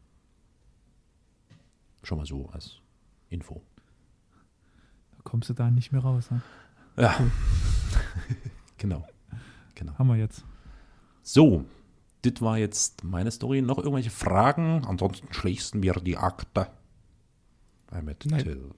Schon 2.02 2.18
mal 2.18 2.26
so 2.26 2.48
als 2.50 2.76
Info. 3.28 3.62
Da 5.12 5.18
kommst 5.24 5.48
du 5.48 5.54
da 5.54 5.70
nicht 5.70 5.92
mehr 5.92 6.00
raus, 6.00 6.30
ne? 6.30 6.42
Ja, 6.96 7.16
genau. 8.78 9.06
genau. 9.74 9.96
Haben 9.98 10.08
wir 10.08 10.16
jetzt. 10.16 10.44
So, 11.22 11.64
das 12.22 12.40
war 12.40 12.58
jetzt 12.58 13.04
meine 13.04 13.30
Story. 13.30 13.62
Noch 13.62 13.78
irgendwelche 13.78 14.10
Fragen? 14.10 14.84
Ansonsten 14.84 15.32
schließen 15.32 15.82
wir 15.82 15.94
die 15.94 16.16
Akte. 16.16 16.68
Matt 17.90 18.24
Nein, 18.26 18.42
Till. 18.42 18.70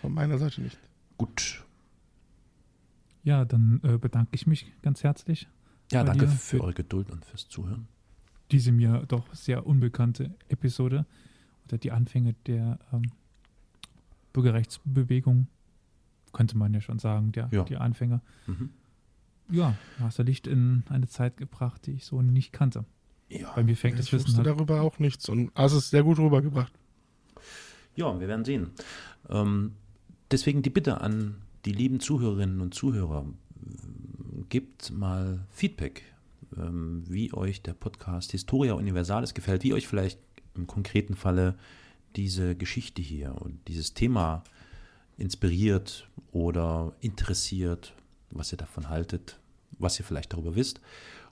Von 0.00 0.12
meiner 0.12 0.38
Seite 0.38 0.60
nicht. 0.60 0.78
Gut. 1.16 1.64
Ja, 3.22 3.44
dann 3.44 3.80
äh, 3.82 3.98
bedanke 3.98 4.30
ich 4.34 4.46
mich 4.46 4.72
ganz 4.82 5.02
herzlich. 5.02 5.48
Ja, 5.92 6.04
danke 6.04 6.28
für, 6.28 6.56
für 6.56 6.60
eure 6.62 6.74
Geduld 6.74 7.10
und 7.10 7.24
fürs 7.24 7.48
Zuhören. 7.48 7.88
Diese 8.50 8.72
mir 8.72 9.04
doch 9.08 9.32
sehr 9.34 9.66
unbekannte 9.66 10.34
Episode 10.48 11.06
oder 11.66 11.78
die 11.78 11.92
Anfänge 11.92 12.34
der 12.46 12.78
ähm, 12.92 13.10
Bürgerrechtsbewegung, 14.32 15.48
könnte 16.32 16.56
man 16.56 16.72
ja 16.72 16.80
schon 16.80 16.98
sagen, 16.98 17.32
der, 17.32 17.48
ja. 17.52 17.64
die 17.64 17.76
Anfänger. 17.76 18.22
Mhm. 18.46 18.70
Ja, 19.50 19.76
du 19.98 20.04
hast 20.04 20.18
du 20.18 20.22
Licht 20.22 20.46
in 20.46 20.84
eine 20.88 21.08
Zeit 21.08 21.36
gebracht, 21.36 21.86
die 21.86 21.92
ich 21.92 22.04
so 22.04 22.22
nicht 22.22 22.52
kannte. 22.52 22.84
Ja, 23.28 23.52
Bei 23.54 23.62
mir 23.62 23.76
fängt 23.76 23.98
das 23.98 24.12
Wissen 24.12 24.36
halt 24.36 24.46
darüber 24.46 24.80
auch 24.80 24.98
nichts 24.98 25.28
und 25.28 25.52
hast 25.54 25.72
es 25.72 25.90
sehr 25.90 26.02
gut 26.02 26.18
rübergebracht. 26.18 26.72
Ja, 27.96 28.18
wir 28.18 28.28
werden 28.28 28.44
sehen. 28.44 28.70
Ähm, 29.28 29.72
deswegen 30.30 30.62
die 30.62 30.70
Bitte 30.70 31.00
an 31.00 31.36
die 31.64 31.72
lieben 31.72 32.00
Zuhörerinnen 32.00 32.60
und 32.60 32.74
Zuhörer, 32.74 33.26
gebt 34.48 34.90
mal 34.92 35.46
Feedback, 35.50 36.02
ähm, 36.56 37.04
wie 37.06 37.32
euch 37.32 37.62
der 37.62 37.74
Podcast 37.74 38.32
Historia 38.32 38.74
Universalis 38.74 39.34
gefällt, 39.34 39.62
wie 39.62 39.74
euch 39.74 39.86
vielleicht 39.86 40.18
im 40.54 40.66
konkreten 40.66 41.14
Falle 41.14 41.56
diese 42.16 42.56
Geschichte 42.56 43.02
hier 43.02 43.34
und 43.40 43.68
dieses 43.68 43.94
Thema 43.94 44.42
inspiriert 45.16 46.08
oder 46.32 46.94
interessiert, 47.00 47.94
was 48.30 48.52
ihr 48.52 48.58
davon 48.58 48.88
haltet, 48.88 49.38
was 49.78 49.98
ihr 49.98 50.04
vielleicht 50.04 50.32
darüber 50.32 50.56
wisst. 50.56 50.80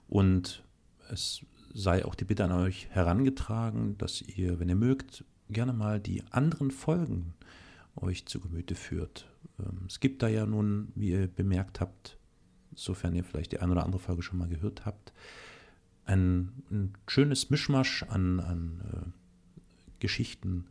Und 0.07 0.63
es 1.09 1.41
sei 1.73 2.05
auch 2.05 2.15
die 2.15 2.25
Bitte 2.25 2.45
an 2.45 2.51
euch 2.51 2.87
herangetragen, 2.91 3.97
dass 3.97 4.21
ihr, 4.21 4.59
wenn 4.59 4.69
ihr 4.69 4.75
mögt, 4.75 5.23
gerne 5.49 5.73
mal 5.73 5.99
die 5.99 6.23
anderen 6.31 6.71
Folgen 6.71 7.33
euch 7.95 8.25
zu 8.25 8.39
Gemüte 8.39 8.75
führt. 8.75 9.27
Ähm, 9.59 9.85
es 9.87 9.99
gibt 9.99 10.23
da 10.23 10.27
ja 10.27 10.45
nun, 10.45 10.91
wie 10.95 11.11
ihr 11.11 11.27
bemerkt 11.27 11.79
habt, 11.79 12.17
sofern 12.75 13.15
ihr 13.15 13.23
vielleicht 13.23 13.51
die 13.51 13.59
eine 13.59 13.71
oder 13.71 13.83
andere 13.83 13.99
Folge 13.99 14.21
schon 14.21 14.39
mal 14.39 14.47
gehört 14.47 14.85
habt, 14.85 15.13
ein, 16.05 16.63
ein 16.71 16.93
schönes 17.07 17.49
Mischmasch 17.49 18.03
an, 18.03 18.39
an 18.39 18.81
äh, 18.91 19.09
Geschichten 19.99 20.67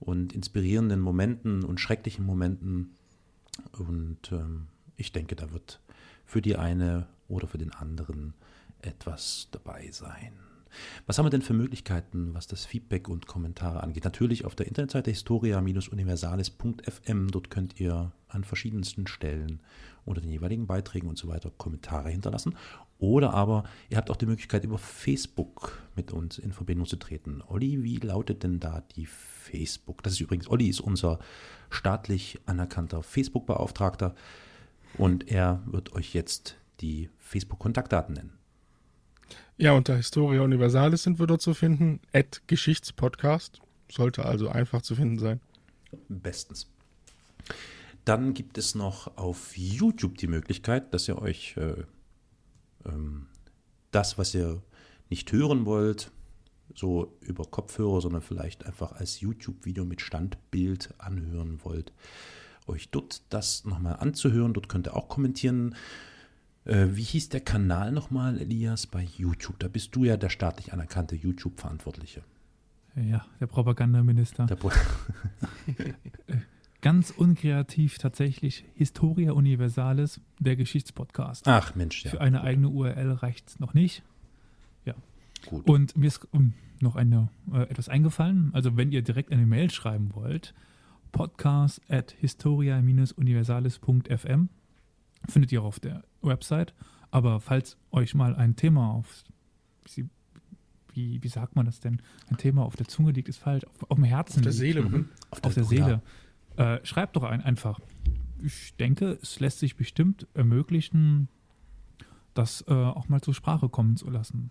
und 0.00 0.32
inspirierenden 0.32 1.00
Momenten 1.00 1.64
und 1.64 1.78
schrecklichen 1.80 2.24
Momenten. 2.24 2.94
Und 3.72 4.32
ähm, 4.32 4.68
ich 4.96 5.12
denke, 5.12 5.36
da 5.36 5.52
wird 5.52 5.80
für 6.24 6.42
die 6.42 6.56
eine 6.56 7.06
oder 7.28 7.46
für 7.46 7.58
den 7.58 7.72
anderen 7.72 8.34
etwas 8.80 9.48
dabei 9.52 9.90
sein. 9.90 10.32
Was 11.06 11.18
haben 11.18 11.26
wir 11.26 11.30
denn 11.30 11.42
für 11.42 11.54
Möglichkeiten, 11.54 12.34
was 12.34 12.46
das 12.46 12.64
Feedback 12.64 13.08
und 13.08 13.26
Kommentare 13.26 13.82
angeht? 13.82 14.04
Natürlich 14.04 14.44
auf 14.44 14.54
der 14.54 14.66
Internetseite 14.66 15.10
historia-universalis.fm. 15.10 17.30
Dort 17.30 17.50
könnt 17.50 17.80
ihr 17.80 18.12
an 18.28 18.44
verschiedensten 18.44 19.06
Stellen 19.06 19.60
unter 20.04 20.20
den 20.20 20.30
jeweiligen 20.30 20.66
Beiträgen 20.66 21.08
und 21.08 21.18
so 21.18 21.28
weiter 21.28 21.50
Kommentare 21.50 22.10
hinterlassen. 22.10 22.56
Oder 22.98 23.32
aber 23.32 23.64
ihr 23.88 23.96
habt 23.96 24.10
auch 24.10 24.16
die 24.16 24.26
Möglichkeit, 24.26 24.64
über 24.64 24.78
Facebook 24.78 25.78
mit 25.96 26.12
uns 26.12 26.38
in 26.38 26.52
Verbindung 26.52 26.86
zu 26.86 26.96
treten. 26.96 27.42
Olli, 27.46 27.82
wie 27.82 27.96
lautet 27.96 28.42
denn 28.42 28.60
da 28.60 28.82
die 28.94 29.06
Facebook? 29.06 30.02
Das 30.02 30.12
ist 30.12 30.20
übrigens, 30.20 30.48
Olli 30.48 30.68
ist 30.68 30.80
unser 30.80 31.18
staatlich 31.70 32.38
anerkannter 32.44 33.02
Facebook-Beauftragter 33.02 34.14
und 34.98 35.30
er 35.30 35.62
wird 35.64 35.94
euch 35.94 36.12
jetzt 36.12 36.56
die 36.80 37.08
Facebook-Kontaktdaten 37.18 38.14
nennen. 38.14 38.39
Ja, 39.60 39.74
unter 39.74 39.94
Historia 39.94 40.40
Universalis 40.40 41.02
sind 41.02 41.18
wir 41.18 41.26
dort 41.26 41.42
zu 41.42 41.52
finden. 41.52 42.00
At 42.14 42.40
Geschichtspodcast. 42.46 43.60
Sollte 43.92 44.24
also 44.24 44.48
einfach 44.48 44.80
zu 44.80 44.94
finden 44.94 45.18
sein. 45.18 45.38
Bestens. 46.08 46.72
Dann 48.06 48.32
gibt 48.32 48.56
es 48.56 48.74
noch 48.74 49.18
auf 49.18 49.58
YouTube 49.58 50.16
die 50.16 50.28
Möglichkeit, 50.28 50.94
dass 50.94 51.06
ihr 51.08 51.20
euch 51.20 51.58
äh, 51.58 51.84
ähm, 52.86 53.26
das, 53.90 54.16
was 54.16 54.34
ihr 54.34 54.62
nicht 55.10 55.30
hören 55.30 55.66
wollt, 55.66 56.10
so 56.74 57.14
über 57.20 57.44
Kopfhörer, 57.44 58.00
sondern 58.00 58.22
vielleicht 58.22 58.64
einfach 58.64 58.92
als 58.92 59.20
YouTube-Video 59.20 59.84
mit 59.84 60.00
Standbild 60.00 60.94
anhören 60.96 61.60
wollt, 61.64 61.92
euch 62.66 62.88
dort 62.88 63.20
das 63.28 63.66
nochmal 63.66 63.96
anzuhören. 63.96 64.54
Dort 64.54 64.70
könnt 64.70 64.88
ihr 64.88 64.96
auch 64.96 65.10
kommentieren. 65.10 65.74
Äh, 66.64 66.88
wie 66.92 67.02
hieß 67.02 67.30
der 67.30 67.40
Kanal 67.40 67.92
nochmal, 67.92 68.38
Elias, 68.38 68.86
bei 68.86 69.02
YouTube? 69.02 69.58
Da 69.58 69.68
bist 69.68 69.96
du 69.96 70.04
ja 70.04 70.16
der 70.16 70.28
staatlich 70.28 70.72
anerkannte 70.72 71.16
YouTube-Verantwortliche. 71.16 72.22
Ja, 72.96 73.24
der 73.38 73.46
Propagandaminister. 73.46 74.46
Der 74.46 74.56
Pro 74.56 74.70
Ganz 76.82 77.10
unkreativ 77.10 77.98
tatsächlich 77.98 78.64
Historia 78.74 79.32
Universalis, 79.32 80.18
der 80.38 80.56
Geschichtspodcast. 80.56 81.46
Ach 81.46 81.74
Mensch, 81.74 82.04
ja. 82.04 82.10
Für 82.10 82.22
eine 82.22 82.42
eigene 82.42 82.70
URL 82.70 83.12
reicht 83.12 83.50
es 83.50 83.60
noch 83.60 83.74
nicht. 83.74 84.02
Ja. 84.86 84.94
Gut. 85.46 85.68
Und 85.68 85.94
mir 85.96 86.06
ist, 86.06 86.26
noch 86.80 86.96
eine, 86.96 87.28
äh, 87.52 87.64
etwas 87.64 87.90
eingefallen. 87.90 88.50
Also 88.54 88.76
wenn 88.76 88.92
ihr 88.92 89.02
direkt 89.02 89.32
eine 89.32 89.46
Mail 89.46 89.70
schreiben 89.70 90.10
wollt, 90.14 90.54
podcast 91.12 91.80
at 91.88 92.12
historia-universalis.fm 92.12 94.48
findet 95.28 95.52
ihr 95.52 95.62
auf 95.62 95.80
der 95.80 96.02
Website. 96.22 96.74
Aber 97.10 97.40
falls 97.40 97.76
euch 97.90 98.14
mal 98.14 98.36
ein 98.36 98.56
Thema 98.56 98.92
auf, 98.92 99.24
wie, 100.94 101.22
wie 101.22 101.28
sagt 101.28 101.56
man 101.56 101.66
das 101.66 101.80
denn, 101.80 102.00
ein 102.28 102.36
Thema 102.36 102.64
auf 102.64 102.76
der 102.76 102.86
Zunge 102.86 103.12
liegt, 103.12 103.28
ist 103.28 103.38
falsch, 103.38 103.64
auf, 103.64 103.90
auf 103.90 103.96
dem 103.96 104.04
Herzen 104.04 104.38
auf 104.38 104.42
der 104.42 104.52
liegt. 104.52 104.58
Seele, 104.58 104.82
mhm. 104.82 105.08
auf, 105.30 105.44
auf 105.44 105.54
der, 105.54 105.62
der 105.62 105.64
Seele, 105.64 106.02
äh, 106.56 106.78
schreibt 106.84 107.16
doch 107.16 107.24
ein, 107.24 107.40
einfach. 107.40 107.80
Ich 108.42 108.74
denke, 108.76 109.18
es 109.20 109.38
lässt 109.40 109.58
sich 109.58 109.76
bestimmt 109.76 110.26
ermöglichen, 110.34 111.28
das 112.34 112.64
äh, 112.68 112.72
auch 112.72 113.08
mal 113.08 113.20
zur 113.20 113.34
Sprache 113.34 113.68
kommen 113.68 113.96
zu 113.96 114.08
lassen. 114.08 114.50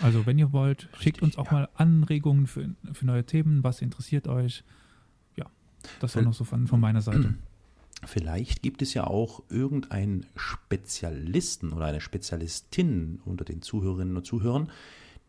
Also, 0.00 0.26
wenn 0.26 0.38
ihr 0.38 0.52
wollt, 0.52 0.84
Richtig, 0.84 1.02
schickt 1.02 1.22
uns 1.22 1.38
auch 1.38 1.46
ja. 1.46 1.52
mal 1.52 1.68
Anregungen 1.74 2.46
für, 2.46 2.74
für 2.92 3.06
neue 3.06 3.24
Themen, 3.24 3.64
was 3.64 3.82
interessiert 3.82 4.28
euch. 4.28 4.62
Ja, 5.36 5.46
das 6.00 6.14
war 6.14 6.22
noch 6.22 6.34
so 6.34 6.44
von, 6.44 6.66
von 6.66 6.78
meiner 6.78 7.00
Seite. 7.00 7.34
Vielleicht 8.04 8.62
gibt 8.62 8.82
es 8.82 8.94
ja 8.94 9.06
auch 9.06 9.42
irgendeinen 9.48 10.26
Spezialisten 10.36 11.72
oder 11.72 11.86
eine 11.86 12.00
Spezialistin 12.00 13.20
unter 13.24 13.44
den 13.44 13.60
Zuhörerinnen 13.60 14.16
und 14.16 14.24
Zuhörern, 14.24 14.70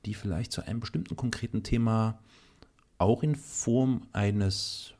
die 0.05 0.13
vielleicht 0.13 0.51
zu 0.51 0.65
einem 0.65 0.79
bestimmten 0.79 1.15
konkreten 1.15 1.63
Thema 1.63 2.19
auch 2.99 3.23
in 3.23 3.35
Form 3.35 4.03
eines, 4.13 4.93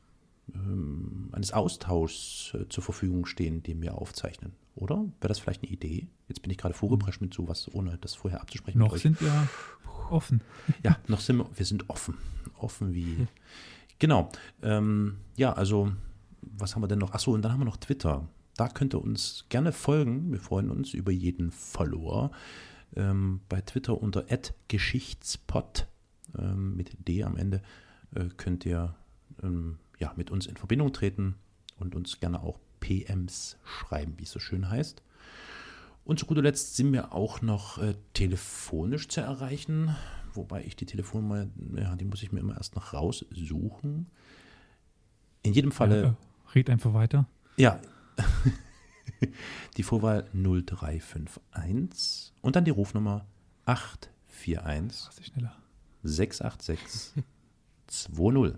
ähm, 0.53 1.29
eines 1.31 1.53
Austauschs 1.53 2.53
äh, 2.55 2.67
zur 2.69 2.83
Verfügung 2.83 3.25
stehen, 3.25 3.61
den 3.61 3.81
wir 3.81 3.95
aufzeichnen. 3.95 4.53
Oder? 4.75 4.95
Wäre 5.19 5.27
das 5.27 5.39
vielleicht 5.39 5.63
eine 5.63 5.71
Idee? 5.71 6.07
Jetzt 6.27 6.41
bin 6.41 6.51
ich 6.51 6.57
gerade 6.57 6.73
vorgeprescht 6.73 7.21
mit 7.21 7.33
sowas, 7.33 7.69
ohne 7.73 7.97
das 7.97 8.15
vorher 8.15 8.41
abzusprechen. 8.41 8.79
Noch 8.79 8.97
sind 8.97 9.21
wir 9.21 9.47
offen. 10.09 10.41
Ja, 10.83 10.97
noch 11.07 11.19
sind 11.19 11.37
wir, 11.37 11.49
wir 11.53 11.65
sind 11.65 11.89
offen. 11.89 12.17
Offen 12.57 12.93
wie. 12.93 13.17
Hm. 13.17 13.27
Genau. 13.99 14.29
Ähm, 14.63 15.17
ja, 15.35 15.53
also, 15.53 15.91
was 16.41 16.75
haben 16.75 16.83
wir 16.83 16.87
denn 16.87 16.99
noch? 16.99 17.13
Achso, 17.13 17.33
und 17.33 17.41
dann 17.41 17.51
haben 17.51 17.61
wir 17.61 17.65
noch 17.65 17.77
Twitter. 17.77 18.27
Da 18.55 18.67
könnt 18.67 18.93
ihr 18.93 19.01
uns 19.01 19.45
gerne 19.49 19.71
folgen. 19.71 20.31
Wir 20.31 20.39
freuen 20.39 20.69
uns 20.69 20.93
über 20.93 21.11
jeden 21.11 21.51
Follower. 21.51 22.31
Ähm, 22.95 23.41
bei 23.47 23.61
Twitter 23.61 24.01
unter 24.01 24.25
@geschichtspot 24.67 25.87
ähm, 26.37 26.75
mit 26.75 27.07
D 27.07 27.23
am 27.23 27.37
Ende 27.37 27.61
äh, 28.15 28.25
könnt 28.35 28.65
ihr 28.65 28.95
ähm, 29.43 29.77
ja, 29.99 30.13
mit 30.15 30.31
uns 30.31 30.47
in 30.47 30.57
Verbindung 30.57 30.91
treten 30.93 31.35
und 31.77 31.95
uns 31.95 32.19
gerne 32.19 32.41
auch 32.41 32.59
PMs 32.79 33.57
schreiben, 33.63 34.15
wie 34.17 34.23
es 34.23 34.31
so 34.31 34.39
schön 34.39 34.69
heißt. 34.69 35.03
Und 36.05 36.19
zu 36.19 36.25
guter 36.25 36.41
Letzt 36.41 36.75
sind 36.75 36.91
wir 36.91 37.13
auch 37.13 37.41
noch 37.41 37.77
äh, 37.77 37.93
telefonisch 38.13 39.07
zu 39.09 39.21
erreichen, 39.21 39.95
wobei 40.33 40.63
ich 40.63 40.75
die 40.75 40.85
Telefonnummer, 40.85 41.47
ja, 41.75 41.95
die 41.95 42.05
muss 42.05 42.23
ich 42.23 42.31
mir 42.31 42.39
immer 42.39 42.57
erst 42.57 42.75
noch 42.75 42.93
raussuchen. 42.93 44.07
In 45.43 45.53
jedem 45.53 45.71
Falle. 45.71 46.17
Red 46.55 46.69
einfach 46.69 46.93
weiter. 46.93 47.27
Ja. 47.57 47.81
die 49.77 49.83
Vorwahl 49.83 50.29
0351 50.33 52.33
und 52.41 52.55
dann 52.55 52.65
die 52.65 52.71
Rufnummer 52.71 53.25
841 53.65 55.09
686 56.03 57.23
20. 57.87 58.55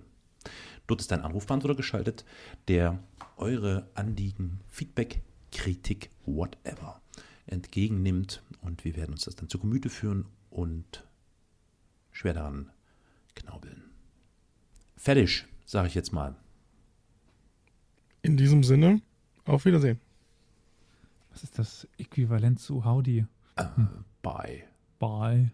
Dort 0.88 1.02
ist 1.02 1.14
ein 1.14 1.22
Anrufbeantworter 1.22 1.76
geschaltet, 1.76 2.26
der 2.68 3.00
eure 3.38 3.88
Anliegen, 3.94 4.62
Feedback, 4.68 5.22
Kritik, 5.52 6.10
whatever 6.26 7.02
entgegennimmt. 7.48 8.44
Und 8.62 8.84
wir 8.84 8.96
werden 8.96 9.12
uns 9.12 9.26
das 9.26 9.36
dann 9.36 9.50
zu 9.50 9.60
Gemüte 9.60 9.90
führen 9.90 10.26
und 10.50 11.06
schwer 12.12 12.34
daran 12.34 12.72
knaubeln. 13.36 13.84
Fertig, 14.96 15.46
sage 15.66 15.88
ich 15.88 15.96
jetzt 15.96 16.14
mal. 16.14 16.36
In 18.24 18.38
diesem 18.38 18.64
Sinne, 18.64 19.02
auf 19.46 19.66
Wiedersehen. 19.66 20.00
Was 21.32 21.44
ist 21.44 21.58
das 21.58 21.88
Äquivalent 21.98 22.60
zu 22.60 22.86
Howdy? 22.86 23.26
Hm. 23.58 23.90
Bye. 24.22 24.64
Bye. 25.00 25.52